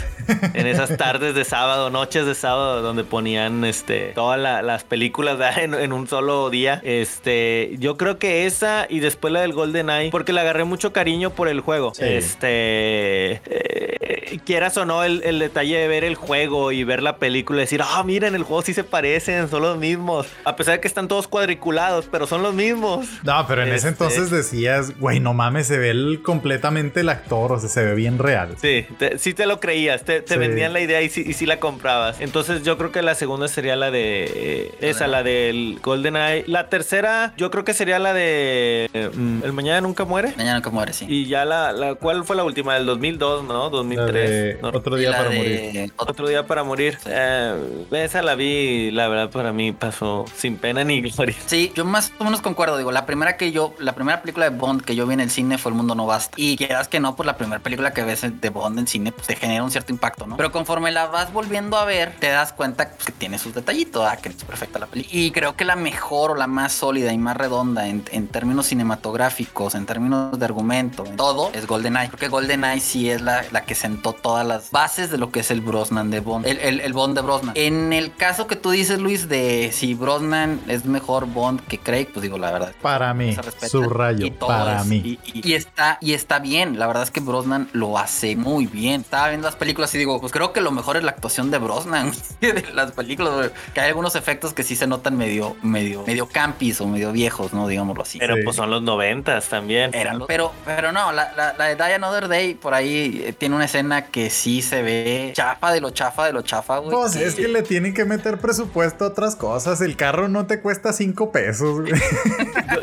en 0.54 0.66
esas 0.66 0.96
tardes 0.96 1.34
de 1.34 1.44
sábado, 1.44 1.90
noches 1.90 2.26
de 2.26 2.34
sábado, 2.34 2.82
donde 2.82 3.04
ponían 3.04 3.64
este, 3.64 4.12
todas 4.14 4.38
la- 4.38 4.62
las 4.62 4.84
películas 4.84 5.38
en, 5.58 5.74
en 5.74 5.92
un 5.92 6.06
solo 6.06 6.50
día. 6.50 6.80
Este, 6.84 7.76
yo 7.78 7.96
creo 7.96 8.18
que 8.18 8.46
esa 8.46 8.86
y 8.88 9.00
después 9.00 9.32
la 9.32 9.40
del 9.40 9.52
Golden 9.52 9.90
Eye, 9.90 10.10
porque 10.10 10.32
le 10.32 10.40
agarré 10.40 10.64
mucho 10.64 10.92
cariño 10.92 11.30
por 11.30 11.48
el 11.48 11.60
juego. 11.60 11.92
Sí. 11.94 12.04
Este, 12.04 13.40
eh, 13.46 14.38
quieras 14.44 14.76
o 14.76 14.84
no, 14.84 15.04
el, 15.04 15.22
el 15.24 15.38
detalle 15.38 15.78
de 15.78 15.88
ver 15.88 16.04
el 16.04 16.14
juego 16.14 16.72
y 16.72 16.84
ver 16.84 17.02
la 17.02 17.16
película 17.16 17.60
y 17.60 17.64
decir, 17.64 17.80
ah, 17.82 18.02
miren, 18.04 18.34
el 18.34 18.42
juego 18.42 18.62
sí 18.62 18.74
se 18.74 18.84
parecen, 18.84 19.48
son 19.48 19.62
los 19.62 19.78
mismos. 19.78 20.26
A 20.44 20.56
pesar 20.56 20.74
de 20.74 20.80
que 20.80 20.88
están 20.88 21.08
todos 21.08 21.28
cuadriculados, 21.28 22.06
pero 22.10 22.26
son 22.26 22.42
los 22.42 22.54
mismos. 22.54 23.06
No, 23.22 23.46
pero 23.46 23.62
en 23.62 23.68
ese 23.68 23.76
Este- 23.76 23.88
entonces 23.88 24.30
decías, 24.30 24.98
güey, 24.98 25.20
no 25.20 25.34
mames, 25.34 25.66
se 25.66 25.78
ve 25.78 25.90
el- 25.90 26.20
completamente 26.22 27.00
el 27.00 27.08
actor, 27.08 27.52
o 27.52 27.58
sea, 27.60 27.68
se 27.68 27.84
ve 27.84 27.94
bien 27.94 28.18
real. 28.18 28.56
Sí, 28.60 28.86
te, 28.98 29.18
sí 29.18 29.34
te 29.34 29.43
lo 29.46 29.60
creías, 29.60 30.04
te, 30.04 30.20
te 30.20 30.34
Sí. 30.34 30.38
vendían 30.40 30.72
la 30.72 30.80
idea 30.80 31.00
y 31.02 31.08
sí, 31.08 31.22
y 31.26 31.32
sí 31.34 31.46
la 31.46 31.60
comprabas. 31.60 32.20
Entonces 32.20 32.62
yo 32.62 32.76
creo 32.78 32.92
que 32.92 33.02
la 33.02 33.14
segunda 33.14 33.48
sería 33.48 33.76
la 33.76 33.90
de 33.90 34.24
eh, 34.34 34.70
esa, 34.80 35.06
la 35.06 35.22
del 35.22 35.78
Golden 35.82 36.16
Eye. 36.16 36.44
La 36.46 36.68
tercera, 36.68 37.34
yo 37.36 37.50
creo 37.50 37.64
que 37.64 37.74
sería 37.74 37.98
la 37.98 38.12
de 38.14 38.88
eh, 38.92 39.10
mm, 39.12 39.42
El 39.44 39.52
Mañana 39.52 39.80
Nunca 39.80 40.04
Muere. 40.04 40.32
Mañana 40.36 40.54
nunca 40.56 40.70
muere, 40.70 40.92
sí. 40.92 41.06
Y 41.08 41.26
ya 41.26 41.44
la, 41.44 41.72
la 41.72 41.94
¿cuál 41.94 42.24
fue 42.24 42.36
la 42.36 42.44
última? 42.44 42.74
Del 42.74 42.86
2002, 42.86 43.44
¿no? 43.44 43.64
La 43.64 43.70
2003. 43.70 44.30
de 44.30 44.58
¿no? 44.62 44.68
Otro 44.68 44.96
Día 44.96 45.10
la 45.10 45.16
para 45.18 45.30
de- 45.30 45.36
Morir. 45.36 45.92
otro- 45.96 46.12
Otro 46.14 46.28
día 46.28 46.46
para 46.46 46.62
morir. 46.64 46.98
Sí. 47.02 47.10
Eh, 47.12 47.84
esa 47.92 48.22
la 48.22 48.34
vi, 48.34 48.90
la 48.90 49.08
verdad, 49.08 49.30
para 49.30 49.52
mí 49.52 49.72
pasó 49.72 50.24
sin 50.36 50.56
pena 50.56 50.84
ni 50.84 51.00
gloria. 51.00 51.34
Sí, 51.46 51.72
yo 51.74 51.84
más 51.84 52.12
o 52.18 52.24
menos 52.24 52.40
concuerdo. 52.40 52.76
Digo, 52.78 52.92
la 52.92 53.04
primera 53.06 53.36
que 53.36 53.50
yo, 53.52 53.74
la 53.78 53.94
primera 53.94 54.20
película 54.22 54.48
de 54.48 54.56
Bond 54.56 54.82
que 54.82 54.94
yo 54.94 55.06
vi 55.06 55.14
en 55.14 55.20
el 55.20 55.30
cine 55.30 55.58
fue 55.58 55.70
El 55.72 55.76
Mundo 55.76 55.94
No 55.94 56.06
Basta. 56.06 56.34
Y 56.36 56.56
quieras 56.56 56.88
que 56.88 57.00
no, 57.00 57.16
pues 57.16 57.26
la 57.26 57.36
primera 57.36 57.60
película 57.62 57.92
que 57.92 58.02
ves 58.04 58.22
de 58.40 58.48
Bond 58.50 58.78
en 58.78 58.86
cine, 58.86 59.12
pues 59.12 59.26
te 59.34 59.40
genera 59.40 59.62
un 59.64 59.70
cierto 59.70 59.92
impacto, 59.92 60.26
¿no? 60.26 60.36
Pero 60.36 60.52
conforme 60.52 60.90
la 60.92 61.06
vas 61.06 61.32
volviendo 61.32 61.76
a 61.76 61.84
ver, 61.84 62.14
te 62.18 62.28
das 62.28 62.52
cuenta 62.52 62.88
pues, 62.90 63.04
que 63.06 63.12
tiene 63.12 63.38
sus 63.38 63.54
detallitos, 63.54 64.06
ah, 64.08 64.16
que 64.16 64.28
es 64.28 64.36
perfecta 64.44 64.78
la 64.78 64.86
película. 64.86 65.16
Y 65.18 65.30
creo 65.30 65.56
que 65.56 65.64
la 65.64 65.76
mejor 65.76 66.32
o 66.32 66.34
la 66.34 66.46
más 66.46 66.72
sólida 66.72 67.12
y 67.12 67.18
más 67.18 67.36
redonda 67.36 67.88
en, 67.88 68.04
en 68.12 68.28
términos 68.28 68.66
cinematográficos, 68.66 69.74
en 69.74 69.86
términos 69.86 70.38
de 70.38 70.44
argumento, 70.44 71.04
en 71.06 71.16
todo, 71.16 71.50
es 71.52 71.66
GoldenEye. 71.66 72.08
Creo 72.08 72.18
que 72.18 72.28
GoldenEye 72.28 72.80
sí 72.80 73.10
es 73.10 73.20
la, 73.22 73.44
la 73.50 73.62
que 73.64 73.74
sentó 73.74 74.12
todas 74.12 74.46
las 74.46 74.70
bases 74.70 75.10
de 75.10 75.18
lo 75.18 75.30
que 75.30 75.40
es 75.40 75.50
el 75.50 75.60
Brosnan 75.60 76.10
de 76.10 76.20
Bond, 76.20 76.46
el, 76.46 76.58
el- 76.58 76.80
el 76.80 76.92
Bond 76.92 77.14
de 77.16 77.22
Brosnan. 77.22 77.52
En 77.56 77.92
el 77.92 78.14
caso 78.14 78.46
que 78.46 78.56
tú 78.56 78.70
dices, 78.70 78.98
Luis, 78.98 79.28
de 79.28 79.70
si 79.72 79.94
Brosnan 79.94 80.60
es 80.68 80.84
mejor 80.84 81.26
Bond 81.26 81.60
que 81.66 81.78
Craig, 81.78 82.06
pues 82.12 82.22
digo 82.22 82.38
la 82.38 82.50
verdad. 82.52 82.72
Para 82.82 83.12
mí, 83.14 83.34
se 83.34 83.42
respeta 83.42 83.68
subrayo, 83.68 84.32
para 84.38 84.80
es- 84.80 84.86
mí. 84.86 84.96
Y, 85.04 85.18
y- 85.40 85.50
y 85.50 85.54
está, 85.54 85.98
y 86.00 86.12
está 86.14 86.38
bien. 86.38 86.78
La 86.78 86.86
verdad 86.86 87.02
es 87.02 87.10
que 87.10 87.20
Brosnan 87.20 87.68
lo 87.72 87.98
hace 87.98 88.36
muy 88.36 88.66
bien. 88.66 89.04
Estaba 89.24 89.30
viendo 89.30 89.48
las 89.48 89.56
películas 89.56 89.94
y 89.94 89.98
digo, 89.98 90.20
pues 90.20 90.32
creo 90.32 90.52
que 90.52 90.60
lo 90.60 90.70
mejor 90.70 90.98
es 90.98 91.02
la 91.02 91.12
actuación 91.12 91.50
de 91.50 91.56
Brosnan 91.58 92.12
de 92.42 92.62
las 92.74 92.92
películas. 92.92 93.50
Que 93.72 93.80
hay 93.80 93.88
algunos 93.88 94.14
efectos 94.16 94.52
que 94.52 94.62
sí 94.62 94.76
se 94.76 94.86
notan 94.86 95.16
medio, 95.16 95.56
medio, 95.62 96.04
medio 96.06 96.26
campis 96.28 96.78
o 96.82 96.86
medio 96.86 97.10
viejos, 97.10 97.54
¿no? 97.54 97.66
Digámoslo 97.66 98.02
así. 98.02 98.18
Pero 98.18 98.36
Sí. 98.36 98.42
pues 98.44 98.56
son 98.56 98.68
los 98.70 98.82
noventas 98.82 99.48
también. 99.48 99.94
Eran 99.94 100.18
los- 100.18 100.28
pero, 100.28 100.52
pero 100.66 100.92
no, 100.92 101.10
la, 101.12 101.32
la, 101.34 101.54
la 101.56 101.64
de 101.66 101.76
Die 101.76 101.94
Another 101.94 102.28
Day 102.28 102.54
por 102.54 102.74
ahí 102.74 103.22
eh, 103.24 103.32
tiene 103.32 103.54
una 103.56 103.64
escena 103.64 104.06
que 104.06 104.28
sí 104.28 104.60
se 104.60 104.82
ve 104.82 105.32
chafa 105.34 105.72
de 105.72 105.80
lo 105.80 105.88
chafa 105.90 106.26
de 106.26 106.32
lo 106.34 106.42
chafa, 106.42 106.78
güey. 106.78 106.94
Pues 106.94 107.16
es 107.16 107.34
que 107.34 107.48
le 107.48 107.62
tienen 107.62 107.94
que 107.94 108.04
meter 108.04 108.36
presupuesto 108.38 109.04
a 109.06 109.08
otras 109.08 109.36
cosas. 109.36 109.80
El 109.80 109.96
carro 109.96 110.28
no 110.28 110.46
te 110.46 110.60
cuesta 110.60 110.92
cinco 110.92 111.32
pesos. 111.32 111.80
güey. 111.80 111.92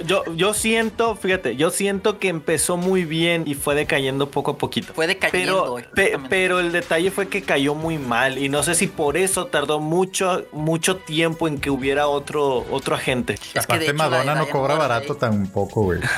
Yo, 0.08 0.24
yo, 0.26 0.36
yo 0.36 0.54
siento, 0.54 1.16
fíjate, 1.16 1.56
yo 1.56 1.70
siento 1.70 2.18
que 2.20 2.30
empezó 2.30 2.78
muy 2.78 3.04
bien 3.06 3.44
y 3.46 3.56
fue 3.56 3.76
decayendo 3.76 4.30
poco 4.32 4.52
a 4.52 4.58
poquito. 4.58 4.94
Fue 4.94 5.06
decayendo, 5.08 5.76
Pero, 5.94 5.94
pe-. 5.94 6.18
Pero 6.32 6.62
el 6.62 6.72
detalle 6.72 7.12
fue 7.12 7.28
que 7.28 7.42
cayó 7.42 7.76
muy 7.76 7.98
mal 7.98 8.38
y 8.38 8.48
no 8.48 8.64
sé 8.64 8.74
si 8.74 8.88
por 8.88 9.18
eso 9.18 9.48
tardó 9.48 9.82
mucho, 9.82 10.46
mucho 10.54 10.96
tiempo 10.96 11.50
en 11.50 11.60
que 11.60 11.70
hubiera 11.70 12.08
otro, 12.08 12.66
otro 12.72 12.96
agente. 12.96 13.34
Es 13.34 13.40
que, 13.42 13.52
de 13.56 13.60
Aparte, 13.60 13.86
hecho, 13.88 13.94
Madonna 13.96 14.36
no 14.36 14.48
cobra 14.48 14.76
barato 14.76 15.16
tampoco, 15.18 15.82
güey. 15.84 16.00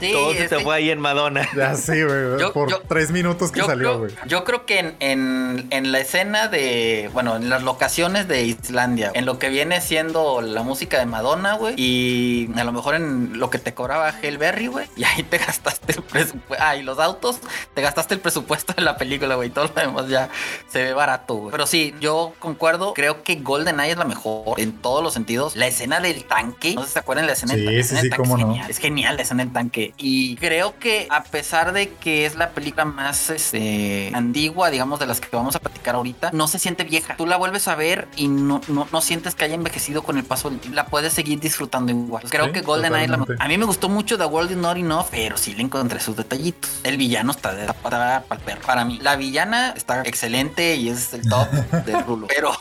Sí, 0.00 0.12
Todo 0.12 0.32
se 0.32 0.46
que- 0.48 0.60
fue 0.60 0.76
ahí 0.76 0.90
en 0.90 1.00
Madonna. 1.00 1.48
Ya 1.56 1.74
sí, 1.74 2.04
güey. 2.04 2.52
Por 2.52 2.70
yo- 2.70 2.80
tres 2.88 3.10
minutos 3.10 3.50
que 3.50 3.62
salió, 3.64 3.98
güey. 3.98 4.12
yo 4.28 4.44
creo 4.44 4.64
que 4.64 4.78
en, 4.78 4.94
en- 5.00 5.66
en 5.70 5.90
la 5.90 5.98
escena 5.98 6.46
de, 6.46 7.10
bueno, 7.12 7.34
en 7.34 7.48
las 7.50 7.64
locaciones 7.64 8.28
de 8.28 8.44
Islandia, 8.44 9.10
en 9.14 9.26
lo 9.26 9.40
que 9.40 9.48
viene 9.48 9.80
siendo 9.80 10.40
la 10.40 10.62
música 10.62 11.00
de 11.00 11.06
Madonna, 11.06 11.54
güey, 11.56 11.74
y 11.76 12.48
a 12.56 12.62
lo 12.62 12.70
mejor 12.70 12.94
en 12.94 13.40
lo 13.40 13.50
que 13.50 13.58
te 13.58 13.74
cobraba 13.74 14.14
Hellberry, 14.22 14.68
güey, 14.68 14.86
y 14.96 15.02
ahí 15.02 15.24
te 15.24 15.38
gastaste 15.46 15.94
el 15.94 16.02
presupuesto, 16.04 16.64
ah, 16.64 16.76
y 16.76 16.84
los 16.84 17.00
autos, 17.00 17.40
te 17.74 17.82
gastaste 17.82 18.14
el 18.14 18.20
presupuesto 18.20 18.74
de 18.74 18.82
la 18.82 18.96
película, 18.98 19.34
güey, 19.34 19.47
todo 19.50 19.66
lo 19.74 19.80
demás 19.80 20.08
ya 20.08 20.28
se 20.70 20.82
ve 20.82 20.92
barato, 20.92 21.34
güey. 21.34 21.50
Pero 21.52 21.66
sí, 21.66 21.94
yo 22.00 22.34
concuerdo, 22.38 22.94
creo 22.94 23.22
que 23.22 23.36
GoldenEye 23.36 23.92
es 23.92 23.98
la 23.98 24.04
mejor 24.04 24.58
en 24.60 24.72
todos 24.72 25.02
los 25.02 25.12
sentidos. 25.14 25.56
La 25.56 25.66
escena 25.66 26.00
del 26.00 26.24
tanque, 26.24 26.74
no 26.74 26.82
sé 26.82 26.88
si 26.88 26.92
se 26.94 26.98
acuerdan 26.98 27.26
la 27.26 27.32
escena 27.32 27.54
Sí, 27.54 27.60
del 27.60 27.66
tanque. 27.66 27.82
sí, 27.84 27.96
sí, 27.96 28.08
tanque 28.10 28.16
cómo 28.16 28.36
es 28.36 28.40
no. 28.42 28.46
genial. 28.48 28.70
Es 28.70 28.78
genial 28.78 29.16
la 29.16 29.22
escena 29.22 29.44
del 29.44 29.52
tanque. 29.52 29.94
Y 29.98 30.36
creo 30.36 30.78
que 30.78 31.06
a 31.10 31.22
pesar 31.24 31.72
de 31.72 31.90
que 31.94 32.26
es 32.26 32.34
la 32.36 32.50
película 32.50 32.84
más 32.84 33.30
este, 33.30 34.10
antigua, 34.14 34.70
digamos, 34.70 34.98
de 35.00 35.06
las 35.06 35.20
que 35.20 35.34
vamos 35.34 35.56
a 35.56 35.60
platicar 35.60 35.94
ahorita, 35.94 36.30
no 36.32 36.48
se 36.48 36.58
siente 36.58 36.84
vieja. 36.84 37.16
Tú 37.16 37.26
la 37.26 37.36
vuelves 37.36 37.68
a 37.68 37.74
ver 37.74 38.08
y 38.16 38.28
no, 38.28 38.60
no, 38.68 38.88
no 38.90 39.00
sientes 39.00 39.34
que 39.34 39.44
haya 39.44 39.54
envejecido 39.54 40.02
con 40.02 40.18
el 40.18 40.24
paso 40.24 40.50
del 40.50 40.58
tiempo. 40.60 40.76
La 40.76 40.86
puedes 40.86 41.12
seguir 41.12 41.40
disfrutando 41.40 41.92
igual. 41.92 42.22
Pues 42.22 42.32
creo 42.32 42.46
Sí, 42.46 42.52
que 42.52 42.60
GoldenEye 42.62 43.04
es 43.04 43.10
la 43.10 43.16
totalmente. 43.18 43.44
A 43.44 43.48
mí 43.48 43.58
me 43.58 43.64
gustó 43.64 43.88
mucho 43.88 44.16
The 44.18 44.24
World 44.26 44.50
is 44.52 44.56
Not 44.56 44.76
Enough, 44.76 45.06
pero 45.10 45.36
sí 45.36 45.54
le 45.54 45.62
encontré 45.62 46.00
sus 46.00 46.16
detallitos. 46.16 46.70
El 46.84 46.96
villano 46.96 47.30
está 47.32 47.54
de 47.54 47.72
para, 47.72 48.24
el 48.30 48.38
perro. 48.38 48.60
Para 48.66 48.84
mí, 48.84 48.98
la 49.02 49.16
villana 49.16 49.37
está 49.42 50.02
excelente 50.04 50.74
y 50.76 50.88
es 50.88 51.12
el 51.14 51.28
top 51.28 51.48
del 51.86 52.04
rulo. 52.06 52.26
Pero, 52.28 52.52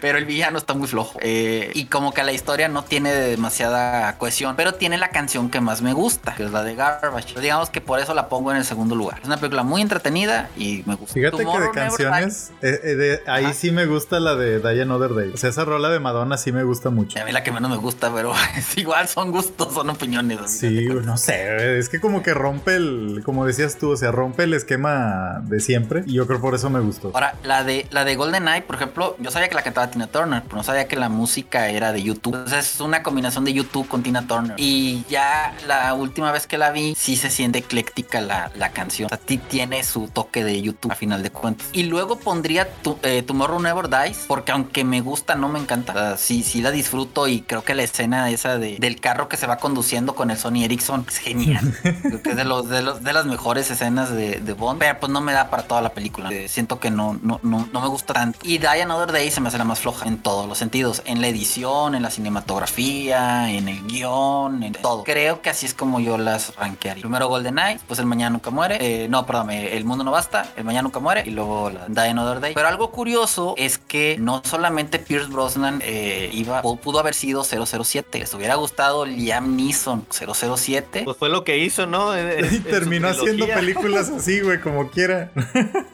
pero 0.00 0.18
el 0.18 0.24
villano 0.24 0.58
está 0.58 0.74
muy 0.74 0.88
flojo. 0.88 1.18
Eh, 1.22 1.70
y 1.74 1.86
como 1.86 2.12
que 2.12 2.22
la 2.22 2.32
historia 2.32 2.68
no 2.68 2.84
tiene 2.84 3.12
demasiada 3.12 4.16
cohesión, 4.18 4.56
pero 4.56 4.74
tiene 4.74 4.98
la 4.98 5.08
canción 5.10 5.50
que 5.50 5.60
más 5.60 5.82
me 5.82 5.92
gusta, 5.92 6.34
que 6.34 6.44
es 6.44 6.50
la 6.50 6.62
de 6.62 6.74
Garbage. 6.74 7.40
Digamos 7.40 7.70
que 7.70 7.80
por 7.80 8.00
eso 8.00 8.14
la 8.14 8.28
pongo 8.28 8.50
en 8.50 8.58
el 8.58 8.64
segundo 8.64 8.94
lugar. 8.94 9.18
Es 9.20 9.26
una 9.26 9.36
película 9.36 9.62
muy 9.62 9.80
entretenida 9.82 10.48
y 10.56 10.82
me 10.86 10.94
gusta. 10.96 11.14
Fíjate 11.14 11.36
que 11.44 11.60
de 11.60 11.70
canciones, 11.70 12.52
eh, 12.62 12.80
eh, 12.82 12.94
de- 12.94 13.20
ahí 13.26 13.44
Ajá. 13.46 13.54
sí 13.54 13.70
me 13.70 13.86
gusta 13.86 14.20
la 14.20 14.34
de 14.34 14.58
Die 14.60 14.82
Another 14.82 15.14
Day. 15.14 15.30
O 15.32 15.36
sea, 15.36 15.50
esa 15.50 15.64
rola 15.64 15.88
de 15.90 16.00
Madonna 16.00 16.36
sí 16.36 16.52
me 16.52 16.62
gusta 16.64 16.90
mucho. 16.90 17.20
A 17.20 17.24
mí 17.24 17.32
la 17.32 17.42
que 17.42 17.52
menos 17.52 17.70
me 17.70 17.76
gusta, 17.76 18.12
pero 18.14 18.32
es 18.56 18.76
igual, 18.76 19.08
son 19.08 19.30
gustos, 19.30 19.72
son 19.74 19.88
opiniones. 19.90 20.50
Sí, 20.50 20.86
de 20.86 20.94
no 21.02 21.16
sé, 21.16 21.78
es 21.78 21.88
que 21.88 22.00
como 22.00 22.22
que 22.22 22.32
rompe 22.34 22.76
el, 22.76 23.22
como 23.24 23.44
decías 23.46 23.76
tú, 23.76 23.90
o 23.90 23.96
sea, 23.96 24.10
rompe 24.12 24.44
el 24.44 24.54
esquema 24.54 25.40
de 25.44 25.60
siempre 25.60 25.91
y 26.06 26.14
yo 26.14 26.26
creo 26.26 26.40
por 26.40 26.54
eso 26.54 26.70
me 26.70 26.80
gustó. 26.80 27.10
Ahora, 27.14 27.34
la 27.44 27.64
de, 27.64 27.86
la 27.90 28.04
de 28.04 28.16
GoldenEye, 28.16 28.62
por 28.62 28.76
ejemplo, 28.76 29.16
yo 29.18 29.30
sabía 29.30 29.48
que 29.48 29.54
la 29.54 29.62
cantaba 29.62 29.90
Tina 29.90 30.06
Turner, 30.06 30.42
pero 30.42 30.56
no 30.56 30.62
sabía 30.62 30.88
que 30.88 30.96
la 30.96 31.08
música 31.08 31.68
era 31.68 31.92
de 31.92 32.02
YouTube. 32.02 32.34
Entonces 32.34 32.74
es 32.74 32.80
una 32.80 33.02
combinación 33.02 33.44
de 33.44 33.52
YouTube 33.52 33.88
con 33.88 34.02
Tina 34.02 34.26
Turner. 34.26 34.54
Y 34.58 35.04
ya 35.08 35.54
la 35.66 35.94
última 35.94 36.32
vez 36.32 36.46
que 36.46 36.58
la 36.58 36.70
vi, 36.70 36.94
sí 36.96 37.16
se 37.16 37.30
siente 37.30 37.58
ecléctica 37.58 38.20
la, 38.20 38.50
la 38.56 38.70
canción. 38.70 39.06
O 39.06 39.08
sea, 39.08 39.20
sí 39.26 39.38
tiene 39.38 39.82
su 39.84 40.08
toque 40.08 40.44
de 40.44 40.60
YouTube 40.60 40.92
a 40.92 40.94
final 40.94 41.22
de 41.22 41.30
cuentas. 41.30 41.68
Y 41.72 41.84
luego 41.84 42.16
pondría 42.16 42.68
tu, 42.82 42.98
eh, 43.02 43.22
Tomorrow 43.22 43.60
Never 43.60 43.88
Dies, 43.88 44.24
porque 44.26 44.52
aunque 44.52 44.84
me 44.84 45.00
gusta, 45.00 45.34
no 45.34 45.48
me 45.48 45.58
encanta. 45.58 45.92
O 45.92 45.96
sea, 45.96 46.16
sí, 46.16 46.42
sí 46.42 46.62
la 46.62 46.70
disfruto 46.70 47.28
y 47.28 47.42
creo 47.42 47.62
que 47.64 47.74
la 47.74 47.82
escena 47.82 48.30
esa 48.30 48.58
de, 48.58 48.76
del 48.78 49.00
carro 49.00 49.28
que 49.28 49.36
se 49.36 49.46
va 49.46 49.58
conduciendo 49.58 50.14
con 50.14 50.30
el 50.30 50.38
Sony 50.38 50.64
Ericsson 50.64 51.04
es 51.08 51.18
genial. 51.18 51.74
creo 51.82 52.22
que 52.22 52.30
es 52.30 52.36
de, 52.36 52.44
los, 52.44 52.68
de, 52.68 52.82
los, 52.82 53.02
de 53.02 53.12
las 53.12 53.26
mejores 53.26 53.70
escenas 53.70 54.10
de, 54.10 54.40
de 54.40 54.52
Bond. 54.52 54.78
Pero 54.78 54.98
pues 55.00 55.12
no 55.12 55.20
me 55.20 55.32
da 55.32 55.50
para 55.50 55.64
toda 55.64 55.81
la 55.82 55.92
película. 55.92 56.30
Eh, 56.30 56.48
siento 56.48 56.78
que 56.80 56.90
no, 56.90 57.18
no, 57.22 57.40
no, 57.42 57.68
no 57.72 57.80
me 57.80 57.88
gusta 57.88 58.14
tanto. 58.14 58.38
Y 58.42 58.58
Die 58.58 58.66
Another 58.66 59.12
Day 59.12 59.30
se 59.30 59.40
me 59.40 59.48
hace 59.48 59.58
la 59.58 59.64
más 59.64 59.80
floja 59.80 60.06
en 60.06 60.18
todos 60.18 60.48
los 60.48 60.58
sentidos. 60.58 61.02
En 61.04 61.20
la 61.20 61.28
edición, 61.28 61.94
en 61.94 62.02
la 62.02 62.10
cinematografía, 62.10 63.50
en 63.50 63.68
el 63.68 63.86
guion, 63.86 64.62
en 64.62 64.72
todo. 64.72 65.04
Creo 65.04 65.42
que 65.42 65.50
así 65.50 65.66
es 65.66 65.74
como 65.74 66.00
yo 66.00 66.18
las 66.18 66.54
rankearía. 66.56 67.02
Primero 67.02 67.28
GoldenEye, 67.28 67.80
pues 67.86 67.98
El 68.00 68.06
Mañana 68.06 68.30
Nunca 68.30 68.50
Muere. 68.50 68.78
Eh, 68.80 69.08
no, 69.08 69.26
perdón, 69.26 69.50
eh, 69.50 69.76
El 69.76 69.84
Mundo 69.84 70.04
No 70.04 70.10
Basta, 70.10 70.52
El 70.56 70.64
Mañana 70.64 70.82
Nunca 70.82 71.00
Muere 71.00 71.22
y 71.26 71.30
luego 71.30 71.70
la 71.70 71.86
Die 71.88 72.10
Another 72.10 72.40
Day. 72.40 72.54
Pero 72.54 72.68
algo 72.68 72.90
curioso 72.90 73.54
es 73.56 73.78
que 73.78 74.16
no 74.18 74.42
solamente 74.44 74.98
Pierce 74.98 75.28
Brosnan 75.28 75.80
eh, 75.84 76.30
iba, 76.32 76.62
pudo 76.62 76.98
haber 76.98 77.14
sido 77.14 77.44
007. 77.44 78.18
Les 78.18 78.34
hubiera 78.34 78.54
gustado 78.56 79.04
Liam 79.04 79.56
Neeson 79.56 80.06
007. 80.10 81.02
Pues 81.04 81.16
fue 81.16 81.28
lo 81.28 81.44
que 81.44 81.58
hizo, 81.58 81.86
¿no? 81.86 82.12
y 82.50 82.60
terminó 82.60 83.08
haciendo 83.08 83.46
películas 83.46 84.10
así, 84.10 84.40
güey, 84.40 84.60
como 84.60 84.90
quiera. 84.90 85.30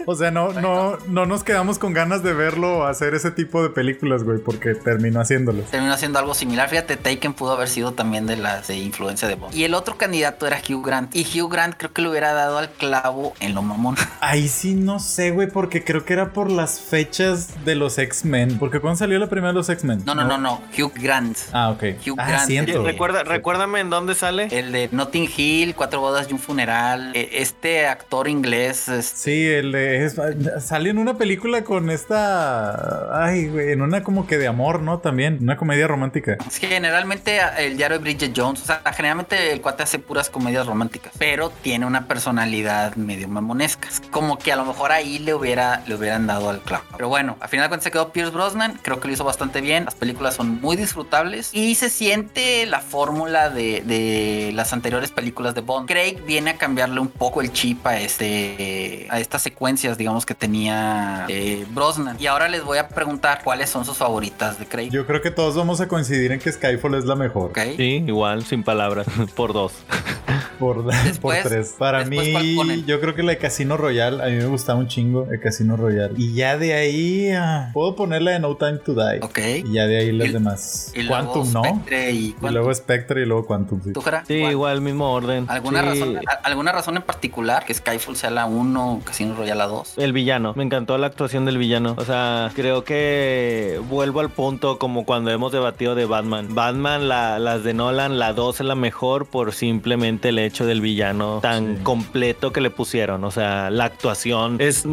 O 0.06 0.14
sea, 0.14 0.30
no, 0.30 0.52
no, 0.52 0.98
no 1.08 1.26
nos 1.26 1.44
quedamos 1.44 1.78
con 1.78 1.92
ganas 1.92 2.22
de 2.22 2.32
verlo 2.32 2.86
hacer 2.86 3.14
ese 3.14 3.30
tipo 3.30 3.62
de 3.62 3.70
películas, 3.70 4.24
güey, 4.24 4.38
porque 4.38 4.74
terminó 4.74 5.20
haciéndolo. 5.20 5.62
Terminó 5.62 5.92
haciendo 5.92 6.18
algo 6.18 6.34
similar. 6.34 6.68
Fíjate, 6.68 6.96
Taken 6.96 7.34
pudo 7.34 7.52
haber 7.52 7.68
sido 7.68 7.92
también 7.92 8.26
de 8.26 8.36
las 8.36 8.68
de 8.68 8.76
influencia 8.76 9.28
de 9.28 9.34
Bond. 9.34 9.54
Y 9.54 9.64
el 9.64 9.74
otro 9.74 9.96
candidato 9.96 10.46
era 10.46 10.58
Hugh 10.58 10.84
Grant. 10.84 11.14
Y 11.14 11.24
Hugh 11.24 11.50
Grant 11.50 11.76
creo 11.76 11.92
que 11.92 12.02
le 12.02 12.08
hubiera 12.10 12.32
dado 12.32 12.58
al 12.58 12.70
clavo 12.70 13.34
en 13.40 13.54
lo 13.54 13.62
mamón. 13.62 13.96
Ahí 14.20 14.48
sí 14.48 14.74
no 14.74 14.98
sé, 15.00 15.30
güey, 15.30 15.48
porque 15.48 15.84
creo 15.84 16.04
que 16.04 16.12
era 16.12 16.32
por 16.32 16.50
las 16.50 16.80
fechas 16.80 17.64
de 17.64 17.74
los 17.74 17.98
X-Men. 17.98 18.58
Porque 18.58 18.80
cuando 18.80 18.98
salió 18.98 19.18
la 19.18 19.28
primera 19.28 19.48
de 19.48 19.54
los 19.54 19.68
X-Men. 19.68 20.02
No, 20.04 20.14
no, 20.14 20.24
no, 20.24 20.38
no, 20.38 20.62
Hugh 20.76 20.92
Grant. 20.94 21.36
Ah, 21.52 21.70
ok. 21.70 21.82
Hugh 22.06 22.16
ah, 22.18 22.28
Grant. 22.28 22.46
siento. 22.46 22.84
Recuerda, 22.84 23.22
recuérdame 23.24 23.80
en 23.80 23.90
dónde 23.90 24.14
sale. 24.14 24.48
El 24.50 24.72
de 24.72 24.88
Notting 24.92 25.28
Hill, 25.36 25.74
Cuatro 25.74 26.00
bodas 26.00 26.26
y 26.30 26.32
un 26.32 26.38
funeral. 26.38 27.12
E- 27.14 27.28
Este 27.34 27.86
actor 27.86 28.28
inglés. 28.28 28.90
Sí, 29.14 29.46
el 29.46 29.67
es- 29.74 30.16
salió 30.60 30.90
en 30.90 30.98
una 30.98 31.14
película 31.18 31.64
con 31.64 31.90
esta. 31.90 33.24
Ay, 33.24 33.48
güey, 33.48 33.72
en 33.72 33.82
una 33.82 34.02
como 34.02 34.26
que 34.26 34.38
de 34.38 34.46
amor, 34.46 34.80
¿no? 34.80 34.98
También. 34.98 35.38
Una 35.40 35.56
comedia 35.56 35.86
romántica. 35.86 36.36
Es 36.46 36.58
que 36.58 36.66
generalmente 36.68 37.38
el 37.58 37.76
diario 37.76 37.98
de 37.98 38.02
Bridget 38.04 38.32
Jones, 38.36 38.62
o 38.62 38.64
sea, 38.64 38.80
generalmente 38.94 39.52
el 39.52 39.60
cuate 39.60 39.82
hace 39.82 39.98
puras 39.98 40.30
comedias 40.30 40.66
románticas, 40.66 41.12
pero 41.18 41.50
tiene 41.50 41.86
una 41.86 42.06
personalidad 42.06 42.94
medio 42.96 43.28
mamonesca. 43.28 43.88
Es 43.88 44.00
Como 44.10 44.38
que 44.38 44.52
a 44.52 44.56
lo 44.56 44.64
mejor 44.64 44.92
ahí 44.92 45.18
le 45.18 45.34
hubiera 45.34 45.82
le 45.86 45.94
hubieran 45.94 46.26
dado 46.26 46.50
al 46.50 46.60
clavo. 46.60 46.84
Pero 46.96 47.08
bueno, 47.08 47.36
a 47.40 47.48
final 47.48 47.64
de 47.64 47.68
cuentas 47.68 47.84
se 47.84 47.90
quedó 47.90 48.12
Pierce 48.12 48.32
Brosnan, 48.32 48.78
creo 48.82 49.00
que 49.00 49.08
lo 49.08 49.14
hizo 49.14 49.24
bastante 49.24 49.60
bien. 49.60 49.84
Las 49.84 49.94
películas 49.94 50.34
son 50.34 50.60
muy 50.60 50.76
disfrutables 50.76 51.50
y 51.54 51.74
se 51.74 51.90
siente 51.90 52.66
la 52.66 52.80
fórmula 52.80 53.50
de, 53.50 53.82
de 53.82 54.50
las 54.54 54.72
anteriores 54.72 55.10
películas 55.10 55.54
de 55.54 55.60
Bond. 55.60 55.88
Craig 55.88 56.22
viene 56.26 56.50
a 56.50 56.56
cambiarle 56.56 57.00
un 57.00 57.08
poco 57.08 57.40
el 57.40 57.52
chip 57.52 57.86
a 57.86 57.98
este 57.98 59.06
a 59.10 59.20
estas 59.20 59.42
secuencias, 59.58 59.98
digamos 59.98 60.24
que 60.24 60.34
tenía 60.36 61.26
eh, 61.28 61.66
Brosnan. 61.70 62.16
Y 62.20 62.28
ahora 62.28 62.48
les 62.48 62.62
voy 62.62 62.78
a 62.78 62.86
preguntar 62.86 63.40
cuáles 63.42 63.68
son 63.68 63.84
sus 63.84 63.96
favoritas 63.96 64.56
de 64.56 64.66
Craig. 64.66 64.88
Yo 64.90 65.04
creo 65.04 65.20
que 65.20 65.32
todos 65.32 65.56
vamos 65.56 65.80
a 65.80 65.88
coincidir 65.88 66.30
en 66.30 66.38
que 66.38 66.52
Skyfall 66.52 66.94
es 66.94 67.04
la 67.06 67.16
mejor. 67.16 67.50
¿Ok? 67.50 67.58
Sí, 67.76 68.04
igual, 68.06 68.44
sin 68.44 68.62
palabras, 68.62 69.08
por 69.34 69.52
dos. 69.52 69.72
Por, 70.58 70.76
por 70.84 70.94
Después- 70.94 71.42
tres. 71.44 71.74
Para 71.78 72.04
después, 72.04 72.28
¿cuál 72.56 72.66
mí, 72.68 72.84
yo 72.86 73.00
creo 73.00 73.14
que 73.14 73.22
la 73.22 73.30
de 73.32 73.38
Casino 73.38 73.76
Royale, 73.76 74.22
a 74.22 74.26
mí 74.26 74.36
me 74.36 74.46
gustaba 74.46 74.78
un 74.78 74.88
chingo 74.88 75.26
el 75.30 75.40
Casino 75.40 75.76
Royale. 75.76 76.14
Y 76.16 76.34
ya 76.34 76.56
de 76.58 76.74
ahí, 76.74 77.30
ah, 77.32 77.70
puedo 77.72 77.94
ponerla 77.94 78.32
de 78.32 78.40
No 78.40 78.56
Time 78.56 78.78
to 78.78 78.94
Die. 78.94 79.20
Ok. 79.22 79.38
Y 79.66 79.72
ya 79.72 79.86
de 79.86 79.98
ahí 79.98 80.12
las 80.12 80.28
Y- 80.28 80.32
demás. 80.32 80.92
Y 80.94 81.02
luego 81.02 81.32
Quantum, 81.32 81.52
¿no? 81.52 81.62
Spectre 81.64 82.10
y 82.10 82.18
Y 82.26 82.32
Quantum. 82.32 82.52
luego 82.52 82.74
Spectre 82.74 83.22
y 83.22 83.26
luego 83.26 83.46
Quantum. 83.46 83.80
sí. 83.82 83.92
¿Tú? 83.92 84.02
Sí, 84.26 84.34
igual, 84.34 84.80
mismo 84.80 85.10
orden. 85.12 85.44
¿Alguna, 85.48 85.82
Sí. 85.92 86.00
razón, 86.00 86.18
¿Alguna 86.42 86.72
razón 86.72 86.96
en 86.96 87.02
particular 87.02 87.64
que 87.64 87.74
Skyfall 87.74 88.16
sea 88.16 88.30
la 88.30 88.46
1, 88.46 89.00
Casino 89.04 89.34
Royale 89.34 89.58
la 89.58 89.66
2? 89.66 89.94
El 89.98 90.12
villano, 90.12 90.52
me 90.56 90.64
encantó 90.64 90.96
la 90.98 91.06
actuación 91.06 91.44
del 91.44 91.58
villano. 91.58 91.94
O 91.98 92.04
sea, 92.04 92.50
creo 92.54 92.84
que 92.84 93.80
vuelvo 93.88 94.20
al 94.20 94.30
punto 94.30 94.78
como 94.78 95.04
cuando 95.04 95.30
hemos 95.30 95.52
debatido 95.52 95.94
de 95.94 96.04
Batman. 96.06 96.54
Batman, 96.54 97.08
la- 97.08 97.38
las 97.38 97.62
de 97.64 97.74
Nolan, 97.74 98.18
la 98.18 98.32
2 98.32 98.60
es 98.60 98.66
la 98.66 98.74
mejor 98.74 99.26
por 99.26 99.52
simplemente 99.52 100.30
el 100.30 100.38
hecho 100.48 100.66
del 100.66 100.80
villano 100.80 101.38
tan 101.42 101.76
Sí. 101.78 101.82
completo 101.82 102.52
que 102.52 102.60
le 102.60 102.70
pusieron. 102.70 103.24
O 103.24 103.30
sea, 103.30 103.70
la 103.70 103.84
actuación 103.84 104.56
es 104.60 104.84
mm, 104.84 104.90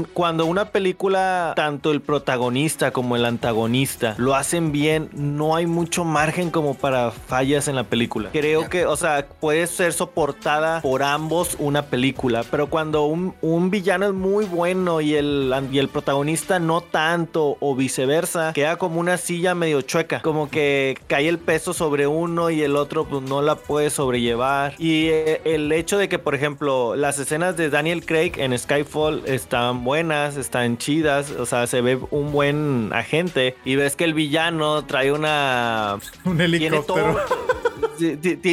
mm, 0.00 0.04
cuando 0.12 0.44
una 0.46 0.66
película, 0.66 1.52
tanto 1.56 1.90
el 1.92 2.00
protagonista 2.00 2.90
como 2.90 3.16
el 3.16 3.24
antagonista 3.24 4.14
lo 4.18 4.34
hacen 4.34 4.72
bien, 4.72 5.08
no 5.12 5.56
hay 5.56 5.66
mucho 5.66 6.04
margen 6.04 6.50
como 6.50 6.74
para 6.74 7.10
fallas 7.10 7.68
en 7.68 7.76
la 7.76 7.84
película. 7.84 8.30
Creo 8.32 8.68
que, 8.68 8.86
o 8.86 8.96
sea, 8.96 9.26
puede 9.40 9.66
ser 9.66 9.92
soportada 9.92 10.80
por 10.82 11.02
ambos 11.02 11.56
una 11.58 11.82
película, 11.86 12.44
pero 12.50 12.68
cuando 12.68 13.04
un, 13.04 13.34
un 13.40 13.70
villano 13.70 14.06
es 14.06 14.12
muy 14.12 14.44
bueno 14.44 15.00
y 15.00 15.14
el, 15.14 15.52
y 15.72 15.78
el 15.78 15.88
protagonista 15.88 16.58
no 16.58 16.80
tanto 16.80 17.56
o 17.60 17.74
viceversa, 17.76 18.52
queda 18.52 18.76
como 18.76 19.00
una 19.00 19.16
silla 19.16 19.54
medio 19.54 19.80
chueca, 19.82 20.20
como 20.22 20.50
que 20.50 20.98
cae 21.06 21.28
el 21.28 21.38
peso 21.38 21.72
sobre 21.72 22.06
uno 22.06 22.50
y 22.50 22.62
el 22.62 22.76
otro 22.76 23.04
pues 23.06 23.22
no 23.22 23.42
la 23.42 23.54
puede 23.56 23.90
sobrellevar. 23.90 24.74
Y 24.80 25.08
eh, 25.08 25.42
el 25.44 25.70
hecho 25.72 25.98
de 25.98 26.08
que, 26.08 26.18
por 26.18 26.34
ejemplo, 26.34 26.96
las 26.96 27.18
escenas 27.18 27.54
de 27.58 27.68
Daniel 27.68 28.02
Craig 28.06 28.32
en 28.38 28.58
Skyfall 28.58 29.24
están 29.26 29.84
buenas, 29.84 30.38
están 30.38 30.78
chidas, 30.78 31.32
o 31.32 31.44
sea, 31.44 31.66
se 31.66 31.82
ve 31.82 31.98
un 32.10 32.32
buen 32.32 32.90
agente 32.94 33.56
y 33.66 33.76
ves 33.76 33.94
que 33.94 34.04
el 34.04 34.14
villano 34.14 34.86
trae 34.86 35.12
una 35.12 35.98
Un 36.24 36.40
helicóptero. 36.40 37.20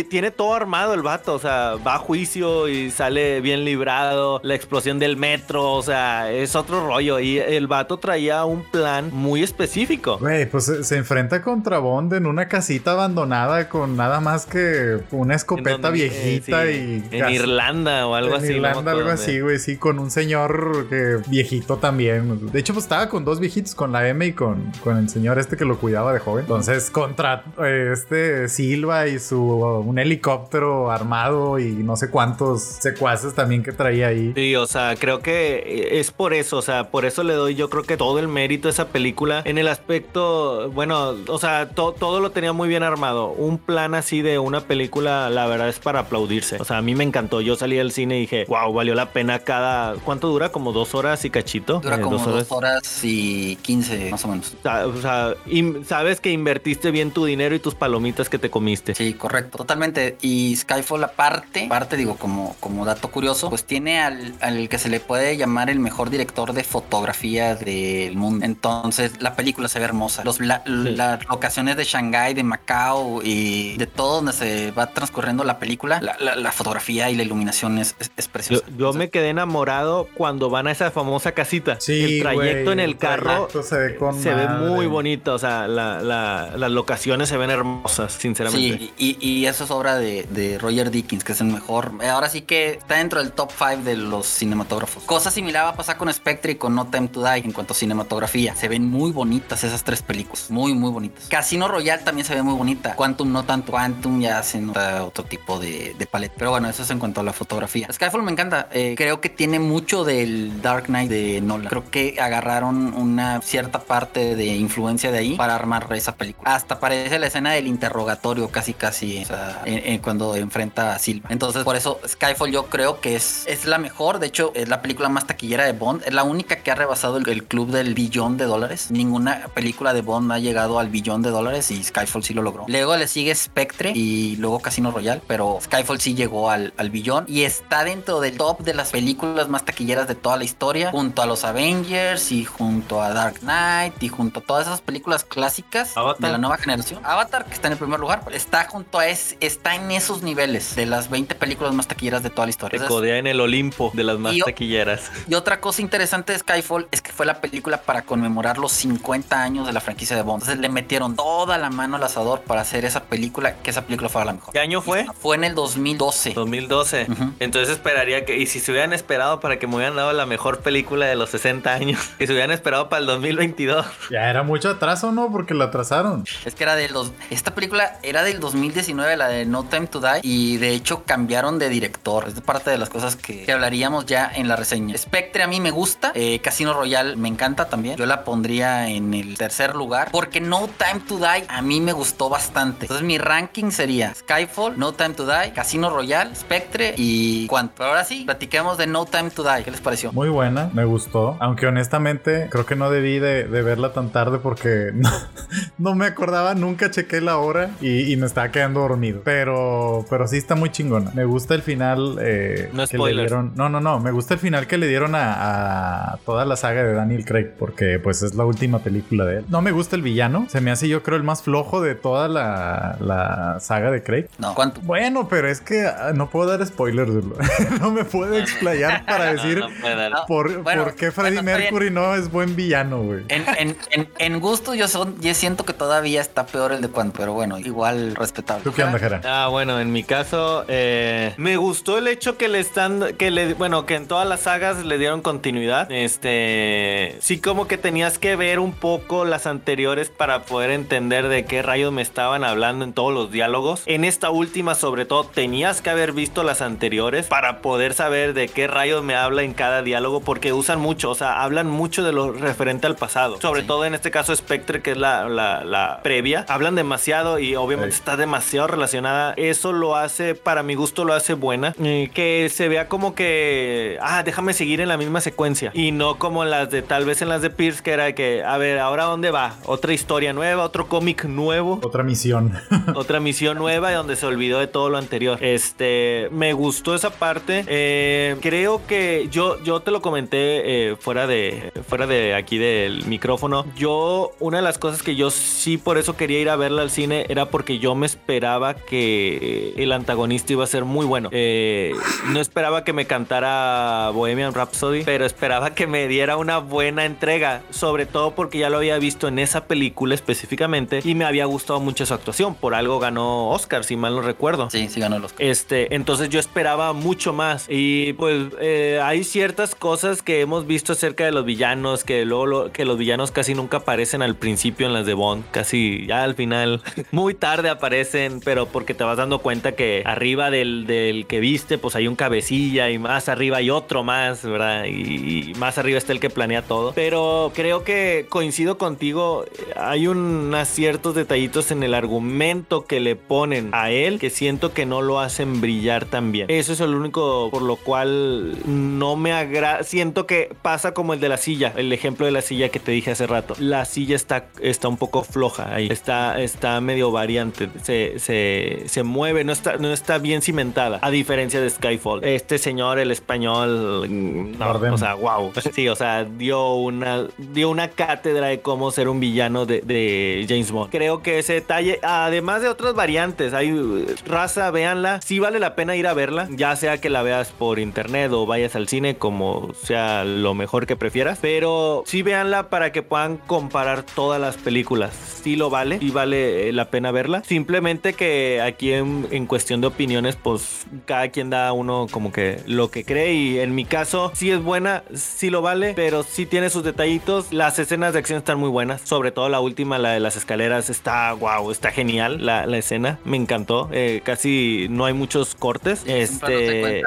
tiene 0.10 0.32
todo 0.32 0.54
armado 0.54 0.94
el 0.94 1.02
vato, 1.02 1.36
o 1.36 1.40
sea, 1.40 1.76
va 1.76 1.96
a 1.96 2.00
juicio 2.00 2.68
y 2.68 2.92
sale 2.92 3.42
bien 3.42 3.66
librado, 3.66 4.40
la 4.44 4.56
explosión 4.56 5.00
del 5.00 5.18
metro, 5.18 5.74
o 5.74 5.84
sea, 5.84 6.32
es 6.32 6.56
otro 6.56 6.86
rollo 6.86 7.20
y 7.20 7.38
el 7.40 7.68
vato 7.68 7.98
traía 7.98 8.46
un 8.46 8.64
plan 8.64 9.10
muy 9.12 9.44
específico. 9.44 10.18
Güey, 10.20 10.50
pues 10.50 10.66
se, 10.66 10.98
enfrenta 10.98 11.42
contra 11.42 11.80
Bond 11.80 12.14
en 12.14 12.26
una 12.26 12.48
casita 12.48 12.94
abandonada 12.94 13.70
con 13.70 13.96
nada 13.96 14.20
más 14.20 14.46
que 14.46 15.00
una 15.12 15.34
En 15.34 15.38
escopeta 15.38 15.90
viejita 15.90 16.66
eh, 16.66 17.04
sí, 17.10 17.16
y... 17.16 17.18
En 17.18 17.30
Irlanda 17.30 18.08
o 18.08 18.16
algo 18.16 18.36
en 18.36 18.44
así. 18.44 18.48
me 18.48 18.56
Irlanda, 18.56 18.92
algo 18.92 19.10
así, 19.10 19.40
güey, 19.40 19.60
sí, 19.60 19.78
con 19.78 20.00
un 20.00 20.12
señor 20.12 20.88
que 20.90 21.20
viejito 21.28 21.78
también. 21.78 22.52
De 22.52 22.60
hecho, 22.60 22.74
pues 22.74 22.86
estaba 22.86 23.10
con 23.10 23.26
dos 23.26 23.40
viejitos, 23.40 23.76
con 23.76 23.92
la 23.92 24.08
M 24.08 24.26
y 24.26 24.34
con, 24.34 24.72
con 24.84 24.98
el 24.98 25.10
señor 25.10 25.40
este 25.40 25.58
que 25.58 25.66
lo 25.66 25.78
cuidaba 25.78 26.14
de 26.14 26.20
joven. 26.20 26.42
Entonces, 26.42 26.90
contra 26.90 27.44
eh, 27.64 27.92
este 27.94 28.50
Silva 28.50 29.08
y 29.08 29.20
su 29.20 29.37
un 29.42 30.00
helicóptero 30.00 30.92
armado 30.92 31.60
y 31.60 31.68
no 31.72 31.96
sé 31.96 32.10
cuántos 32.10 32.62
secuaces 32.62 33.34
también 33.34 33.64
que 33.64 33.72
traía 33.72 34.08
ahí. 34.08 34.34
Sí, 34.36 34.56
o 34.56 34.66
sea, 34.68 34.96
creo 34.98 35.20
que 35.20 36.00
es 36.00 36.12
por 36.12 36.34
eso, 36.34 36.58
o 36.58 36.62
sea, 36.62 36.90
por 36.92 37.06
eso 37.06 37.24
le 37.24 37.34
doy 37.34 37.56
yo 37.56 37.70
creo 37.70 37.84
que 37.84 37.98
todo 37.98 38.20
el 38.20 38.28
mérito 38.28 38.68
a 38.68 38.72
esa 38.72 38.88
película 38.88 39.42
en 39.46 39.58
el 39.58 39.68
aspecto, 39.68 40.70
bueno, 40.72 41.16
o 41.28 41.40
sea, 41.40 41.70
to- 41.70 41.94
todo 41.94 42.20
lo 42.20 42.32
tenía 42.32 42.54
muy 42.54 42.68
bien 42.70 42.84
armado. 42.84 43.30
Un 43.30 43.58
plan 43.58 43.94
así 43.96 44.22
de 44.22 44.40
una 44.40 44.62
película, 44.62 45.30
la 45.30 45.48
verdad 45.48 45.70
es 45.70 45.80
para 45.80 46.00
aplaudirse. 46.02 46.58
O 46.60 46.66
sea, 46.66 46.78
a 46.78 46.82
mí 46.82 46.96
me 46.96 47.04
encantó. 47.04 47.42
Yo 47.42 47.56
salí 47.56 47.76
del 47.78 47.92
cine 47.92 48.18
y 48.18 48.22
dije, 48.22 48.46
wow, 48.48 48.72
valió 48.74 48.96
la 48.96 49.12
pena 49.12 49.40
cada... 49.40 49.96
¿Cuánto 50.04 50.28
dura? 50.30 50.50
Como 50.50 50.72
dos 50.72 50.96
horas 50.96 51.26
y 51.26 51.30
cachito. 51.30 51.80
Dura 51.80 51.98
Eh, 51.98 52.02
como 52.02 52.18
dos 52.20 52.52
horas 52.52 53.00
y 53.04 53.56
15, 53.58 54.12
más 54.12 54.24
o 54.26 54.28
menos. 54.30 54.54
O 54.60 54.62
sea, 54.64 54.88
o 54.88 54.98
sea, 55.02 55.34
im- 55.48 55.84
sabes 55.84 56.22
que 56.22 56.32
invertiste 56.32 56.92
bien 56.92 57.12
tu 57.12 57.26
dinero 57.26 57.56
y 57.56 57.60
tus 57.60 57.76
palomitas 57.76 58.30
que 58.30 58.38
te 58.40 58.50
comiste. 58.50 58.96
Sí, 58.96 59.14
correcto, 59.14 59.27
totalmente. 59.52 60.18
Y 60.22 60.56
Skyfall 60.56 61.04
aparte, 61.04 61.66
aparte 61.66 61.98
digo 61.98 62.16
como, 62.18 62.56
como 62.60 62.86
dato 62.86 63.10
curioso, 63.10 63.50
pues 63.50 63.64
tiene 63.66 64.00
al, 64.02 64.36
al 64.42 64.70
que 64.70 64.78
se 64.80 64.90
le 64.90 65.00
puede 65.00 65.38
llamar 65.38 65.70
el 65.70 65.80
mejor 65.80 66.10
director 66.10 66.54
de 66.54 66.64
fotografía 66.64 67.56
del 67.56 68.16
mundo. 68.16 68.46
Entonces 68.46 69.22
la 69.22 69.36
película 69.36 69.68
se 69.68 69.80
ve 69.80 69.86
hermosa. 69.86 70.24
Los, 70.24 70.40
la- 70.40 70.64
Las 70.66 71.28
locaciones 71.28 71.78
de 71.78 71.84
Shanghái, 71.84 72.34
de 72.34 72.44
Macao 72.44 73.22
y 73.24 73.78
de 73.78 73.88
todo 73.88 74.16
donde 74.16 74.34
se 74.34 74.72
va 74.72 74.88
transcurriendo 74.88 75.44
la 75.44 75.60
película, 75.60 76.00
la, 76.02 76.16
la- 76.20 76.36
la 76.36 76.52
fotografía 76.52 77.10
y 77.10 77.16
la 77.16 77.24
iluminación 77.24 77.78
es, 77.78 77.96
es, 78.00 78.12
es 78.18 78.26
Yo, 78.28 78.32
preciosa. 78.32 78.66
yo 78.78 78.94
me 78.94 79.10
quedé 79.10 79.30
enamorado 79.30 80.08
cuando 80.14 80.50
van 80.50 80.68
a 80.68 80.72
esa 80.72 80.92
famosa 80.92 81.32
casita. 81.34 81.78
Sí, 81.80 82.04
el 82.18 82.22
trayecto 82.22 82.72
en 82.72 82.80
el 82.80 82.88
el 82.92 82.98
carro 82.98 83.50
se 83.64 83.78
ve 83.78 83.96
con 83.98 84.22
se 84.22 84.34
ve 84.34 84.48
muy 84.48 84.86
bonito. 84.88 85.34
O 85.34 85.40
sea, 85.40 85.68
la- 85.68 86.02
la- 86.02 86.52
las 86.56 86.72
locaciones 86.72 87.28
se 87.30 87.38
ven 87.38 87.50
hermosas, 87.50 88.14
sinceramente. 88.14 88.78
Sí, 88.78 88.94
y, 88.98 89.17
y 89.20 89.46
eso 89.46 89.64
es 89.64 89.72
obra 89.72 89.98
de, 89.98 90.58
Roger 90.60 90.92
Dickens, 90.92 91.24
que 91.24 91.34
es 91.34 91.42
el 91.42 91.48
mejor. 91.48 91.94
Eh, 92.02 92.10
Ahora 92.10 92.30
sí 92.30 92.42
que 92.42 92.72
está 92.72 92.96
dentro 92.96 93.22
del 93.22 93.32
top 93.32 93.52
5 93.58 93.84
de 93.84 93.98
los 93.98 94.28
cinematógrafos. 94.28 95.04
Cosa 95.04 95.32
similar 95.32 95.66
va 95.66 95.70
a 95.70 95.76
pasar 95.76 95.98
con 95.98 96.12
Spectre 96.14 96.54
y 96.54 96.56
con 96.56 96.76
No 96.76 96.88
Time 96.88 97.08
to 97.10 97.24
Die 97.24 97.40
en 97.46 97.52
cuanto 97.52 97.74
a 97.74 97.76
cinematografía. 97.76 98.56
Se 98.56 98.68
ven 98.68 98.90
muy 98.90 99.12
bonitas 99.12 99.64
esas 99.64 99.84
tres 99.84 100.02
películas. 100.02 100.50
Muy, 100.50 100.74
muy 100.74 100.92
bonitas. 100.92 101.28
Casino 101.28 101.68
Royale 101.68 102.04
también 102.04 102.26
se 102.26 102.36
ve 102.36 102.42
muy 102.42 102.54
bonita. 102.54 102.96
Quantum 102.96 103.32
no 103.32 103.44
tanto. 103.44 103.72
Quantum 103.72 104.22
ya 104.22 104.42
se 104.44 104.60
nota 104.60 105.04
otro 105.04 105.24
tipo 105.24 105.60
de, 105.60 105.96
de 105.98 106.06
paleta. 106.06 106.36
Pero 106.38 106.52
bueno, 106.52 106.70
eso 106.70 106.84
es 106.84 106.90
en 106.90 107.00
cuanto 107.00 107.22
a 107.22 107.24
la 107.24 107.34
fotografía. 107.34 107.88
Skyfall 107.92 108.24
me 108.24 108.32
encanta. 108.32 108.68
Eh, 108.72 108.96
creo 108.98 109.22
que 109.22 109.30
tiene 109.30 109.60
mucho 109.60 110.04
del 110.04 110.62
Dark 110.62 110.86
Knight 110.86 111.10
de 111.10 111.42
Nolan. 111.42 111.70
Creo 111.70 111.90
que 111.90 112.18
agarraron 112.20 112.94
una 112.94 113.42
cierta 113.42 113.80
parte 113.80 114.36
de 114.36 114.46
influencia 114.48 115.12
de 115.12 115.18
ahí 115.20 115.36
para 115.36 115.56
armar 115.56 115.88
esa 115.92 116.16
película. 116.16 116.54
Hasta 116.54 116.80
parece 116.80 117.20
la 117.20 117.28
escena 117.28 117.52
del 117.52 117.68
interrogatorio 117.68 118.50
casi 118.50 118.74
casi 118.74 118.97
o 119.04 119.26
sea, 119.26 119.62
en- 119.66 119.86
en 119.94 120.00
cuando 120.00 120.36
enfrenta 120.36 120.94
a 120.96 121.00
Silva. 121.00 121.30
Entonces 121.32 121.64
por 121.64 121.76
eso 121.76 122.00
Skyfall 122.08 122.52
yo 122.52 122.66
creo 122.68 123.00
que 123.02 123.16
es, 123.16 123.44
es 123.48 123.66
la 123.66 123.78
mejor. 123.78 124.20
De 124.20 124.28
hecho 124.28 124.52
es 124.56 124.68
la 124.70 124.82
película 124.82 125.10
más 125.10 125.28
taquillera 125.28 125.66
de 125.66 125.74
Bond. 125.74 126.04
Es 126.06 126.14
la 126.14 126.24
única 126.24 126.58
que 126.64 126.72
ha 126.72 126.76
rebasado 126.76 127.18
el, 127.18 127.28
el 127.30 127.44
club 127.44 127.72
del 127.72 127.94
billón 127.94 128.38
de 128.38 128.46
dólares. 128.46 128.92
Ninguna 128.92 129.48
película 129.54 129.94
de 129.94 130.02
Bond 130.02 130.32
ha 130.32 130.40
llegado 130.40 130.80
al 130.80 130.90
billón 130.90 131.22
de 131.22 131.30
dólares 131.30 131.70
y 131.72 131.84
Skyfall 131.84 132.24
sí 132.24 132.34
lo 132.34 132.42
logró. 132.42 132.66
Luego 132.68 132.96
le 132.98 133.08
sigue 133.08 133.34
Spectre 133.36 133.92
y 133.96 134.36
luego 134.38 134.60
Casino 134.60 134.92
Royale, 134.92 135.22
pero 135.28 135.60
Skyfall 135.62 136.00
sí 136.00 136.16
llegó 136.16 136.50
al, 136.50 136.74
al 136.78 136.90
billón 136.90 137.26
y 137.28 137.44
está 137.44 137.84
dentro 137.84 138.20
del 138.20 138.38
top 138.38 138.62
de 138.62 138.74
las 138.74 138.90
películas 138.92 139.50
más 139.50 139.66
taquilleras 139.66 140.08
de 140.08 140.16
toda 140.16 140.38
la 140.38 140.44
historia, 140.44 140.92
junto 140.92 141.22
a 141.22 141.26
los 141.26 141.44
Avengers 141.44 142.32
y 142.32 142.46
junto 142.46 143.02
a 143.02 143.10
Dark 143.14 143.40
Knight 143.42 144.02
y 144.02 144.08
junto 144.10 144.40
a 144.40 144.44
todas 144.44 144.68
esas 144.68 144.82
películas 144.82 145.24
clásicas 145.24 145.96
Avatar. 145.98 146.22
de 146.26 146.32
la 146.32 146.38
nueva 146.38 146.58
generación. 146.58 147.02
Avatar, 147.06 147.46
que 147.46 147.54
está 147.54 147.68
en 147.68 147.74
el 147.74 147.80
primer 147.80 148.00
lugar, 148.00 148.24
está 148.32 148.66
junto 148.68 148.87
tanto 148.88 149.02
es, 149.02 149.36
está 149.42 149.76
en 149.76 149.92
esos 149.92 150.24
niveles 150.24 150.76
de 150.76 150.86
las 150.86 151.10
20 151.10 151.36
películas 151.36 151.74
más 151.74 151.88
taquilleras 151.88 152.24
de 152.24 152.30
toda 152.30 152.46
la 152.46 152.52
historia. 152.52 152.80
Se 152.80 152.86
Entonces, 152.86 153.02
codea 153.02 153.18
en 153.18 153.28
el 153.28 153.42
Olimpo 153.42 153.92
de 153.94 154.04
las 154.04 154.18
más 154.18 154.34
Y 154.34 154.40
taquilleras. 154.40 155.12
y 155.28 155.34
otra 155.36 155.60
cosa 155.60 155.82
interesante 155.82 156.32
de 156.34 156.40
Skyfall 156.40 156.88
es 156.92 157.02
que 157.02 157.12
fue 157.12 157.26
la 157.26 157.42
película 157.42 157.82
para 157.82 158.04
conmemorar 158.04 158.58
los 158.58 158.72
50 158.72 159.42
años 159.44 159.68
de 159.68 159.74
la 159.74 159.82
franquicia 159.82 160.16
de 160.16 160.22
Bond. 160.22 160.44
Entonces 160.44 160.62
le 160.62 160.70
metieron 160.70 161.16
toda 161.16 161.58
la 161.58 161.70
mano 161.70 161.98
al 161.98 162.04
asador 162.04 162.42
para 162.42 162.62
hacer 162.62 162.86
esa 162.86 163.04
película, 163.04 163.56
que 163.58 163.72
esa 163.72 163.82
película 163.84 164.08
fuera 164.10 164.26
la 164.26 164.34
mejor. 164.34 164.54
¿Qué 164.54 164.60
año 164.60 164.82
fue? 164.82 165.06
Fue 165.20 165.36
en 165.36 165.44
el 165.44 165.54
2012. 165.56 166.34
2012. 166.34 167.08
Ujú. 167.10 167.34
Entonces 167.40 167.70
esperaría 167.76 168.24
que, 168.26 168.38
y 168.38 168.46
si 168.48 168.60
se 168.62 168.72
hubieran 168.72 168.94
esperado 168.94 169.40
para 169.42 169.60
que 169.60 169.68
me 169.68 169.76
hubieran 169.76 169.96
dado 169.98 170.14
la 170.14 170.26
mejor 170.26 170.60
película 170.62 171.06
de 171.08 171.16
los 171.16 171.30
60 171.32 171.74
años, 171.74 172.00
que 172.18 172.26
se 172.26 172.32
hubieran 172.34 172.52
esperado 172.52 172.88
para 172.90 173.02
el 173.02 173.06
2022. 173.08 173.86
Ya 174.12 174.30
era 174.30 174.44
mucho 174.44 174.70
atraso, 174.70 175.12
¿no? 175.12 175.32
Porque 175.32 175.54
lo 175.54 175.66
atrasaron. 175.66 176.24
Es 176.46 176.56
que 176.56 176.64
era 176.64 176.76
de 176.76 176.90
los. 176.90 177.12
Esta 177.30 177.54
película 177.54 178.00
era 178.04 178.24
del 178.24 178.40
2019, 178.78 179.18
la 179.18 179.28
de 179.30 179.46
No 179.46 179.64
Time 179.64 179.88
to 179.88 180.00
Die. 180.00 180.20
Y 180.22 180.58
de 180.58 180.72
hecho 180.72 181.04
cambiaron 181.04 181.58
de 181.58 181.70
director. 181.70 182.26
Es 182.28 182.40
parte 182.42 182.70
de 182.70 182.78
las 182.78 182.90
cosas 182.90 183.16
que, 183.16 183.52
hablaríamos 183.52 184.06
ya 184.06 184.32
en 184.34 184.48
la 184.48 184.56
reseña. 184.56 184.96
Spectre 184.98 185.44
a 185.44 185.48
mí 185.48 185.60
me 185.60 185.72
gusta. 185.72 186.12
eh, 186.14 186.40
Casino 186.40 186.74
Royale 186.74 187.16
me 187.16 187.28
encanta 187.28 187.70
también. 187.70 187.98
Yo 187.98 188.06
la 188.06 188.24
pondría 188.24 188.88
en 188.90 189.14
el 189.14 189.38
tercer 189.38 189.76
lugar. 189.76 190.10
Porque 190.12 190.42
No 190.42 190.68
Time 190.68 191.02
to 191.08 191.18
Die 191.18 191.46
a 191.48 191.62
mí 191.62 191.82
me 191.82 191.92
gustó 191.92 192.30
bastante. 192.30 192.86
Entonces 192.86 193.06
mi 193.06 193.18
ranking 193.18 193.72
sería 193.72 194.14
Skyfall, 194.14 194.78
No 194.78 194.94
Time 194.94 195.16
to 195.16 195.26
Die, 195.26 195.54
Casino 195.54 195.90
Royale, 195.90 196.36
Spectre 196.36 196.94
y 196.98 197.48
Quantum. 197.48 197.76
Pero 197.78 197.90
ahora 197.90 198.04
sí, 198.04 198.24
platiquemos 198.26 198.78
de 198.78 198.88
No 198.88 199.06
Time 199.06 199.32
to 199.32 199.44
Die. 199.44 199.64
¿Qué 199.64 199.72
les 199.72 199.82
pareció? 199.82 200.12
Muy 200.12 200.30
buena, 200.30 200.70
me 200.74 200.86
gustó. 200.86 201.36
Aunque 201.40 201.66
honestamente 201.66 202.48
creo 202.52 202.66
que 202.66 202.76
no 202.76 202.92
debí 202.92 203.20
de, 203.20 203.46
verla 203.48 203.92
tan 203.92 204.12
tarde 204.12 204.38
porque 204.38 204.92
no, 205.78 205.96
me 205.96 206.06
acordaba, 206.06 206.54
nunca 206.54 206.92
chequé 206.92 207.22
la 207.22 207.38
hora 207.38 207.72
y 207.82 208.16
me 208.18 208.28
estaba 208.28 208.52
quedando 208.52 208.67
dormido. 208.74 209.22
Pero, 209.24 210.06
pero 210.10 210.28
sí 210.28 210.38
está 210.38 210.56
muy 210.56 210.72
chingona. 210.72 211.12
Me 211.14 211.26
gusta 211.26 211.56
el 211.56 211.62
final 211.62 212.18
eh, 212.22 212.70
No 212.74 212.88
que 212.88 212.98
le 212.98 213.14
dieron. 213.14 213.54
No, 213.56 213.70
no, 213.70 213.80
no. 213.80 214.00
Me 214.00 214.12
gusta 214.12 214.34
el 214.34 214.40
final 214.40 214.68
que 214.68 214.78
le 214.78 214.88
dieron 214.88 215.16
a, 215.16 216.14
a 216.14 216.18
toda 216.26 216.46
la 216.46 216.56
saga 216.56 216.84
de 216.84 216.94
Daniel 216.94 217.26
Craig 217.26 217.52
porque 217.58 218.00
pues 218.00 218.22
es 218.22 218.36
la 218.36 218.46
última 218.46 218.80
película 218.80 219.26
de 219.26 219.40
él. 219.40 219.46
No 219.50 219.62
me 219.62 219.72
gusta 219.72 219.96
el 219.96 220.02
villano. 220.02 220.48
Se 220.50 220.62
me 220.62 220.72
hace 220.72 220.88
yo 220.88 221.04
creo 221.04 221.18
el 221.18 221.24
más 221.24 221.44
flojo 221.44 221.82
de 221.82 221.96
toda 221.96 222.28
la, 222.28 222.98
la 223.00 223.60
saga 223.60 223.92
de 223.92 224.04
Craig. 224.04 224.28
No, 224.38 224.54
Quantum. 224.56 224.86
Bueno, 224.86 225.28
pero 225.28 225.48
es 225.48 225.62
que 225.62 225.86
ah, 225.86 226.12
no 226.14 226.30
puedo 226.30 226.50
dar 226.50 226.66
spoilers. 226.66 227.12
no 227.82 227.92
me 227.92 228.04
puedo 228.06 228.38
explayar 228.38 229.06
para 229.06 229.26
decir 229.34 229.60
No, 229.60 229.70
no 229.70 229.76
puede 229.82 229.96
dar. 229.96 230.12
No. 230.12 230.26
por, 230.28 230.64
Bueno, 230.64 230.84
por 230.84 230.96
qué 230.96 231.12
Freddie 231.12 231.42
bueno. 231.42 231.58
Mercury 231.60 231.92
no 231.92 232.16
es 232.16 232.32
buen 232.32 232.56
villano, 232.56 233.02
güey. 233.04 233.26
En, 233.30 233.44
en, 233.58 233.78
en, 233.92 234.10
en 234.18 234.40
gusto 234.40 234.74
yo, 234.76 234.88
son, 234.88 235.20
yo 235.22 235.34
siento 235.34 235.66
que 235.66 235.74
todavía 235.74 236.22
está 236.22 236.46
peor 236.46 236.72
el 236.72 236.82
de 236.82 236.90
Quantum, 236.90 237.18
pero 237.18 237.34
bueno, 237.34 237.58
igual 237.60 238.16
respetable. 238.16 238.57
¿Tú 238.64 238.74
qué 238.74 238.84
onda, 238.84 239.00
Jera? 239.00 239.22
Ah, 239.26 239.48
bueno, 239.50 239.80
en 239.80 239.92
mi 239.92 240.04
caso, 240.04 240.66
eh, 240.68 241.34
me 241.38 241.58
gustó 241.58 241.98
el 241.98 242.08
hecho 242.08 242.38
que 242.38 242.48
le 242.48 242.60
están, 242.60 243.14
que 243.18 243.32
le, 243.32 243.54
bueno, 243.54 243.86
que 243.86 243.96
en 243.96 244.08
todas 244.08 244.28
las 244.28 244.42
sagas 244.42 244.84
le 244.86 244.98
dieron 244.98 245.22
continuidad. 245.22 245.92
Este, 245.92 247.18
sí 247.22 247.40
como 247.40 247.68
que 247.68 247.78
tenías 247.78 248.20
que 248.20 248.36
ver 248.36 248.60
un 248.60 248.74
poco 248.74 249.26
las 249.26 249.46
anteriores 249.48 250.10
para 250.10 250.44
poder 250.44 250.72
entender 250.72 251.28
de 251.28 251.46
qué 251.46 251.62
rayos 251.62 251.92
me 251.92 252.02
estaban 252.02 252.44
hablando 252.44 252.84
en 252.86 252.94
todos 252.94 253.14
los 253.14 253.32
diálogos. 253.32 253.84
En 253.86 254.04
esta 254.06 254.30
última, 254.30 254.76
sobre 254.76 255.06
todo, 255.06 255.24
tenías 255.26 255.82
que 255.82 255.90
haber 255.90 256.12
visto 256.12 256.44
las 256.44 256.62
anteriores 256.62 257.28
para 257.28 257.62
poder 257.62 257.94
saber 257.94 258.34
de 258.34 258.48
qué 258.48 258.68
rayos 258.68 259.04
me 259.04 259.16
habla 259.16 259.44
en 259.44 259.54
cada 259.54 259.82
diálogo, 259.82 260.22
porque 260.22 260.54
usan 260.54 260.80
mucho, 260.80 261.12
o 261.12 261.16
sea, 261.16 261.44
hablan 261.44 261.68
mucho 261.68 262.04
de 262.04 262.12
lo 262.12 262.32
referente 262.32 262.88
al 262.88 262.96
pasado. 262.96 263.40
Sobre 263.42 263.62
Sí. 263.62 263.68
todo 263.68 263.86
en 263.86 263.94
este 263.96 264.12
caso 264.12 264.36
Spectre, 264.36 264.82
que 264.82 264.92
es 264.92 264.98
la, 264.98 265.28
la- 265.30 265.64
la 265.64 266.00
previa. 266.04 266.46
Hablan 266.48 266.76
demasiado 266.76 267.40
y 267.40 267.56
obviamente 267.56 267.92
Sí. 267.94 268.00
está 268.00 268.18
demasiado 268.18 268.47
relacionada. 268.56 269.34
Eso 269.38 269.74
lo 269.74 269.96
hace, 269.96 270.36
para 270.36 270.64
mi 270.64 270.76
gusto, 270.76 271.04
lo 271.04 271.14
hace 271.14 271.34
buena. 271.34 271.76
Eh, 271.80 272.10
que 272.14 272.50
se 272.50 272.68
vea 272.68 272.88
como 272.88 273.16
que, 273.16 273.98
ah, 274.02 274.24
déjame 274.24 274.54
seguir 274.54 274.82
en 274.82 274.88
la 274.88 274.98
misma 274.98 275.22
secuencia. 275.22 275.72
Y 275.74 275.92
no 275.92 276.18
como 276.18 276.46
las 276.46 276.70
de, 276.72 276.82
tal 276.82 277.06
vez 277.06 277.22
en 277.22 277.30
las 277.30 277.42
de 277.42 277.50
Pierce, 277.50 277.84
que 277.84 277.92
era 277.92 278.14
que, 278.14 278.44
a 278.44 278.58
ver, 278.58 278.80
ahora 278.80 279.04
dónde 279.06 279.32
va? 279.32 279.56
Otra 279.66 279.94
historia 279.94 280.34
nueva, 280.34 280.64
otro 280.64 280.88
cómic 280.88 281.26
nuevo. 281.26 281.80
Otra 281.84 282.04
misión. 282.04 282.54
Otra 282.96 283.20
misión 283.20 283.58
nueva 283.58 283.92
y 283.92 283.96
donde 283.96 284.16
se 284.16 284.26
olvidó 284.26 284.60
de 284.60 284.68
todo 284.68 284.90
lo 284.90 284.98
anterior. 284.98 285.38
Este, 285.42 286.30
me 286.32 286.54
gustó 286.54 286.96
esa 286.96 287.10
parte. 287.10 287.64
Eh, 287.68 288.38
creo 288.42 288.86
que 288.88 289.28
yo, 289.32 289.62
yo 289.64 289.82
te 289.82 289.92
lo 289.92 290.02
comenté 290.02 290.92
eh, 290.92 290.96
fuera 290.96 291.28
de, 291.28 291.72
fuera 291.88 292.08
de 292.08 292.34
aquí 292.36 292.58
del 292.58 293.06
micrófono. 293.06 293.66
Yo, 293.76 294.32
una 294.40 294.58
de 294.58 294.64
las 294.64 294.78
cosas 294.78 295.04
que 295.04 295.16
yo 295.16 295.30
sí 295.32 295.78
por 295.78 295.98
eso 295.98 296.16
quería 296.16 296.40
ir 296.40 296.50
a 296.50 296.56
verla 296.56 296.82
al 296.82 296.92
cine 296.92 297.26
era 297.30 297.48
porque 297.48 297.80
yo 297.80 297.96
me 297.96 298.06
esperaba 298.38 298.76
que 298.76 299.74
el 299.78 299.92
antagonista 299.92 300.54
iba 300.54 300.64
a 300.64 300.68
ser 300.68 300.86
muy 300.86 301.08
bueno. 301.08 301.30
Eh, 301.32 301.94
no 302.32 302.40
esperaba 302.40 302.84
que 302.84 302.94
me 302.94 303.08
cantara 303.08 304.12
Bohemian 304.14 304.54
Rhapsody, 304.54 305.04
pero 305.04 305.26
esperaba 305.26 305.74
que 305.74 305.88
me 305.88 306.08
diera 306.08 306.38
una 306.38 306.60
buena 306.60 307.06
entrega, 307.06 307.64
sobre 307.72 308.06
todo 308.06 308.36
porque 308.36 308.60
ya 308.60 308.70
lo 308.70 308.78
había 308.78 309.00
visto 309.00 309.28
en 309.28 309.40
esa 309.40 309.66
película 309.66 310.14
específicamente 310.14 311.00
y 311.04 311.16
me 311.16 311.26
había 311.26 311.46
gustado 311.46 311.80
mucho 311.80 312.06
su 312.06 312.14
actuación. 312.14 312.54
Por 312.54 312.76
algo 312.76 313.00
ganó 313.00 313.50
Oscar, 313.50 313.84
si 313.84 313.96
mal 313.96 314.14
no 314.16 314.22
recuerdo. 314.22 314.70
Sí, 314.70 314.88
sí 314.88 315.00
ganó 315.00 315.18
los. 315.18 315.34
Este, 315.40 315.96
entonces 315.96 316.30
yo 316.30 316.40
esperaba 316.40 316.94
mucho 316.94 317.34
más. 317.34 317.66
Y 317.68 318.14
pues 318.14 318.50
eh, 318.62 319.00
hay 319.04 319.24
ciertas 319.24 319.74
cosas 319.74 320.22
que 320.22 320.42
hemos 320.42 320.68
visto 320.68 320.94
acerca 320.94 321.26
de 321.26 321.32
los 321.32 321.44
villanos, 321.44 322.04
que 322.04 322.24
luego 322.24 322.46
lo- 322.46 322.72
que 322.72 322.86
los 322.86 323.00
villanos 323.00 323.32
casi 323.32 323.56
nunca 323.56 323.78
aparecen 323.78 324.22
al 324.22 324.36
principio 324.36 324.86
en 324.86 324.94
las 324.94 325.08
de 325.08 325.16
Bond, 325.16 325.44
casi 325.50 326.06
ya 326.08 326.22
al 326.24 326.36
final, 326.36 326.84
muy 327.12 327.34
tarde 327.34 327.70
aparecen, 327.70 328.27
pero 328.44 328.68
porque 328.68 328.94
te 328.94 329.04
vas 329.04 329.18
dando 329.18 329.40
cuenta 329.40 329.74
que 329.74 330.04
arriba 330.06 330.50
del, 330.52 330.86
del 330.86 331.26
que 331.28 331.40
viste, 331.40 331.78
pues 331.78 331.96
hay 331.96 332.08
un 332.08 332.16
cabecilla 332.16 332.90
y 332.90 333.00
más 333.00 333.30
arriba 333.30 333.58
hay 333.58 333.70
otro 333.70 334.04
más, 334.04 334.44
¿verdad? 334.44 334.86
Y, 334.86 335.54
más 335.58 335.78
arriba 335.78 335.98
está 335.98 336.14
el 336.14 336.20
que 336.20 336.30
planea 336.30 336.62
todo. 336.62 336.94
Pero 336.94 337.52
creo 337.56 337.84
que 337.84 338.26
coincido 338.30 338.78
contigo, 338.78 339.46
hay 339.76 340.08
unos 340.08 340.68
ciertos 340.68 341.16
detallitos 341.16 341.72
en 341.72 341.84
el 341.84 341.94
argumento 341.94 342.86
que 342.86 343.00
le 343.00 343.16
ponen 343.16 343.70
a 343.74 343.92
él 343.92 344.20
que 344.20 344.30
siento 344.30 344.74
que 344.74 344.86
no 344.86 345.02
lo 345.02 345.20
hacen 345.20 345.62
brillar 345.62 346.06
tan 346.06 346.32
bien. 346.32 346.50
Eso 346.50 346.74
es 346.74 346.80
el 346.80 346.94
único 346.94 347.50
por 347.52 347.62
lo 347.62 347.76
cual 347.76 348.58
no 348.66 349.16
me 349.16 349.34
agrada. 349.34 349.84
Siento 349.84 350.26
que 350.26 350.56
pasa 350.62 350.94
como 350.94 351.14
el 351.14 351.20
de 351.20 351.30
la 351.30 351.38
silla, 351.38 351.74
el 351.76 351.92
ejemplo 351.94 352.26
de 352.26 352.32
la 352.32 352.42
silla 352.42 352.70
que 352.70 352.80
te 352.80 352.92
dije 352.92 353.12
hace 353.12 353.28
rato. 353.28 353.56
La 353.60 353.86
silla 353.86 354.16
está, 354.16 354.48
está 354.62 354.88
un 354.88 354.98
poco 354.98 355.24
floja 355.24 355.74
ahí, 355.74 355.88
está, 355.90 356.42
está 356.42 356.80
medio 356.82 357.12
variante, 357.12 357.70
se, 357.84 358.07
se, 358.18 358.84
se 358.88 359.04
mueve, 359.04 359.44
no 359.44 359.52
está, 359.52 359.78
no 359.78 359.92
está 359.92 360.18
bien 360.18 360.42
cimentada, 360.42 361.00
a 361.02 361.12
diferencia 361.12 361.62
de 361.62 361.70
Skyfall. 361.70 362.24
Este 362.24 362.58
señor, 362.58 363.00
el 363.00 363.12
español, 363.12 364.08
mm, 364.10 364.58
no, 364.58 364.94
o 364.94 364.98
sea, 364.98 365.16
wow. 365.16 365.52
Sí, 365.74 365.88
o 365.88 365.96
sea, 365.96 366.24
dio 366.24 366.74
una, 366.76 367.28
dio 367.38 367.70
una 367.70 367.90
cátedra 367.90 368.48
de 368.48 368.62
cómo 368.62 368.92
ser 368.92 369.10
un 369.10 369.20
villano 369.20 369.66
de, 369.66 369.82
de 369.82 370.46
James 370.48 370.72
Bond. 370.72 370.92
Creo 370.92 371.22
que 371.22 371.40
ese 371.40 371.54
detalle, 371.54 372.00
además 372.04 372.62
de 372.62 372.70
otras 372.70 372.94
variantes, 372.94 373.54
hay 373.54 374.06
raza, 374.26 374.72
véanla. 374.72 375.22
Sí 375.22 375.40
vale 375.40 375.60
la 375.60 375.76
pena 375.76 375.96
ir 375.96 376.08
a 376.08 376.14
verla, 376.14 376.48
ya 376.52 376.76
sea 376.76 377.00
que 377.00 377.10
la 377.10 377.24
veas 377.24 377.50
por 377.50 377.80
internet 377.80 378.32
o 378.32 378.46
vayas 378.46 378.76
al 378.76 378.88
cine, 378.88 379.18
como 379.18 379.74
sea 379.74 380.24
lo 380.24 380.54
mejor 380.54 380.86
que 380.86 380.96
prefieras. 380.96 381.40
Pero 381.42 382.04
sí 382.06 382.22
véanla 382.22 382.70
para 382.70 382.92
que 382.92 383.04
puedan 383.04 383.38
comparar 383.38 384.04
todas 384.04 384.40
las 384.40 384.58
películas. 384.58 385.14
Sí 385.44 385.56
lo 385.56 385.70
vale, 385.70 386.00
sí 386.00 386.10
vale 386.10 386.70
eh, 386.70 386.74
la 386.74 386.90
pena 386.90 387.12
verla. 387.12 387.44
Simplemente 387.44 387.97
que 388.14 388.62
aquí 388.62 388.94
en, 388.94 389.28
en 389.32 389.46
cuestión 389.46 389.82
de 389.82 389.88
opiniones, 389.88 390.36
pues 390.36 390.86
cada 391.06 391.30
quien 391.30 391.50
da 391.50 391.72
uno 391.74 392.08
como 392.12 392.32
que 392.32 392.60
lo 392.66 392.90
que 392.92 393.04
cree. 393.04 393.34
Y 393.34 393.60
en 393.60 393.76
mi 393.76 393.86
caso, 393.86 394.32
sí 394.36 394.52
es 394.52 394.62
buena, 394.62 395.04
sí 395.14 395.50
lo 395.50 395.62
vale, 395.62 395.94
pero 395.96 396.24
sí 396.24 396.46
tiene 396.46 396.70
sus 396.70 396.84
detallitos. 396.84 397.52
Las 397.54 397.80
escenas 397.80 398.14
de 398.14 398.20
acción 398.20 398.38
están 398.40 398.60
muy 398.60 398.70
buenas, 398.70 399.02
sobre 399.02 399.32
todo 399.32 399.50
la 399.50 399.60
última, 399.60 399.98
la 399.98 400.12
de 400.12 400.20
las 400.20 400.36
escaleras, 400.36 400.90
está 400.90 401.34
wow, 401.34 401.72
está 401.72 401.92
genial 401.92 402.46
la, 402.46 402.66
la 402.66 402.78
escena, 402.78 403.20
me 403.26 403.38
encantó. 403.38 403.90
Eh, 403.92 404.22
casi 404.24 404.88
no 404.90 405.06
hay 405.06 405.14
muchos 405.14 405.56
cortes. 405.56 406.04
Este. 406.06 407.02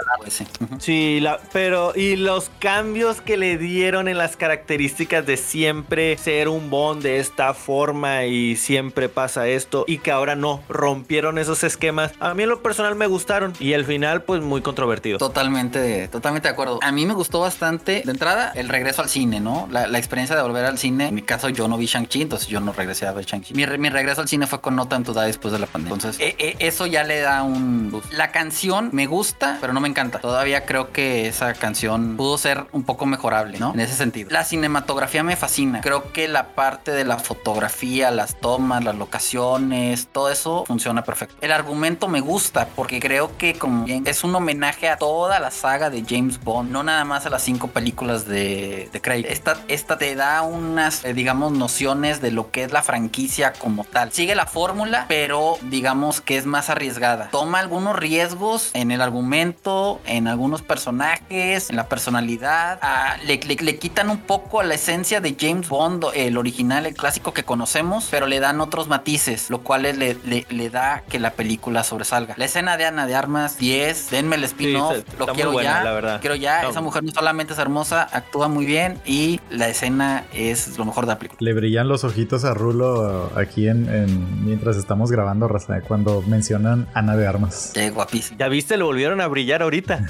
Sí, 0.78 1.20
la- 1.20 1.40
pero 1.52 1.92
y 1.94 2.16
los 2.16 2.50
cambios 2.58 3.20
que 3.20 3.36
le 3.36 3.58
dieron 3.58 4.08
en 4.08 4.18
las 4.18 4.36
características 4.36 5.26
de 5.26 5.36
siempre 5.36 6.16
ser 6.18 6.48
un 6.48 6.70
Bond 6.70 7.02
de 7.02 7.18
esta 7.18 7.54
forma 7.54 8.24
y 8.26 8.56
siempre 8.56 9.08
pasa 9.08 9.48
esto 9.48 9.84
y 9.86 9.98
que 9.98 10.10
ahora 10.10 10.36
no 10.36 10.62
rompieron 10.80 11.38
esos 11.38 11.62
esquemas. 11.62 12.12
A 12.20 12.32
mí 12.34 12.42
en 12.42 12.48
lo 12.48 12.62
personal 12.62 12.94
me 12.94 13.06
gustaron 13.06 13.52
y 13.60 13.74
el 13.74 13.84
final 13.84 14.22
pues 14.22 14.40
muy 14.40 14.62
controvertido. 14.62 15.18
Totalmente, 15.18 16.08
totalmente 16.08 16.48
de 16.48 16.52
acuerdo. 16.52 16.80
A 16.82 16.90
mí 16.90 17.04
me 17.04 17.12
gustó 17.12 17.40
bastante, 17.40 18.02
de 18.04 18.10
entrada, 18.10 18.50
el 18.54 18.68
regreso 18.68 19.02
al 19.02 19.08
cine, 19.10 19.40
¿no? 19.40 19.68
La, 19.70 20.00
experiencia 20.00 20.34
de 20.34 20.42
volver 20.42 20.64
al 20.64 20.78
cine. 20.78 21.08
En 21.08 21.14
mi 21.14 21.20
caso, 21.20 21.50
yo 21.50 21.68
no 21.68 21.76
vi 21.76 21.84
Shang-Chi, 21.84 22.22
entonces 22.22 22.48
yo 22.48 22.60
no 22.60 22.72
regresé 22.72 23.06
a 23.06 23.12
ver 23.12 23.26
Shang-Chi. 23.26 23.52
Mi, 23.52 23.66
mi 23.66 23.90
regreso 23.90 24.22
al 24.22 24.28
cine 24.28 24.46
fue 24.46 24.62
con 24.62 24.74
No 24.74 24.88
Time 24.88 25.04
to 25.04 25.12
Die 25.12 25.26
después 25.26 25.52
de 25.52 25.58
la 25.58 25.66
pandemia. 25.66 25.94
Entonces, 25.94 26.20
eh, 26.20 26.34
eh, 26.38 26.56
eso 26.60 26.86
ya 26.86 27.04
le 27.04 27.20
da 27.20 27.42
un... 27.42 27.90
boost. 27.90 28.10
La 28.14 28.32
canción 28.32 28.88
me 28.92 29.06
gusta, 29.06 29.58
pero 29.60 29.74
no 29.74 29.80
me 29.80 29.88
encanta. 29.88 30.20
Todavía 30.20 30.64
creo 30.64 30.90
que 30.90 31.28
esa 31.28 31.52
canción 31.52 32.16
pudo 32.16 32.38
ser 32.38 32.64
un 32.72 32.84
poco 32.84 33.04
mejorable, 33.04 33.58
¿no? 33.58 33.74
En 33.74 33.80
ese 33.80 33.94
sentido. 33.94 34.30
La 34.30 34.44
cinematografía 34.44 35.22
me 35.22 35.36
fascina. 35.36 35.82
Creo 35.82 36.10
que 36.12 36.26
la 36.26 36.54
parte 36.54 36.92
de 36.92 37.04
la 37.04 37.18
fotografía, 37.18 38.10
las 38.10 38.40
tomas, 38.40 38.82
las 38.82 38.94
locaciones, 38.94 40.08
todo 40.10 40.30
eso 40.30 40.64
funciona 40.70 41.02
perfecto. 41.02 41.34
El 41.40 41.50
argumento 41.50 42.06
me 42.06 42.20
gusta 42.20 42.68
porque 42.76 43.00
creo 43.00 43.36
que 43.36 43.54
como 43.54 43.86
es 43.88 44.22
un 44.22 44.32
homenaje 44.36 44.88
a 44.88 44.98
toda 44.98 45.40
la 45.40 45.50
saga 45.50 45.90
de 45.90 46.04
James 46.08 46.38
Bond, 46.38 46.70
no 46.70 46.84
nada 46.84 47.04
más 47.04 47.26
a 47.26 47.30
las 47.30 47.42
cinco 47.42 47.66
películas 47.66 48.24
de, 48.24 48.88
Craig. 49.02 49.26
Esta, 49.28 49.56
esta 49.66 49.98
te 49.98 50.14
da 50.14 50.42
unas, 50.42 51.04
eh, 51.04 51.12
digamos, 51.12 51.50
nociones 51.50 52.20
de 52.20 52.30
lo 52.30 52.52
que 52.52 52.62
es 52.62 52.70
la 52.70 52.84
franquicia 52.84 53.52
como 53.52 53.82
tal. 53.82 54.12
Sigue 54.12 54.36
la 54.36 54.46
fórmula, 54.46 55.06
pero 55.08 55.58
digamos 55.62 56.20
que 56.20 56.36
es 56.36 56.46
más 56.46 56.70
arriesgada. 56.70 57.30
Toma 57.32 57.58
algunos 57.58 57.96
riesgos 57.96 58.70
en 58.74 58.92
el 58.92 59.00
argumento, 59.00 60.00
en 60.06 60.28
algunos 60.28 60.62
personajes, 60.62 61.68
en 61.68 61.74
la 61.74 61.88
personalidad. 61.88 62.78
Le, 63.24 63.40
le, 63.40 63.78
quitan 63.78 64.08
un 64.08 64.18
poco 64.18 64.60
a 64.60 64.64
la 64.64 64.74
esencia 64.74 65.20
de 65.20 65.34
James 65.36 65.68
Bond, 65.68 66.04
el 66.14 66.38
original, 66.38 66.86
el 66.86 66.94
clásico 66.94 67.32
que 67.32 67.42
conocemos, 67.42 68.06
pero 68.08 68.28
le 68.28 68.38
dan 68.38 68.60
otros 68.60 68.86
matices, 68.86 69.50
lo 69.50 69.62
cual 69.62 69.82
le, 69.82 69.92
le, 69.94 70.59
da 70.68 71.02
que 71.08 71.18
la 71.18 71.32
película 71.32 71.84
sobresalga. 71.84 72.34
La 72.36 72.44
escena 72.44 72.76
de 72.76 72.84
Ana 72.84 73.06
de 73.06 73.14
Armas, 73.14 73.58
10, 73.58 74.10
denme 74.10 74.36
el 74.36 74.44
spin-off, 74.44 74.98
lo 75.18 75.26
quiero 75.28 75.60
ya. 75.60 75.82
La 75.82 75.92
verdad. 75.92 76.20
Quiero 76.20 76.36
ya. 76.36 76.68
Esa 76.68 76.80
mujer 76.80 77.04
no 77.04 77.12
solamente 77.12 77.52
es 77.52 77.58
hermosa, 77.58 78.02
actúa 78.02 78.48
muy 78.48 78.66
bien 78.66 78.98
y 79.04 79.40
la 79.50 79.68
escena 79.68 80.24
es 80.32 80.76
lo 80.78 80.84
mejor 80.84 81.06
de 81.06 81.12
la 81.12 81.18
película. 81.18 81.38
Le 81.40 81.54
brillan 81.54 81.88
los 81.88 82.04
ojitos 82.04 82.44
a 82.44 82.54
Rulo 82.54 83.30
aquí 83.36 83.68
en, 83.68 84.44
mientras 84.44 84.76
estamos 84.76 85.10
grabando, 85.10 85.48
Raza, 85.48 85.80
cuando 85.80 86.22
mencionan 86.22 86.88
Ana 86.94 87.16
de 87.16 87.26
Armas. 87.26 87.70
Qué 87.74 87.90
guapísimo. 87.90 88.38
Ya 88.38 88.48
viste, 88.48 88.76
le 88.76 88.84
volvieron 88.84 89.20
a 89.20 89.26
brillar 89.28 89.62
ahorita. 89.62 90.00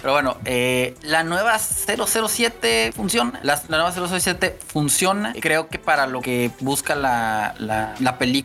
Pero 0.00 0.12
bueno, 0.12 0.36
eh, 0.44 0.94
la 1.02 1.24
nueva 1.24 1.58
007 1.58 2.92
funciona. 2.94 3.40
La, 3.42 3.60
nueva 3.68 3.92
007 3.92 4.58
funciona. 4.66 5.34
Creo 5.40 5.68
que 5.68 5.78
para 5.78 6.06
lo 6.06 6.20
que 6.20 6.50
busca 6.60 6.94
la, 6.94 7.54
la, 7.58 8.18
película 8.18 8.37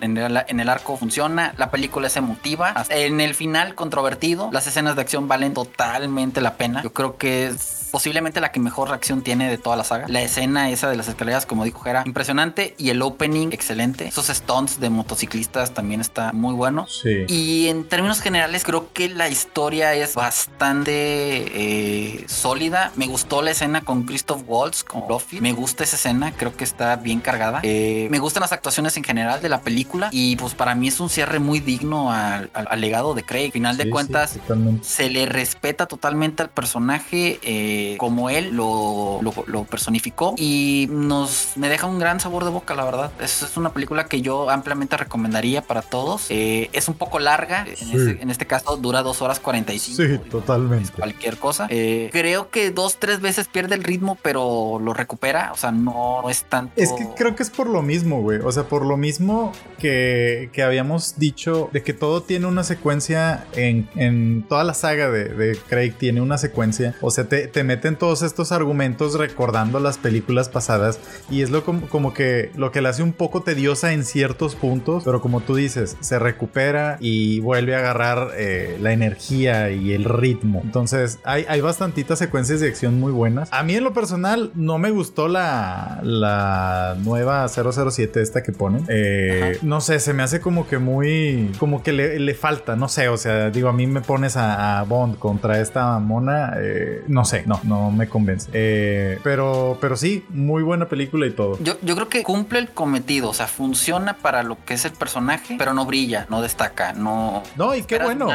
en 0.00 0.16
el, 0.16 0.44
en 0.46 0.60
el, 0.60 0.68
arco 0.68 0.96
funciona. 0.96 1.54
La 1.56 1.70
película 1.70 2.06
es 2.06 2.16
emotiva. 2.16 2.74
En 2.88 3.20
el 3.20 3.34
final 3.34 3.74
controvertido, 3.74 4.50
las 4.52 4.66
escenas 4.66 4.96
de 4.96 5.02
acción 5.02 5.28
valen 5.28 5.54
totalmente 5.54 6.40
la 6.40 6.54
pena. 6.56 6.82
Yo 6.82 6.92
creo 6.92 7.16
que 7.16 7.46
es 7.46 7.80
posiblemente 7.90 8.40
la 8.40 8.52
que 8.52 8.60
mejor 8.60 8.88
reacción 8.88 9.22
tiene 9.22 9.48
de 9.50 9.58
toda 9.58 9.76
la 9.76 9.84
saga. 9.84 10.06
La 10.08 10.22
escena 10.22 10.70
esa 10.70 10.88
de 10.88 10.96
las 10.96 11.08
escaleras, 11.08 11.46
como 11.46 11.64
dijo 11.64 11.86
era 11.86 12.02
impresionante. 12.06 12.74
Y 12.78 12.90
el 12.90 13.02
opening, 13.02 13.48
excelente. 13.52 14.08
Esos 14.08 14.28
stunts 14.28 14.80
de 14.80 14.90
motociclistas 14.90 15.74
también 15.74 16.00
está 16.00 16.32
muy 16.32 16.54
bueno. 16.54 16.86
Sí. 16.86 17.24
Y 17.28 17.68
en 17.68 17.88
términos 17.88 18.20
generales, 18.20 18.64
creo 18.64 18.92
que 18.92 19.08
la 19.08 19.28
historia 19.28 19.94
es 19.94 20.14
bastante 20.14 20.92
eh, 20.92 22.24
sólida. 22.28 22.92
Me 22.96 23.06
gustó 23.06 23.42
la 23.42 23.50
escena 23.50 23.82
con 23.82 24.04
Christoph 24.04 24.42
Waltz, 24.46 24.84
con 24.84 25.04
Luffy. 25.08 25.40
Me 25.40 25.52
gusta 25.52 25.84
esa 25.84 25.96
escena, 25.96 26.32
creo 26.32 26.56
que 26.56 26.64
está 26.64 26.96
bien 26.96 27.20
cargada. 27.20 27.60
Eh, 27.62 28.08
me 28.10 28.18
gustan 28.18 28.42
las 28.42 28.52
actuaciones 28.52 28.96
en 28.96 29.02
general 29.10 29.42
de 29.42 29.48
la 29.48 29.60
película. 29.60 30.08
Y 30.12 30.36
pues 30.36 30.54
para 30.54 30.76
mí 30.76 30.86
es 30.86 31.00
un 31.00 31.10
cierre 31.10 31.40
muy 31.40 31.58
digno 31.58 32.12
al, 32.12 32.48
legado 32.76 33.14
de 33.14 33.24
Craig. 33.24 33.50
Final 33.50 33.76
de 33.76 33.90
cuentas, 33.90 34.38
se 34.82 35.10
le 35.10 35.26
respeta 35.26 35.86
totalmente 35.86 36.42
al 36.42 36.50
personaje. 36.50 37.40
Eh, 37.42 37.96
como 37.98 38.30
él 38.30 38.50
lo, 38.52 39.20
lo, 39.22 39.64
personificó 39.64 40.34
y 40.36 40.86
nos 40.90 41.52
me 41.56 41.68
deja 41.68 41.86
un 41.86 41.98
gran 41.98 42.20
sabor 42.20 42.44
de 42.44 42.50
boca, 42.50 42.74
la 42.74 42.84
verdad. 42.84 43.10
Es, 43.20 43.42
es 43.42 43.56
una 43.56 43.72
película 43.72 44.06
que 44.06 44.22
yo 44.22 44.48
ampliamente 44.48 44.96
recomendaría 44.96 45.62
para 45.62 45.82
todos. 45.82 46.26
Eh, 46.30 46.70
es 46.72 46.88
un 46.88 46.94
poco 46.94 47.18
larga, 47.18 47.66
en, 47.66 48.30
este, 48.30 48.46
caso 48.46 48.76
dura 48.76 49.02
dos 49.02 49.22
horas 49.22 49.40
45. 49.40 50.02
Sí, 50.02 50.30
totalmente. 50.30 50.92
Cualquier 50.92 51.36
cosa. 51.36 51.66
Eh, 51.70 52.10
creo 52.12 52.50
que 52.50 52.70
dos, 52.70 52.98
tres 52.98 53.20
veces 53.20 53.48
pierde 53.48 53.74
el 53.74 53.82
ritmo, 53.82 54.16
pero 54.22 54.78
lo 54.80 54.94
recupera. 54.94 55.50
O 55.52 55.56
sea, 55.56 55.72
no 55.72 56.28
es 56.28 56.44
tanto. 56.44 56.72
Es 56.76 56.92
que 56.92 57.08
creo 57.16 57.34
que 57.34 57.42
es 57.42 57.50
por 57.50 57.68
lo 57.68 57.82
mismo, 57.82 58.22
güey. 58.22 58.38
O 58.38 58.52
sea, 58.52 58.64
por 58.64 58.84
lo 58.84 58.96
mismo 59.00 59.52
que, 59.78 60.50
que 60.52 60.62
habíamos 60.62 61.18
dicho 61.18 61.70
de 61.72 61.82
que 61.82 61.92
todo 61.92 62.22
tiene 62.22 62.46
una 62.46 62.62
secuencia 62.62 63.46
en, 63.54 63.88
en 63.96 64.44
toda 64.48 64.62
la 64.62 64.74
saga 64.74 65.10
de, 65.10 65.24
de, 65.24 65.58
Craig, 65.68 65.94
tiene 65.98 66.20
una 66.20 66.38
secuencia. 66.38 66.94
O 67.00 67.10
sea, 67.10 67.24
te, 67.24 67.48
te 67.48 67.64
meten 67.64 67.96
todos 67.96 68.22
estos 68.22 68.52
argumentos 68.52 69.14
recordando 69.14 69.80
las 69.80 69.98
películas 69.98 70.48
pasadas 70.48 71.00
y 71.30 71.42
es 71.42 71.50
lo 71.50 71.64
como, 71.64 72.14
que 72.14 72.50
lo 72.54 72.70
que 72.70 72.80
la 72.80 72.90
hace 72.90 73.02
un 73.02 73.12
poco 73.12 73.42
tediosa 73.42 73.92
en 73.92 74.04
ciertos 74.04 74.54
puntos, 74.54 75.04
pero 75.04 75.20
como 75.20 75.40
tú 75.40 75.54
dices, 75.56 75.96
se 76.00 76.18
recupera 76.18 76.98
y 77.00 77.40
vuelve 77.40 77.74
a 77.74 77.78
agarrar 77.78 78.30
eh, 78.36 78.78
la 78.80 78.92
energía 78.92 79.70
y 79.70 79.92
el 79.92 80.04
ritmo. 80.04 80.60
Entonces 80.62 81.18
hay, 81.24 81.46
hay 81.48 81.60
bastantitas 81.60 82.18
secuencias 82.18 82.60
de 82.60 82.68
acción 82.68 83.00
muy 83.00 83.12
buenas. 83.12 83.48
A 83.52 83.62
mí 83.62 83.74
en 83.74 83.84
lo 83.84 83.92
personal 83.92 84.52
no 84.54 84.78
me 84.78 84.90
gustó 84.90 85.28
la, 85.28 86.00
la 86.02 86.96
nueva 87.02 87.46
007 87.48 88.20
esta 88.20 88.42
que 88.42 88.52
ponen. 88.52 88.84
Eh, 88.92 89.58
no 89.62 89.80
sé, 89.80 90.00
se 90.00 90.12
me 90.12 90.24
hace 90.24 90.40
como 90.40 90.66
que 90.66 90.78
muy, 90.78 91.52
como 91.58 91.82
que 91.82 91.92
le, 91.92 92.34
falta, 92.34 92.74
no 92.74 92.88
sé, 92.88 93.08
o 93.08 93.16
sea, 93.16 93.50
digo, 93.50 93.68
a 93.68 93.72
mí 93.72 93.86
me 93.86 94.00
pones 94.00 94.36
a, 94.36 94.82
Bond 94.88 95.18
contra 95.18 95.60
esta 95.60 95.98
mona, 95.98 96.54
eh, 96.58 97.04
no 97.06 97.24
sé, 97.24 97.44
no, 97.46 97.60
no, 97.62 97.92
me 97.92 98.08
convence. 98.08 98.50
Eh, 98.52 99.18
pero, 99.22 99.78
pero 99.80 99.96
sí, 99.96 100.24
muy 100.30 100.62
buena 100.62 100.88
película 100.88 101.26
y 101.26 101.30
todo. 101.30 101.56
Yo, 101.62 101.76
yo 101.82 101.94
creo 101.94 102.08
que 102.08 102.22
cumple 102.24 102.58
el 102.58 102.70
cometido, 102.70 103.30
o 103.30 103.34
sea, 103.34 103.46
funciona 103.46 104.14
para 104.14 104.42
lo 104.42 104.56
que 104.64 104.74
es 104.74 104.84
el 104.84 104.92
personaje, 104.92 105.54
pero 105.56 105.72
no 105.72 105.86
brilla, 105.86 106.26
no 106.28 106.42
destaca, 106.42 106.92
no. 106.92 107.42
No, 107.56 107.76
y 107.76 107.82
qué 107.82 107.98
bueno. 107.98 108.28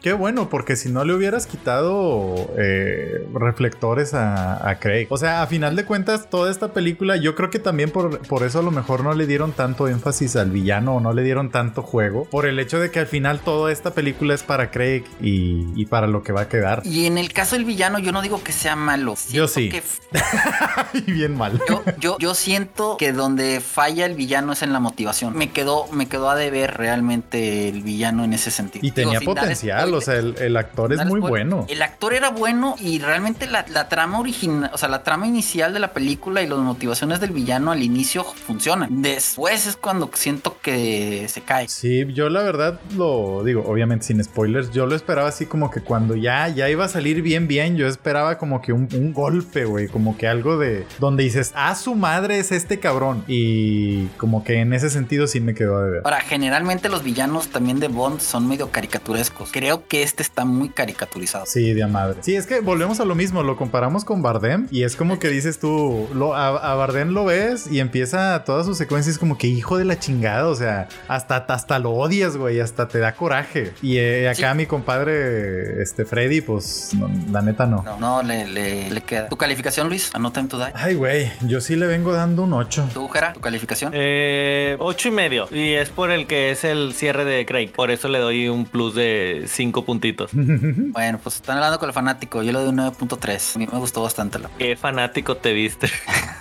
Qué 0.00 0.12
bueno, 0.12 0.48
porque 0.48 0.76
si 0.76 0.90
no 0.90 1.04
le 1.04 1.14
hubieras 1.14 1.46
quitado 1.46 2.34
eh, 2.56 3.26
reflectores 3.34 4.14
a, 4.14 4.68
a, 4.68 4.78
Craig. 4.78 5.06
O 5.10 5.16
sea, 5.16 5.42
a 5.42 5.46
final 5.46 5.74
de 5.74 5.84
cuentas, 5.84 6.28
toda 6.30 6.50
esta 6.50 6.72
película, 6.72 7.16
yo 7.16 7.34
creo 7.34 7.50
que 7.50 7.58
también 7.58 7.90
por, 7.90 8.20
por 8.26 8.42
eso 8.42 8.60
a 8.60 8.62
lo 8.62 8.70
mejor 8.70 9.02
no 9.02 9.14
le 9.14 9.26
dieron 9.26 9.52
tanto 9.62 9.86
énfasis 9.86 10.34
al 10.34 10.50
villano 10.50 10.96
o 10.96 11.00
no 11.00 11.12
le 11.12 11.22
dieron 11.22 11.52
tanto 11.52 11.82
juego. 11.82 12.24
Por 12.24 12.46
el 12.46 12.58
hecho 12.58 12.80
de 12.80 12.90
que 12.90 12.98
al 12.98 13.06
final 13.06 13.38
toda 13.38 13.70
esta 13.70 13.94
película 13.94 14.34
es 14.34 14.42
para 14.42 14.72
Craig 14.72 15.04
y, 15.20 15.68
y 15.80 15.86
para 15.86 16.08
lo 16.08 16.24
que 16.24 16.32
va 16.32 16.40
a 16.40 16.48
quedar. 16.48 16.82
Y 16.84 17.06
en 17.06 17.16
el 17.16 17.32
caso 17.32 17.54
del 17.54 17.64
villano, 17.64 18.00
yo 18.00 18.10
no 18.10 18.22
digo 18.22 18.42
que 18.42 18.50
sea 18.50 18.74
malo. 18.74 19.14
yo 19.30 19.46
sí. 19.46 19.70
y 20.94 21.12
bien 21.12 21.36
mal. 21.36 21.60
Yo, 22.00 22.18
yo, 22.18 22.34
siento 22.34 22.96
que 22.96 23.12
donde 23.12 23.60
falla 23.60 24.04
el 24.04 24.16
villano 24.16 24.52
es 24.52 24.62
en 24.62 24.72
la 24.72 24.80
motivación. 24.80 25.36
Me 25.36 25.52
quedó, 25.52 25.86
me 25.92 26.08
quedó 26.08 26.28
a 26.28 26.34
deber 26.34 26.76
realmente 26.76 27.68
el 27.68 27.82
villano 27.82 28.24
en 28.24 28.32
ese 28.32 28.50
sentido. 28.50 28.84
Y 28.84 28.90
tenía 28.90 29.20
potencial, 29.20 29.94
o 29.94 30.00
sea, 30.00 30.16
el, 30.16 30.56
actor 30.56 30.92
es 30.92 31.06
muy 31.06 31.20
bueno. 31.20 31.66
El 31.68 31.82
actor 31.82 32.14
era 32.14 32.30
bueno 32.30 32.74
y 32.80 32.98
realmente 32.98 33.46
la, 33.46 33.62
trama 33.88 34.18
original, 34.18 34.72
o 34.74 34.78
sea, 34.78 34.88
la 34.88 35.04
trama 35.04 35.28
inicial 35.28 35.72
de 35.72 35.78
la 35.78 35.92
película 35.92 36.42
y 36.42 36.48
las 36.48 36.58
motivaciones 36.58 37.20
del 37.20 37.30
villano 37.30 37.70
al 37.70 37.82
inicio 37.84 38.24
funcionan. 38.24 39.02
Después 39.02 39.51
es 39.52 39.76
cuando 39.76 40.10
siento 40.14 40.56
que 40.62 41.26
se 41.28 41.42
cae. 41.42 41.68
Sí, 41.68 42.06
yo 42.12 42.28
la 42.28 42.42
verdad 42.42 42.80
lo 42.96 43.42
digo, 43.44 43.64
obviamente 43.66 44.06
sin 44.06 44.22
spoilers, 44.22 44.70
yo 44.72 44.86
lo 44.86 44.94
esperaba 44.94 45.28
así 45.28 45.46
como 45.46 45.70
que 45.70 45.80
cuando 45.80 46.16
ya, 46.16 46.48
ya 46.48 46.70
iba 46.70 46.84
a 46.84 46.88
salir 46.88 47.22
bien, 47.22 47.48
bien, 47.48 47.76
yo 47.76 47.86
esperaba 47.86 48.38
como 48.38 48.62
que 48.62 48.72
un, 48.72 49.12
golpe, 49.12 49.64
güey, 49.64 49.88
como 49.88 50.16
que 50.16 50.26
algo 50.26 50.58
de 50.58 50.86
donde 50.98 51.24
dices, 51.24 51.52
ah, 51.54 51.74
su 51.74 51.94
madre 51.94 52.38
es 52.38 52.52
este 52.52 52.78
cabrón. 52.78 53.24
Y 53.26 54.06
como 54.16 54.44
que 54.44 54.60
en 54.60 54.72
ese 54.72 54.90
sentido 54.90 55.26
sí 55.26 55.40
me 55.40 55.54
quedó 55.54 55.82
de 55.84 55.90
ver. 55.90 56.02
Ahora, 56.04 56.20
generalmente 56.20 56.88
los 56.88 57.02
villanos 57.02 57.48
también 57.48 57.80
de 57.80 57.88
Bond 57.88 58.20
son 58.20 58.48
medio 58.48 58.70
caricaturescos. 58.70 59.50
Creo 59.52 59.86
que 59.86 60.02
este 60.02 60.22
está 60.22 60.44
muy 60.44 60.68
caricaturizado. 60.70 61.44
Sí, 61.46 61.72
de 61.72 61.86
madre. 61.86 62.18
Sí, 62.22 62.36
es 62.36 62.46
que 62.46 62.60
volvemos 62.60 63.00
a 63.00 63.04
lo 63.04 63.14
mismo, 63.14 63.42
lo 63.42 63.56
comparamos 63.56 64.04
con 64.04 64.22
Bardem 64.22 64.68
y 64.70 64.84
es 64.84 64.96
como 64.96 65.18
que 65.18 65.28
dices 65.28 65.58
tú, 65.58 66.08
lo, 66.14 66.34
a, 66.34 66.74
Bardem 66.74 67.10
lo 67.10 67.24
ves 67.24 67.66
y 67.70 67.80
empieza 67.80 68.44
todas 68.44 68.66
sus 68.66 68.78
secuencias 68.78 69.18
como 69.18 69.38
que 69.38 69.41
hijo 69.48 69.78
de 69.78 69.84
la 69.84 69.98
chingada, 69.98 70.48
o 70.48 70.54
sea, 70.54 70.88
hasta, 71.08 71.36
hasta 71.36 71.78
lo 71.78 71.92
odias, 71.92 72.36
güey, 72.36 72.60
hasta 72.60 72.88
te 72.88 72.98
da 72.98 73.14
coraje. 73.14 73.72
Y 73.82 73.98
eh, 73.98 74.28
acá 74.28 74.54
mi 74.54 74.66
compadre, 74.66 75.82
este 75.82 76.04
Freddy, 76.04 76.40
pues 76.40 76.90
la 77.30 77.42
neta 77.42 77.66
no. 77.66 77.82
No, 77.82 77.98
no, 77.98 78.22
le, 78.22 78.46
le, 78.46 79.00
queda. 79.02 79.28
¿Tu 79.28 79.36
calificación, 79.36 79.88
Luis? 79.88 80.10
Anota 80.14 80.40
en 80.40 80.48
tu 80.48 80.58
die. 80.58 80.72
Ay, 80.74 80.94
güey, 80.94 81.30
yo 81.42 81.60
sí 81.60 81.76
le 81.76 81.86
vengo 81.86 82.12
dando 82.12 82.42
un 82.42 82.52
8. 82.52 82.90
¿Tú, 82.92 83.08
Jera? 83.08 83.32
¿Tu 83.32 83.40
calificación? 83.40 83.92
Eh, 83.94 84.76
8 84.78 85.08
y 85.08 85.10
medio. 85.10 85.48
Y 85.50 85.72
es 85.74 85.90
por 85.90 86.10
el 86.10 86.26
que 86.26 86.50
es 86.50 86.64
el 86.64 86.92
cierre 86.94 87.24
de 87.24 87.44
Craig. 87.46 87.72
Por 87.72 87.90
eso 87.90 88.08
le 88.08 88.18
doy 88.18 88.48
un 88.48 88.64
plus 88.64 88.94
de 88.94 89.44
5 89.46 89.84
puntitos. 89.84 90.30
bueno, 90.34 91.18
pues 91.22 91.36
están 91.36 91.56
hablando 91.56 91.78
con 91.78 91.88
el 91.88 91.94
fanático. 91.94 92.42
Yo 92.42 92.52
le 92.52 92.58
doy 92.58 92.68
un 92.68 92.78
9.3. 92.78 93.56
A 93.56 93.58
mí 93.58 93.68
me 93.70 93.78
gustó 93.78 94.02
bastante. 94.02 94.38
La... 94.38 94.50
¿Qué 94.58 94.76
fanático 94.76 95.36
te 95.36 95.52
viste? 95.52 95.88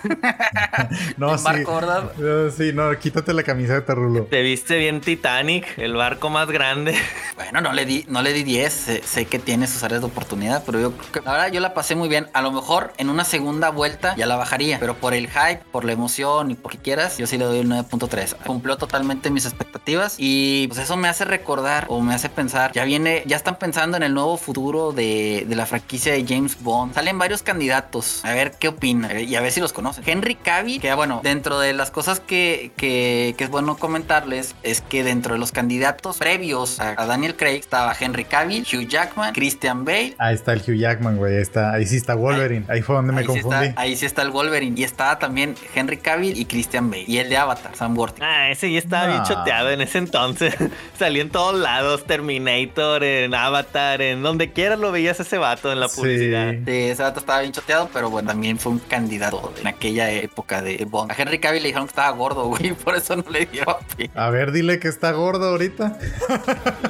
no, 1.17 1.37
sí. 1.37 1.43
Barco, 1.43 1.75
¿verdad? 1.75 2.11
sí, 2.55 2.71
no, 2.73 2.90
quítate 2.97 3.33
la 3.33 3.43
camiseta, 3.43 3.93
Rulo. 3.93 4.25
Te 4.25 4.41
viste 4.41 4.77
bien 4.77 5.01
Titanic, 5.01 5.77
el 5.77 5.93
barco 5.93 6.29
más 6.29 6.49
grande. 6.49 6.95
Bueno, 7.41 7.59
no 7.61 7.73
le 7.73 7.85
di, 7.85 8.05
no 8.07 8.21
le 8.21 8.33
di 8.33 8.43
10. 8.43 8.71
Sé, 8.71 9.01
sé 9.03 9.25
que 9.25 9.39
tiene 9.39 9.65
sus 9.65 9.81
áreas 9.83 10.01
de 10.01 10.07
oportunidad, 10.07 10.63
pero 10.63 10.79
yo 10.79 10.91
creo 10.91 11.11
que 11.11 11.21
la 11.21 11.31
verdad 11.31 11.51
yo 11.51 11.59
la 11.59 11.73
pasé 11.73 11.95
muy 11.95 12.07
bien. 12.07 12.27
A 12.33 12.41
lo 12.43 12.51
mejor 12.51 12.93
en 12.97 13.09
una 13.09 13.25
segunda 13.25 13.71
vuelta 13.71 14.15
ya 14.15 14.27
la 14.27 14.35
bajaría, 14.35 14.79
pero 14.79 14.93
por 14.93 15.15
el 15.15 15.27
hype, 15.27 15.63
por 15.71 15.83
la 15.83 15.91
emoción 15.91 16.51
y 16.51 16.55
por 16.55 16.71
que 16.71 16.77
quieras, 16.77 17.17
yo 17.17 17.27
sí 17.27 17.37
le 17.37 17.45
doy 17.45 17.59
el 17.59 17.67
9.3. 17.67 18.35
Cumplió 18.45 18.77
totalmente 18.77 19.29
mis 19.29 19.45
expectativas 19.45 20.15
y 20.17 20.67
pues 20.67 20.79
eso 20.79 20.95
me 20.97 21.07
hace 21.07 21.25
recordar 21.25 21.85
o 21.89 21.99
me 22.01 22.13
hace 22.13 22.29
pensar, 22.29 22.71
ya 22.71 22.85
viene, 22.85 23.23
ya 23.25 23.35
están 23.35 23.57
pensando 23.57 23.97
en 23.97 24.03
el 24.03 24.13
nuevo 24.13 24.37
futuro 24.37 24.91
de, 24.93 25.45
de 25.47 25.55
la 25.55 25.65
franquicia 25.65 26.13
de 26.13 26.25
James 26.27 26.61
Bond. 26.61 26.93
Salen 26.93 27.17
varios 27.17 27.43
candidatos, 27.43 28.23
a 28.23 28.33
ver 28.33 28.53
qué 28.59 28.69
opinan 28.69 29.19
y 29.19 29.35
a 29.35 29.41
ver 29.41 29.51
si 29.51 29.59
los 29.59 29.73
conocen. 29.73 30.03
Henry 30.07 30.35
Cavill, 30.35 30.79
que 30.79 30.93
bueno, 30.93 31.21
dentro 31.23 31.59
de 31.59 31.73
las 31.73 31.91
cosas 31.91 32.19
que, 32.19 32.71
que, 32.81 33.35
que 33.37 33.43
es 33.43 33.49
bueno 33.51 33.77
comentarles 33.77 34.55
es 34.63 34.81
que 34.81 35.03
dentro 35.03 35.35
de 35.35 35.39
los 35.39 35.51
candidatos 35.51 36.17
previos 36.17 36.79
a, 36.79 36.95
a 36.99 37.05
Daniel 37.05 37.35
Craig 37.35 37.59
estaba 37.59 37.95
Henry 37.97 38.25
Cavill, 38.25 38.63
Hugh 38.63 38.87
Jackman, 38.87 39.33
Christian 39.33 39.85
Bale. 39.85 40.15
Ahí 40.17 40.33
está 40.33 40.53
el 40.53 40.61
Hugh 40.61 40.77
Jackman, 40.79 41.17
güey. 41.17 41.35
Ahí, 41.35 41.41
está, 41.43 41.73
ahí 41.73 41.85
sí 41.85 41.97
está 41.97 42.15
Wolverine. 42.15 42.65
Ahí, 42.69 42.81
fue 42.81 42.95
donde 42.95 43.13
me 43.13 43.19
ahí 43.19 43.25
sí 43.27 43.31
confundí. 43.33 43.67
está- 43.67 43.81
ahí 43.81 43.95
sí 43.95 44.05
está 44.07 44.21
el 44.23 44.31
Wolverine. 44.31 44.79
Y 44.79 44.83
estaba 44.83 45.19
también 45.19 45.55
Henry 45.75 45.97
Cavill 45.97 46.37
y 46.39 46.45
Christian 46.45 46.89
Bale. 46.89 47.03
Y 47.07 47.17
el 47.19 47.29
de 47.29 47.37
Avatar, 47.37 47.75
Sam 47.75 47.95
Worthington. 47.95 48.27
Ah, 48.27 48.49
ese 48.49 48.71
ya 48.71 48.79
estaba 48.79 49.07
bien 49.07 49.23
choteado 49.23 49.69
en 49.69 49.81
ese 49.81 49.99
entonces. 49.99 50.55
Salía 50.97 51.21
en 51.21 51.29
todos 51.29 51.53
lados, 51.59 52.03
Terminator, 52.05 53.03
en 53.03 53.35
Avatar, 53.35 54.01
en 54.01 54.23
donde 54.23 54.51
quieras 54.51 54.79
lo 54.79 54.91
veías 54.91 55.19
ese 55.19 55.37
vato 55.37 55.71
en 55.71 55.79
la 55.79 55.87
Sí. 55.87 56.01
publicidad. 56.01 56.53
Sí, 56.65 56.71
ese 56.71 57.03
vato 57.03 57.19
estaba 57.19 57.41
bien 57.41 57.51
choteado, 57.51 57.89
pero 57.93 58.09
bueno, 58.09 58.29
también 58.29 58.57
fue 58.57 58.71
un 58.71 58.79
candidato 58.79 59.53
en 59.59 59.67
aquella 59.67 60.09
época 60.09 60.61
de 60.63 60.83
Bond. 60.89 61.11
A 61.11 61.15
Henry 61.17 61.37
Cavill 61.39 61.61
le 61.61 61.67
dijeron 61.69 61.85
que 61.87 61.91
estaba 61.91 62.09
gordo, 62.11 62.45
güey, 62.47 62.70
por 62.83 62.95
eso 62.95 63.15
no 63.15 63.23
le 63.29 63.45
dieron 63.45 63.65
papel. 63.75 64.09
A 64.15 64.29
ver, 64.29 64.51
dile 64.51 64.79
que 64.79 64.87
está 64.87 65.11
gordo 65.11 65.49
ahorita. 65.49 65.97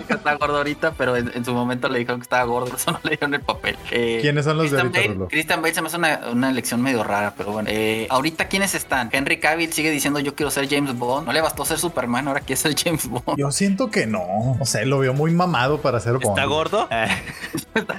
que 0.08 0.14
está 0.14 0.36
gordo 0.36 0.58
ahorita, 0.58 0.94
pero 0.98 1.16
en, 1.18 1.32
en 1.34 1.46
su 1.46 1.54
momento 1.54 1.90
le 1.90 2.00
dijeron 2.00 2.20
que 2.20 2.24
estaba 2.24 2.44
gordo, 2.44 2.68
por 2.68 2.76
eso 2.80 2.92
no 2.92 3.00
le 3.04 3.12
dieron 3.12 3.34
el 3.34 3.42
papel. 3.42 3.78
Eh, 3.92 4.20
¿Quiénes 4.22 4.46
son 4.46 4.58
los 4.58 4.72
de 4.72 4.80
ahorita, 4.80 5.00
Bale? 5.00 5.28
Christian 5.30 5.62
Bale 5.62 5.74
se 5.74 5.82
me 5.82 5.88
hace 5.88 5.98
una, 5.98 6.20
una 6.32 6.50
elección 6.50 6.82
medio 6.82 7.04
rara, 7.04 7.34
pero 7.38 7.52
bueno. 7.52 7.70
Eh, 7.72 8.08
ahorita, 8.10 8.46
¿quiénes 8.48 8.76
están? 8.76 9.10
Henry 9.12 9.40
Cavill 9.40 9.72
sigue 9.74 9.92
diciendo 9.92 10.20
yo 10.20 10.36
quiero 10.36 10.52
ser 10.52 10.68
James 10.70 10.98
Bond. 10.98 11.28
No 11.28 11.34
le 11.34 11.42
bastó 11.42 11.66
ser 11.66 11.80
Superman, 11.80 12.28
ahora 12.28 12.40
quiere 12.42 12.58
ser 12.62 12.76
James 12.78 13.08
Bond. 13.08 13.38
Yo 13.38 13.52
siento 13.52 13.90
que 13.92 14.08
no. 14.08 14.58
O 14.60 14.66
sea, 14.66 14.86
lo 14.86 15.00
veo 15.00 15.14
muy 15.14 15.32
mamado 15.32 15.82
para 15.82 16.00
ser 16.00 16.14
Bond. 16.14 16.38
¿Está 16.38 16.46
gordo? 16.46 16.88
Eh, 17.02 17.08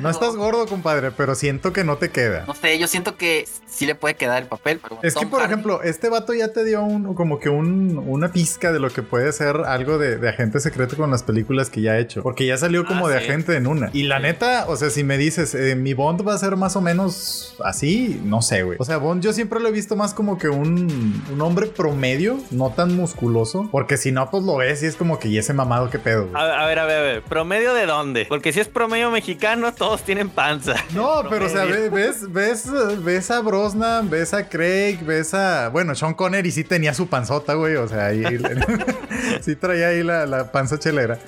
No 0.01 0.11
estás 0.11 0.37
gordo, 0.37 0.67
compadre, 0.67 1.13
pero 1.13 1.35
siento 1.35 1.73
que 1.73 1.83
no 1.83 1.97
te 1.97 2.11
queda. 2.11 2.45
No 2.47 2.55
sé, 2.55 2.79
yo 2.79 2.87
siento 2.87 3.17
que 3.17 3.49
sí 3.67 3.87
le 3.87 3.95
puede 3.95 4.15
quedar 4.17 4.43
el 4.43 4.49
papel, 4.49 4.79
pero 4.83 4.97
bueno. 4.97 5.09
Es 5.09 5.15
que, 5.15 5.27
por 5.27 5.41
Hardy- 5.41 5.47
ejemplo, 5.47 5.83
este 5.83 6.09
vato 6.11 6.35
ya 6.35 6.53
te 6.53 6.65
dio 6.65 6.83
un, 6.83 7.15
como 7.15 7.39
que 7.41 7.49
un, 7.49 7.72
una 7.73 8.33
pizca 8.33 8.73
de 8.73 8.79
lo 8.81 8.91
que 8.91 9.03
puede 9.03 9.33
ser 9.33 9.57
algo 9.67 9.99
de, 9.99 10.17
de 10.19 10.29
agente 10.29 10.61
secreto 10.61 10.97
con 10.97 11.11
las 11.11 11.23
películas 11.23 11.71
que 11.71 11.81
ya 11.83 11.93
ha 11.93 11.99
hecho. 11.99 12.23
Porque 12.23 12.47
ya 12.47 12.57
salió 12.57 12.85
como 12.85 13.07
Ah, 13.07 13.11
de 13.11 13.19
sí. 13.19 13.25
agente 13.25 13.57
en 13.57 13.67
una. 13.67 13.91
Y 13.93 14.05
la 14.05 14.19
neta, 14.21 14.67
o 14.69 14.77
sea, 14.77 14.91
si 14.91 15.03
me 15.05 15.19
dices, 15.19 15.55
eh, 15.55 15.75
mi 15.77 15.95
Bond 15.95 16.27
va 16.27 16.35
a 16.35 16.39
ser 16.39 16.57
más 16.57 16.77
o 16.77 16.81
menos 16.81 17.57
así, 17.65 18.21
no 18.25 18.43
sé, 18.43 18.63
güey. 18.63 18.77
O 18.81 18.85
sea, 18.85 18.99
Bond 18.99 19.23
yo 19.23 19.33
siempre 19.33 19.61
lo 19.61 19.69
he 19.69 19.73
visto 19.73 19.97
más 19.97 20.15
como 20.15 20.39
que 20.39 20.49
un, 20.49 21.23
un 21.33 21.41
hombre 21.41 21.67
promedio, 21.67 22.39
no 22.51 22.71
tan 22.71 22.95
musculoso. 22.97 23.69
Porque 23.71 23.97
si 23.97 24.13
no, 24.13 24.31
pues 24.31 24.45
lo 24.45 24.57
ves 24.57 24.83
y 24.83 24.87
es 24.87 24.97
como 24.97 25.19
que, 25.19 25.29
¿y 25.29 25.39
ese 25.39 25.53
mamado 25.53 25.91
qué 25.91 25.99
pedo, 25.99 26.27
güey? 26.29 26.35
A, 26.43 26.63
a 26.63 26.67
ver, 26.67 26.79
a 26.79 26.85
ver, 26.87 26.97
a 26.99 27.03
ver. 27.03 27.23
¿Promedio 27.23 27.75
de 27.75 27.87
dónde? 27.87 28.27
Porque 28.29 28.53
si 28.53 28.61
es 28.61 28.69
promedio 28.69 29.11
mexicano, 29.11 29.73
todos 29.73 30.03
tienen 30.03 30.29
panza. 30.29 30.75
No, 30.95 31.23
pero 31.31 31.47
o 31.47 31.49
sea, 31.49 31.65
ves, 31.65 32.31
ves, 32.33 32.67
ves 33.03 33.31
a 33.31 33.41
Brosnan, 33.41 34.11
ves 34.11 34.35
a 34.35 34.49
Craig, 34.49 34.99
ves 35.05 35.33
a. 35.35 35.69
Bueno, 35.71 35.95
Sean 35.95 36.15
Connery 36.15 36.51
sí 36.51 36.65
tenía 36.65 36.93
su 36.93 37.07
panzota, 37.09 37.55
güey. 37.55 37.62
O 37.63 37.89
sea, 37.89 38.07
ahí. 38.07 38.23
sí 39.41 39.57
traía 39.57 39.89
ahí 39.89 40.03
la, 40.03 40.27
la 40.27 40.51
panza 40.53 40.79
chelera. 40.79 41.19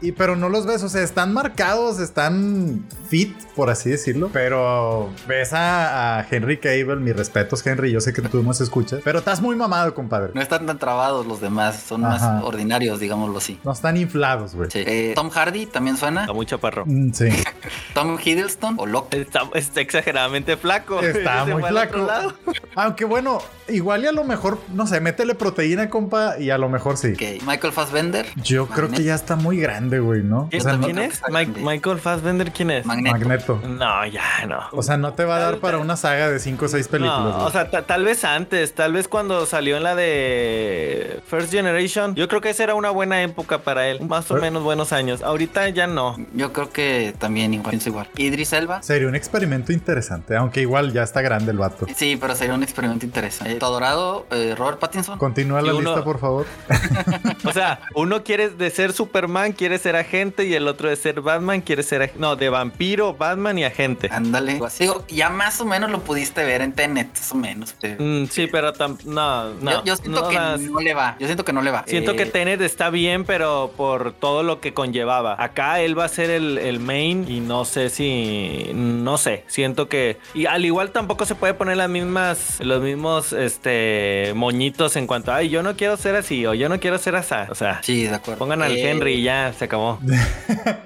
Y 0.00 0.12
pero 0.12 0.36
no 0.36 0.48
los 0.48 0.66
ves, 0.66 0.82
o 0.82 0.88
sea, 0.88 1.02
están 1.02 1.32
marcados, 1.32 1.98
están 1.98 2.84
fit, 3.08 3.36
por 3.56 3.70
así 3.70 3.90
decirlo. 3.90 4.30
Pero 4.32 5.10
ves 5.26 5.52
a, 5.52 6.18
a 6.18 6.26
Henry 6.30 6.58
Cable, 6.58 6.96
mis 6.96 7.16
respetos, 7.16 7.66
Henry. 7.66 7.90
Yo 7.92 8.00
sé 8.00 8.12
que 8.12 8.22
tú 8.22 8.42
nos 8.42 8.60
escuchas, 8.60 9.00
pero 9.04 9.18
estás 9.20 9.40
muy 9.40 9.56
mamado, 9.56 9.94
compadre. 9.94 10.32
No 10.34 10.40
están 10.40 10.66
tan 10.66 10.78
trabados 10.78 11.26
los 11.26 11.40
demás, 11.40 11.80
son 11.86 12.04
Ajá. 12.04 12.34
más 12.34 12.44
ordinarios, 12.44 13.00
digámoslo 13.00 13.38
así. 13.38 13.58
No 13.64 13.72
están 13.72 13.96
inflados, 13.96 14.54
güey. 14.54 14.70
Sí. 14.70 14.82
Eh, 14.86 15.12
Tom 15.14 15.30
Hardy 15.30 15.66
también 15.66 15.96
suena. 15.96 16.22
Está 16.22 16.32
muy 16.32 16.46
chaparro. 16.46 16.84
Mm, 16.86 17.12
Sí. 17.12 17.28
Tom 17.94 18.16
Hiddleston 18.22 18.76
o 18.78 18.86
Locke. 18.86 19.14
Está, 19.14 19.42
está 19.54 19.80
exageradamente 19.80 20.56
flaco. 20.56 21.00
Está 21.00 21.44
Se 21.44 21.52
muy 21.52 21.62
flaco. 21.62 22.06
Aunque 22.76 23.04
bueno, 23.04 23.40
igual 23.68 24.04
y 24.04 24.06
a 24.06 24.12
lo 24.12 24.24
mejor, 24.24 24.60
no 24.72 24.86
sé, 24.86 25.00
métele 25.00 25.34
proteína, 25.34 25.90
compa, 25.90 26.38
y 26.38 26.50
a 26.50 26.58
lo 26.58 26.68
mejor 26.68 26.96
sí. 26.96 27.12
Ok, 27.12 27.42
Michael 27.46 27.72
Fassbender. 27.72 28.26
Yo 28.42 28.66
creo 28.68 28.88
que 28.90 29.02
ya 29.02 29.14
está 29.14 29.36
muy 29.36 29.58
grande, 29.58 29.79
güey, 29.88 30.22
¿no? 30.22 30.48
¿Quién, 30.50 30.60
O 30.60 30.64
sea, 30.64 30.78
¿quién 30.78 30.98
es? 30.98 31.22
Mike- 31.30 31.52
grande. 31.52 31.60
Michael 31.62 31.98
Fassbender, 31.98 32.52
¿quién 32.52 32.70
es? 32.70 32.84
Magneto. 32.86 33.16
Magneto. 33.18 33.60
No, 33.66 34.06
ya 34.06 34.46
no. 34.46 34.60
O 34.72 34.82
sea, 34.82 34.96
no 34.96 35.14
te 35.14 35.24
va 35.24 35.36
a 35.36 35.40
dar 35.40 35.58
para 35.58 35.78
una 35.78 35.96
saga 35.96 36.28
de 36.30 36.38
5 36.38 36.64
o 36.64 36.68
6 36.68 36.88
películas. 36.88 37.18
No, 37.36 37.44
o 37.46 37.50
sea, 37.50 37.70
ta- 37.70 37.82
tal 37.82 38.04
vez 38.04 38.24
antes, 38.24 38.74
tal 38.74 38.92
vez 38.92 39.08
cuando 39.08 39.46
salió 39.46 39.76
en 39.76 39.82
la 39.82 39.94
de 39.94 41.20
First 41.26 41.50
Generation, 41.52 42.14
yo 42.14 42.28
creo 42.28 42.40
que 42.40 42.50
esa 42.50 42.64
era 42.64 42.74
una 42.74 42.90
buena 42.90 43.22
época 43.22 43.58
para 43.58 43.88
él, 43.88 44.00
más 44.06 44.30
o 44.30 44.36
menos 44.36 44.62
buenos 44.62 44.92
años. 44.92 45.22
Ahorita 45.22 45.68
ya 45.70 45.86
no. 45.86 46.16
Yo 46.34 46.52
creo 46.52 46.70
que 46.70 47.14
también 47.18 47.54
igual, 47.54 47.70
pienso 47.70 47.88
igual. 47.88 48.08
Idris 48.16 48.52
Elba. 48.52 48.82
Sería 48.82 49.08
un 49.08 49.14
experimento 49.14 49.72
interesante, 49.72 50.36
aunque 50.36 50.60
igual 50.60 50.92
ya 50.92 51.02
está 51.02 51.20
grande 51.22 51.50
el 51.52 51.58
vato. 51.58 51.86
Sí, 51.96 52.16
pero 52.20 52.34
sería 52.34 52.54
un 52.54 52.62
experimento 52.62 53.06
interesante. 53.06 53.52
Eh, 53.54 53.58
Dorado, 53.58 54.26
eh, 54.30 54.54
Robert 54.58 54.78
Pattinson. 54.78 55.16
Continúa 55.18 55.62
la 55.62 55.72
uno- 55.74 55.90
lista, 55.90 56.04
por 56.04 56.18
favor. 56.18 56.46
O 57.44 57.52
sea, 57.52 57.80
uno 57.94 58.22
quiere 58.22 58.50
de 58.50 58.70
ser 58.70 58.92
Superman, 58.92 59.52
quiere 59.52 59.69
ser 59.78 59.96
agente, 59.96 60.44
y 60.46 60.54
el 60.54 60.66
otro 60.68 60.88
de 60.88 60.96
ser 60.96 61.20
Batman, 61.20 61.60
quiere 61.60 61.82
ser 61.82 62.12
no, 62.18 62.36
de 62.36 62.48
vampiro, 62.48 63.14
Batman 63.14 63.58
y 63.58 63.64
agente. 63.64 64.08
Ándale. 64.12 64.58
Digo, 64.78 65.04
ya 65.08 65.28
más 65.30 65.60
o 65.60 65.64
menos 65.64 65.90
lo 65.90 66.00
pudiste 66.00 66.44
ver 66.44 66.60
en 66.62 66.72
Tenet, 66.72 67.08
más 67.10 67.32
o 67.32 67.34
menos. 67.34 67.74
Mm, 67.98 68.24
sí, 68.26 68.46
pero 68.46 68.72
tam- 68.72 68.98
no, 69.04 69.50
no. 69.54 69.70
yo, 69.70 69.84
yo 69.84 69.96
siento 69.96 70.22
no 70.22 70.28
que 70.28 70.34
las- 70.36 70.60
no 70.60 70.80
le 70.80 70.94
va. 70.94 71.16
Yo 71.18 71.26
siento 71.26 71.44
que 71.44 71.52
no 71.52 71.62
le 71.62 71.70
va. 71.70 71.84
Siento 71.86 72.12
Eh, 72.12 72.16
que 72.16 72.26
Tenet 72.26 72.60
está 72.60 72.90
bien, 72.90 73.24
pero 73.24 73.72
por 73.76 74.12
todo 74.12 74.42
lo 74.42 74.60
que 74.60 74.72
conllevaba. 74.74 75.36
Acá 75.38 75.80
él 75.80 75.98
va 75.98 76.04
a 76.04 76.08
ser 76.08 76.30
el, 76.30 76.58
el 76.58 76.80
main 76.80 77.26
y 77.28 77.40
no 77.40 77.64
sé 77.64 77.90
si... 77.90 78.70
No 78.74 79.18
sé, 79.18 79.44
siento 79.46 79.88
que... 79.88 80.18
Y 80.34 80.46
al 80.46 80.64
igual 80.64 80.90
tampoco 80.90 81.24
se 81.26 81.34
puede 81.34 81.54
poner 81.54 81.76
las 81.76 81.88
mismas... 81.88 82.58
Los 82.60 82.82
mismos, 82.82 83.32
este... 83.32 84.32
Moñitos 84.34 84.96
en 84.96 85.06
cuanto. 85.06 85.32
Ay, 85.32 85.48
yo 85.48 85.62
no 85.62 85.76
quiero 85.76 85.96
ser 85.96 86.16
así 86.16 86.46
o 86.46 86.54
yo 86.54 86.68
no 86.68 86.80
quiero 86.80 86.98
ser 86.98 87.16
así. 87.16 87.34
O 87.50 87.54
sea, 87.54 87.80
Sí, 87.82 88.04
de 88.04 88.14
acuerdo. 88.14 88.38
pongan 88.38 88.62
al 88.62 88.72
Eh, 88.76 88.90
Henry 88.90 89.14
y 89.14 89.22
ya, 89.22 89.52
se 89.60 89.64
acabó. 89.66 89.98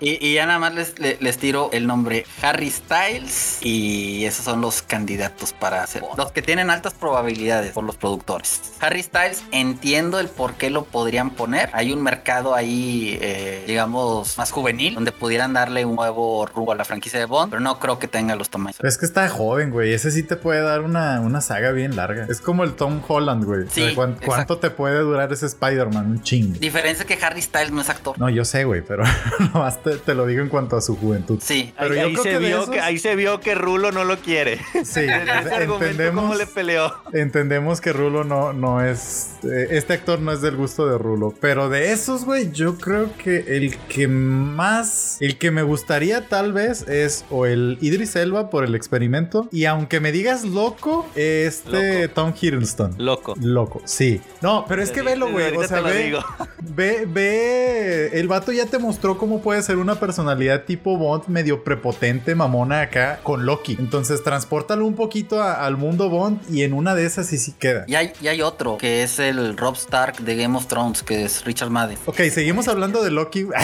Y, 0.01 0.25
y 0.27 0.35
ya 0.35 0.45
nada 0.47 0.59
más 0.59 0.75
les, 0.75 0.99
le- 0.99 1.17
les 1.21 1.39
tiro 1.39 1.71
el 1.73 1.87
nombre 1.87 2.27
Harry 2.43 2.71
Styles 2.71 3.59
y 3.63 4.25
esos 4.27 4.45
son 4.45 4.61
los 4.61 4.83
candidatos 4.83 5.53
para 5.53 5.87
ser 5.87 6.03
los 6.17 6.33
que 6.33 6.43
tienen 6.43 6.69
altas 6.71 6.93
probabilidades 6.95 7.73
por 7.73 7.85
los 7.85 7.97
productores. 7.97 8.61
Harry 8.81 9.03
Styles 9.03 9.43
entiendo 9.53 10.21
el 10.21 10.29
por 10.29 10.55
qué 10.55 10.69
lo 10.71 10.85
podrían 10.85 11.31
poner. 11.31 11.71
Hay 11.73 11.93
un 11.93 12.03
mercado 12.03 12.55
ahí, 12.55 13.19
eh, 13.23 13.65
digamos, 13.67 14.37
más 14.37 14.51
juvenil 14.51 14.95
donde 14.95 15.13
pudieran 15.13 15.53
darle 15.55 15.85
un 15.87 15.97
nuevo 15.97 16.45
rumbo 16.47 16.73
a 16.73 16.75
la 16.75 16.85
franquicia 16.85 17.19
de 17.19 17.25
Bond, 17.27 17.51
pero 17.51 17.61
no 17.61 17.79
creo 17.79 17.99
que 17.99 18.09
tenga 18.09 18.35
los 18.37 18.51
tamaños. 18.51 18.79
Es 18.83 18.99
que 18.99 19.07
está 19.07 19.29
joven, 19.29 19.71
güey. 19.71 19.93
Ese 19.95 20.11
sí 20.11 20.23
te 20.23 20.37
puede 20.37 20.61
dar 20.61 20.83
una, 20.83 21.21
una 21.21 21.41
saga 21.41 21.71
bien 21.71 21.97
larga. 21.97 22.27
Es 22.29 22.41
como 22.41 22.65
el 22.65 22.75
Tom 22.75 23.01
Holland, 23.07 23.45
güey. 23.45 23.63
O 23.63 23.71
sea, 23.71 23.89
Sí, 23.89 23.95
¿cuán- 23.95 24.11
exacto. 24.11 24.27
¿Cuánto 24.27 24.59
te 24.59 24.71
puede 24.71 24.99
durar 25.01 25.33
ese 25.33 25.47
Spider-Man? 25.47 26.07
Un 26.07 26.23
chingo. 26.23 26.59
Diferencia 26.59 27.07
que 27.07 27.19
Harry 27.25 27.41
Styles 27.41 27.71
no 27.71 27.81
es 27.81 27.89
actor. 27.89 28.19
No, 28.19 28.29
yo 28.29 28.45
sé, 28.45 28.54
güey, 28.63 28.83
pero 28.87 29.03
nomás 29.53 29.83
te, 29.83 29.97
te 29.97 30.15
lo 30.15 30.27
digo 30.27 30.41
en 30.43 30.49
cuanto 30.49 30.77
a 30.77 30.81
su 30.81 30.97
juventud. 30.97 31.41
Sí, 31.43 31.73
Pero 31.77 31.95
ahí, 31.95 32.01
yo 32.01 32.07
ahí 32.07 32.13
creo 32.13 32.23
se 32.23 32.31
que 32.31 32.39
vio 32.39 32.59
esos- 32.59 32.71
que 32.71 32.81
ahí 32.81 32.99
se 32.99 33.17
vio 33.17 33.41
que 33.41 33.57
Rulo 33.57 33.91
no 33.91 34.05
lo 34.05 34.19
quiere. 34.19 34.61
Sí, 34.85 35.01
entendemos. 35.61 36.23
¿Cómo 36.23 36.35
le 36.37 36.47
peleó? 36.47 36.95
Entendemos 37.13 37.81
que 37.81 37.93
Rulo 37.93 38.23
no, 38.23 38.53
no 38.53 38.81
es. 38.85 39.31
eh, 39.45 39.69
este 39.71 39.95
actor 39.95 40.21
no 40.21 40.31
es 40.31 40.41
del 40.41 40.55
gusto 40.57 40.87
de 40.87 40.97
Rulo. 40.99 41.35
Pero 41.41 41.69
de 41.69 41.91
esos, 41.93 42.25
güey, 42.25 42.53
yo 42.53 42.79
creo 42.79 43.11
que 43.17 43.57
el 43.57 43.77
que 43.89 44.07
más. 44.09 45.17
El 45.21 45.39
que 45.39 45.51
me 45.51 45.63
gustaría, 45.63 46.29
tal 46.29 46.53
vez, 46.53 46.87
es 46.89 47.25
o 47.31 47.47
el 47.47 47.79
Idris 47.81 48.15
Elba 48.17 48.51
por 48.51 48.65
el 48.65 48.75
experimento. 48.75 49.49
Y 49.51 49.65
aunque 49.65 49.99
me 50.01 50.13
digas 50.13 50.45
loco, 50.45 51.07
este 51.15 52.03
Loco. 52.03 52.15
Tom 52.15 52.35
Hiddleston. 52.41 52.95
Loco. 52.99 53.35
Loco, 53.41 53.83
sí. 53.85 54.21
No, 54.43 54.65
pero 54.69 54.83
es 54.83 54.91
que 54.91 55.03
velo, 55.03 55.31
güey. 55.31 55.57
O 55.57 55.67
sea, 55.67 55.81
ve, 55.81 56.15
ve, 56.61 57.07
ve. 57.09 58.11
El 58.19 58.29
vato 58.45 58.53
ya 58.53 58.67
te 58.67 58.79
mostró 58.79 59.17
cómo 59.17 59.41
puede 59.41 59.63
ser 59.63 59.79
una 59.79 59.95
personalidad 59.99 60.65
tipo 60.65 60.97
Bond, 60.99 61.29
medio 61.29 61.65
prepotente, 61.65 62.35
mamona 62.35 62.83
acá, 62.83 63.21
con 63.23 63.47
Loki. 63.47 63.77
Entonces, 63.79 64.23
transpórtalo 64.23 64.85
un 64.87 64.95
poquito 64.95 65.41
a- 65.43 65.65
al 65.65 65.77
mundo 65.79 66.11
Bond 66.11 66.41
y 66.53 66.63
en 66.63 66.75
una 66.75 66.95
de 66.95 67.07
esas 67.07 67.27
sí 67.27 67.39
sí 67.39 67.55
queda. 67.59 67.85
y 67.87 67.95
hay, 67.95 68.13
y 68.21 68.29
hay 68.29 68.43
otro 68.43 68.77
que 68.79 69.03
es 69.03 69.19
el 69.19 69.57
Rob 69.57 69.75
Stark 69.77 70.19
de 70.19 70.37
Game 70.37 70.57
of 70.57 70.67
Thrones, 70.67 71.03
que 71.03 71.25
es 71.25 71.45
Richard 71.45 71.71
Madden. 71.71 71.97
Ok, 72.07 72.21
seguimos 72.31 72.69
hablando 72.69 73.03
de 73.03 73.11
Loki. 73.11 73.47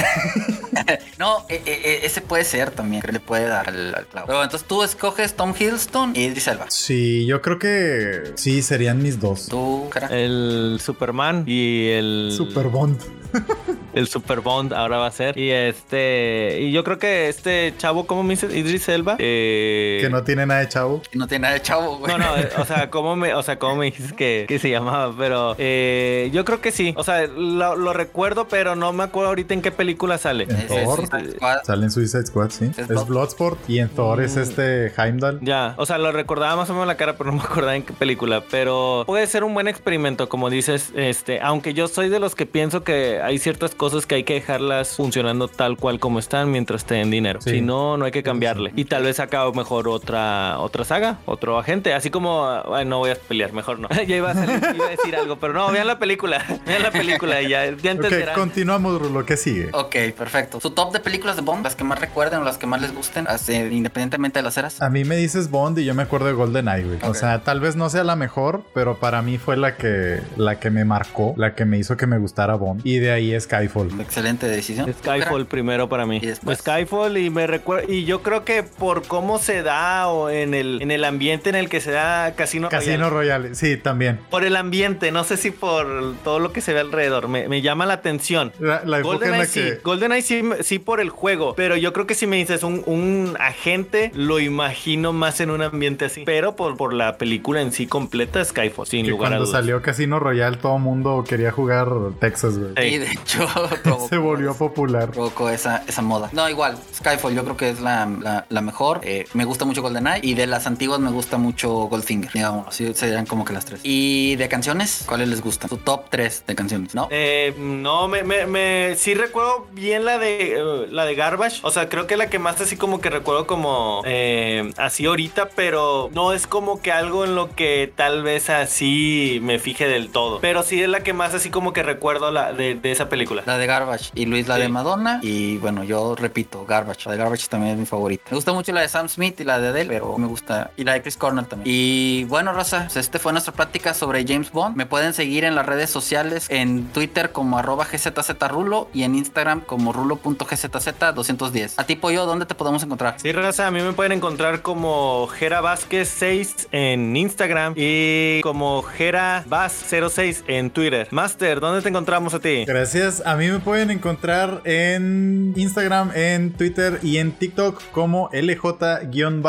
No, 1.19 1.45
e- 1.49 1.61
e- 1.67 1.81
e- 2.03 2.07
ese 2.07 2.21
puede 2.23 2.45
ser 2.45 2.71
también, 2.71 3.03
que 3.03 3.13
le 3.13 3.21
puede 3.21 3.47
dar 3.47 3.69
al, 3.69 3.95
al 3.95 4.07
clavo. 4.07 4.27
Pero 4.29 4.43
entonces 4.43 4.67
tú 4.67 4.83
escoges 4.83 5.35
Tom 5.35 5.53
Hiddleston 5.59 6.13
y 6.17 6.21
Idris 6.25 6.49
Elba. 6.49 6.67
sí, 6.71 7.27
yo 7.27 7.43
creo 7.43 7.59
que 7.59 8.33
sí 8.37 8.63
serían 8.63 9.03
mis 9.03 9.21
dos. 9.21 9.47
Tú, 9.49 9.89
cara. 9.91 10.09
El 10.11 10.79
Superman 10.83 11.45
y 11.47 11.89
el. 11.91 12.33
Super 12.35 12.69
Bond. 12.69 12.99
el 13.93 14.07
Super 14.09 14.41
Bond 14.41 14.73
ahora 14.73 14.99
va 14.99 15.07
a 15.07 15.11
ser. 15.11 15.37
Y 15.39 15.51
este, 15.51 16.59
y 16.61 16.73
yo 16.73 16.85
creo 16.85 16.99
que 16.99 17.29
este 17.29 17.75
chavo, 17.79 18.07
¿cómo 18.07 18.23
me 18.23 18.31
dices? 18.31 18.55
Idris 18.55 18.89
Elba. 18.89 19.17
Eh, 19.19 19.99
que 20.01 20.09
no 20.11 20.23
tiene 20.23 20.47
nada 20.47 20.61
de 20.61 20.69
chavo. 20.69 21.03
No 21.15 21.27
tiene 21.27 21.43
nada 21.43 21.55
de 21.55 21.63
chavo, 21.63 21.99
güey. 21.99 22.13
No, 22.13 22.19
no, 22.19 22.37
eh, 22.37 22.49
o 22.59 22.65
sea, 22.65 22.91
¿cómo 22.91 23.17
me, 23.17 23.35
o 23.35 23.43
sea, 23.43 23.59
cómo 23.59 23.77
me 23.77 23.87
dijiste 23.87 24.15
que, 24.15 24.45
que 24.49 24.59
se 24.59 24.71
llamaba? 24.71 25.15
Pero 25.17 25.55
eh, 25.59 26.31
yo 26.33 26.45
creo 26.45 26.61
que 26.61 26.73
sí. 26.73 26.95
O 26.97 27.05
sea, 27.05 27.27
lo, 27.27 27.77
lo 27.77 27.93
recuerdo, 27.93 28.49
pero 28.49 28.77
no 28.77 28.93
me 28.93 29.05
acuerdo 29.05 29.29
ahorita 29.31 29.55
en 29.55 29.63
qué 29.63 29.71
película 29.73 30.19
sale. 30.19 30.45
En 30.45 30.67
Thor 30.67 30.97
Suicide 30.97 31.33
Squad. 31.37 31.59
sale 31.65 31.85
en 31.85 31.91
Suicide 31.91 32.27
Squad, 32.27 32.51
sí. 32.51 32.65
Es 32.73 32.79
Es 32.79 32.89
Blood- 32.89 33.07
Bloodsport 33.07 33.59
y 33.69 33.79
en 33.81 33.89
Thor 33.89 34.23
es 34.23 34.37
este 34.37 34.93
Heimdall. 34.97 35.39
Ya, 35.43 35.75
o 35.77 35.87
sea, 35.87 35.99
lo 35.99 36.13
recordaba 36.13 36.57
más 36.57 36.71
o 36.71 36.73
menos 36.73 36.87
la 36.87 36.97
cara, 36.97 37.17
pero 37.17 37.31
no 37.33 37.39
me 37.39 37.43
acordaba 37.45 37.77
en 37.77 37.83
qué 37.83 37.93
película. 37.93 38.43
Pero 38.51 39.05
puede 39.07 39.27
ser 39.27 39.45
un 39.45 39.55
buen 39.55 39.69
experimento, 39.69 40.29
como 40.29 40.51
dices, 40.51 40.93
este, 40.95 41.41
aunque 41.41 41.75
yo 41.75 41.89
soy 41.89 42.09
de 42.09 42.21
los 42.21 42.35
que 42.35 42.47
pienso 42.47 42.83
que 42.85 43.21
hay 43.23 43.39
ciertas 43.39 43.75
cosas 43.81 44.05
que 44.05 44.17
hay 44.17 44.25
que 44.25 44.35
dejarlas 44.35 44.95
funcionando 44.97 45.49
tal 45.49 45.79
cual 45.79 45.99
como 45.99 46.19
están 46.19 46.51
mientras 46.51 46.85
te 46.85 46.97
den 46.97 47.11
dinero. 47.11 47.41
Sí. 47.41 47.49
Si 47.51 47.61
no, 47.63 47.97
no 47.97 48.05
hay 48.05 48.11
que 48.13 48.23
cambiarle. 48.23 48.73
Y 48.77 48.85
tal 48.85 49.05
vez 49.05 49.21
acá 49.21 49.51
mejor 49.53 49.89
otra, 49.89 50.59
otra 50.59 50.85
saga, 50.85 51.21
otro 51.25 51.59
agente. 51.59 51.95
Así 51.95 52.11
como, 52.11 52.47
ay, 52.75 52.85
no 52.85 52.99
voy 52.99 53.13
a 53.13 53.15
pelear, 53.15 53.55
mejor 53.55 53.79
no. 53.79 53.89
ya 54.07 54.17
iba 54.17 54.33
a, 54.33 54.35
salir- 54.35 54.61
iba 54.77 54.85
a 54.87 54.91
decir 54.91 55.17
algo, 55.21 55.37
pero 55.37 55.55
no, 55.55 55.73
vean 55.73 55.87
la 55.87 55.99
película. 55.99 56.45
Vean 56.67 56.83
la 56.83 56.91
película 56.91 57.41
y 57.41 57.49
ya, 57.49 57.65
ya 57.65 57.73
Ok, 57.73 57.85
entenderán. 57.85 58.35
continuamos, 58.35 59.01
Rulo. 59.01 59.25
¿Qué 59.25 59.39
sigue? 59.39 59.71
Ok, 59.73 59.97
perfecto. 60.17 60.61
Su 60.61 60.73
top 60.73 60.93
de 60.93 61.01
películas 61.01 61.37
de 61.37 61.43
Bond, 61.43 61.65
las 61.65 61.75
que 61.75 61.85
más 61.85 61.99
recuerden 61.99 62.41
o 62.41 62.45
las 62.45 62.59
que 62.59 62.67
más 62.67 62.83
les 62.83 62.95
gusten, 62.95 63.27
así, 63.29 63.55
independientemente 63.55 64.41
de 64.41 64.43
las 64.43 64.59
eras. 64.59 64.83
A 64.83 64.91
mí 64.91 65.05
me 65.05 65.17
dices 65.17 65.51
Bond 65.51 65.79
y 65.79 65.87
yo 65.87 65.95
me 65.95 66.03
acuerdo 66.03 66.27
de 66.27 66.35
GoldenEye, 66.35 66.85
güey. 66.85 66.99
O 67.05 67.15
sea, 67.15 67.43
tal 67.45 67.61
vez 67.61 67.77
no 67.77 67.89
sea 67.89 68.05
la 68.05 68.15
mejor, 68.15 68.63
pero 68.75 68.99
para 68.99 69.23
mí 69.23 69.39
fue 69.39 69.57
la 69.57 69.77
que, 69.77 70.21
la 70.37 70.61
que 70.61 70.69
me 70.71 70.85
marcó, 70.85 71.33
la 71.39 71.55
que 71.55 71.65
me 71.65 71.79
hizo 71.79 71.97
que 71.97 72.07
me 72.07 72.19
gustara 72.19 72.57
Bond. 72.57 72.83
Y 72.85 72.99
de 72.99 73.11
ahí 73.13 73.41
Skyfall. 73.41 73.70
Excelente 74.01 74.47
decisión. 74.47 74.93
Skyfall 74.93 75.47
primero 75.47 75.89
para 75.89 76.07
mí. 76.07 76.19
Y 76.23 76.27
después. 76.27 76.59
Skyfall 76.59 77.17
y 77.19 77.31
me 77.31 77.47
recuerda 77.47 77.91
y 77.91 78.05
yo 78.05 78.23
creo 78.23 78.45
que 78.45 78.63
por 78.63 79.03
cómo 79.07 79.39
se 79.39 79.63
da 79.63 80.09
o 80.09 80.31
en 80.31 80.55
el 80.55 80.83
en 80.83 80.91
el 80.91 81.05
ambiente 81.05 81.51
en 81.51 81.57
el 81.57 81.69
que 81.69 81.81
se 81.81 81.91
da 81.91 82.35
Casino 82.35 82.69
Casino 82.69 83.11
Royale. 83.11 83.49
Royale, 83.49 83.55
sí, 83.55 83.77
también. 83.77 84.21
Por 84.31 84.45
el 84.45 84.57
ambiente, 84.57 85.11
no 85.13 85.25
sé 85.25 85.37
si 85.37 85.51
por 85.51 86.15
todo 86.25 86.39
lo 86.39 86.53
que 86.53 86.61
se 86.61 86.73
ve 86.73 86.81
alrededor, 86.81 87.29
me, 87.29 87.49
me 87.49 87.63
llama 87.63 87.87
la 87.87 87.95
atención. 87.95 88.53
La, 88.59 88.83
la 88.85 88.99
época 89.01 89.27
en 89.27 89.33
GoldenEye 89.33 89.39
la 89.39 89.47
sí, 89.47 89.61
que... 89.61 89.75
GoldenEye 89.83 90.23
sí, 90.23 90.43
sí 90.63 90.79
por 90.79 91.01
el 91.01 91.11
juego, 91.11 91.55
pero 91.55 91.77
yo 91.77 91.93
creo 91.93 92.07
que 92.07 92.15
si 92.15 92.27
me 92.27 92.37
dices 92.37 92.63
un, 92.63 92.83
un 92.87 93.37
agente, 93.39 94.11
lo 94.15 94.41
imagino 94.41 95.13
más 95.13 95.41
en 95.41 95.51
un 95.51 95.63
ambiente 95.63 96.07
así. 96.07 96.23
Pero 96.25 96.57
por, 96.57 96.77
por 96.77 96.93
la 96.95 97.19
película 97.19 97.61
en 97.61 97.73
sí 97.73 97.87
completa, 97.87 98.45
Skyfall, 98.45 98.87
sin 98.87 99.05
que 99.05 99.11
lugar 99.11 99.29
a 99.29 99.31
cuando 99.37 99.47
dudas. 99.47 99.61
salió 99.61 99.83
Casino 99.83 100.19
Royale 100.19 100.57
todo 100.57 100.79
mundo 100.79 101.25
quería 101.29 101.51
jugar 101.53 101.89
Texas, 102.21 102.59
güey. 102.59 102.73
Sí. 102.77 102.95
Y 102.95 102.99
de 102.99 103.13
hecho, 103.13 103.47
provocó- 103.83 104.09
Se 104.09 104.17
volvió 104.19 104.55
popular. 104.55 105.11
provocó 105.11 105.51
esa, 105.51 105.83
esa 105.87 106.03
moda. 106.03 106.29
No, 106.33 106.49
igual, 106.49 106.77
Skyfall 106.95 107.35
yo 107.35 107.45
creo 107.45 107.57
que 107.57 107.71
es 107.71 107.81
la, 107.81 108.07
la, 108.21 108.47
la 108.49 108.61
mejor. 108.61 109.01
Eh, 109.03 109.27
me 109.35 109.45
gusta 109.45 109.65
mucho 109.65 109.83
GoldenEye 109.83 110.21
y 110.23 110.35
de 110.35 110.47
las 110.47 110.67
antiguas 110.67 111.01
me 111.01 111.11
gusta 111.11 111.39
mucho 111.39 111.71
Goldfinger, 111.71 112.33
digamos. 112.33 112.69
Así 112.69 112.93
serían 112.95 113.27
como 113.27 113.45
que 113.45 113.53
las 113.53 113.65
tres. 113.65 113.81
Y 113.83 114.37
de 114.37 114.49
canciones, 114.49 115.05
¿cuáles 115.07 115.29
les 115.29 115.41
gustan? 115.43 115.69
Su 115.71 115.79
top 115.79 116.05
3 116.11 116.45
de 116.47 116.55
canciones, 116.55 116.95
¿no? 116.95 117.09
Eh, 117.11 117.55
no, 117.59 118.09
me, 118.09 118.23
me, 118.23 118.47
me- 118.47 118.95
sí 118.97 119.15
recuerdo 119.15 119.67
bien 119.73 120.05
la 120.05 120.19
de 120.19 120.55
eh, 120.55 120.87
la 120.91 121.05
de 121.05 121.15
Garbage. 121.15 121.61
O 121.63 121.71
sea, 121.71 121.89
creo 121.89 122.07
que 122.07 122.17
la 122.17 122.29
que 122.31 122.39
más 122.39 122.61
así 122.61 122.77
como 122.77 123.01
que 123.01 123.11
recuerdo 123.11 123.47
como 123.47 124.03
eh, 124.05 124.73
así 124.77 125.07
ahorita, 125.07 125.51
pero 125.51 126.11
no 126.13 126.33
es 126.33 126.47
como 126.47 126.81
que 126.81 126.93
algo 126.93 127.25
en 127.25 127.35
lo 127.35 127.55
que 127.55 127.93
tal 127.95 128.23
vez 128.23 128.51
así 128.51 129.39
me 129.43 129.59
fije 129.59 129.87
del 129.87 130.11
todo. 130.11 130.41
Pero 130.41 130.63
sí 130.63 130.83
es 130.83 130.89
la 130.89 131.01
que 131.01 131.13
más 131.13 131.35
así 131.35 131.51
como 131.51 131.73
que 131.73 131.83
recuerdo 131.83 132.31
la 132.31 132.53
de, 132.53 132.75
de 132.75 132.93
esa 132.93 133.09
película. 133.09 133.43
La 133.51 133.59
de 133.59 133.67
Garbage 133.67 134.11
y 134.15 134.27
Luis 134.27 134.47
la 134.49 134.57
Sí. 134.57 134.63
de 134.63 134.69
Madonna. 134.69 135.19
Y 135.23 135.57
bueno, 135.59 135.83
yo 135.85 136.15
repito, 136.15 136.65
Garbage. 136.67 137.07
La 137.07 137.13
de 137.13 137.19
Garbage 137.19 137.49
también 137.49 137.73
es 137.75 137.79
mi 137.81 137.87
favorita. 137.87 138.25
Me 138.31 138.37
gusta 138.37 138.53
mucho 138.53 138.73
la 138.73 138.81
de 138.83 138.89
Sam 138.89 139.09
Smith 139.09 139.41
y 139.41 139.45
la 139.45 139.59
de 139.59 139.69
Adele, 139.69 139.89
pero 139.89 140.17
me 140.19 140.27
gusta. 140.27 140.71
Y 140.77 140.85
la 140.85 140.93
de 140.93 141.03
Chris 141.03 141.17
Cornell 141.17 141.47
también. 141.47 141.65
Y 141.75 142.25
bueno, 142.25 142.53
Rosa, 142.53 142.83
pues 142.85 142.97
este 142.97 143.19
fue 143.19 143.33
nuestra 143.33 143.53
plática 143.53 143.93
sobre 143.95 144.25
James 144.27 144.53
Bond. 144.53 144.77
Me 144.77 144.87
pueden 144.87 145.15
seguir 145.15 145.45
en 145.45 145.55
las 145.55 145.67
redes 145.67 145.91
sociales, 145.91 146.47
en 146.49 146.87
Twitter 146.93 147.33
como 147.33 147.59
arroba 147.59 147.87
gzzrulo 147.91 148.89
y 148.95 149.03
en 149.03 149.15
Instagram 149.15 149.61
como 149.63 149.93
rulo.gzz210. 149.93 151.75
A 151.77 151.85
ti, 151.85 151.97
Pollo, 151.97 152.27
¿dónde 152.27 152.47
te 152.47 152.55
podemos 152.55 152.83
encontrar? 152.83 153.17
Sí, 153.21 153.33
raza, 153.33 153.67
a 153.67 153.71
mí 153.71 153.81
me 153.83 153.93
pueden 153.93 154.13
encontrar 154.13 154.63
como 154.63 155.27
Jera 155.29 155.61
Vázquez 155.61 156.09
6 156.09 156.69
en 156.73 157.17
Instagram 157.17 157.75
y 157.77 158.41
como 158.43 158.83
Jera 158.83 159.45
Vaz 159.47 159.73
06 159.91 160.45
en 160.47 160.71
Twitter. 160.71 161.09
Master, 161.11 161.61
¿dónde 161.61 161.83
te 161.83 161.89
encontramos 161.89 162.35
a 162.35 162.39
ti? 162.41 162.65
Gracias. 162.67 163.23
A 163.25 163.37
mí 163.41 163.51
me 163.51 163.59
pueden 163.59 163.91
encontrar 163.91 164.61
en 164.65 165.55
Instagram, 165.57 166.13
en 166.15 166.53
Twitter 166.53 167.01
y 167.03 167.17
en 167.17 167.33
TikTok 167.33 167.81
como 167.91 168.29
LJ-Masters 168.33 169.47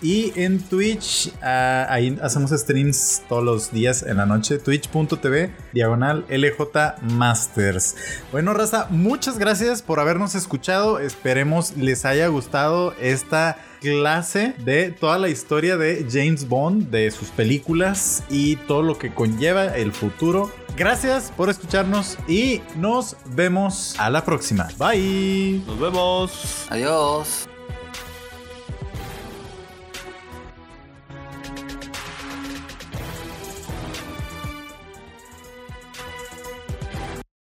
y 0.00 0.32
en 0.36 0.60
Twitch. 0.60 1.32
ah, 1.42 1.88
ahí 1.90 2.16
hacemos 2.22 2.52
streams 2.52 3.24
todos 3.28 3.42
los 3.42 3.72
días 3.72 4.04
en 4.04 4.18
la 4.18 4.26
noche. 4.26 4.58
Twitch.tv 4.58 5.50
diagonal 5.72 6.24
LJ 6.28 7.02
Masters. 7.12 7.96
Bueno, 8.30 8.54
raza, 8.54 8.86
muchas 8.90 9.36
gracias 9.36 9.82
por 9.82 9.98
habernos 9.98 10.36
escuchado. 10.36 11.00
Esperemos 11.00 11.76
les 11.76 12.04
haya 12.04 12.28
gustado 12.28 12.94
esta 13.00 13.56
clase 13.80 14.54
de 14.58 14.90
toda 14.90 15.18
la 15.18 15.28
historia 15.28 15.76
de 15.76 16.06
James 16.10 16.48
Bond, 16.48 16.90
de 16.90 17.10
sus 17.10 17.28
películas 17.28 18.22
y 18.30 18.56
todo 18.56 18.82
lo 18.82 18.98
que 18.98 19.12
conlleva 19.12 19.76
el 19.76 19.92
futuro. 19.92 20.50
Gracias 20.76 21.32
por 21.36 21.50
escucharnos 21.50 22.16
y 22.28 22.62
nos 22.76 23.16
vemos 23.34 23.98
a 23.98 24.08
la 24.10 24.24
próxima. 24.24 24.68
Bye. 24.78 25.62
Nos 25.66 25.78
vemos. 25.78 26.66
Adiós. 26.70 27.49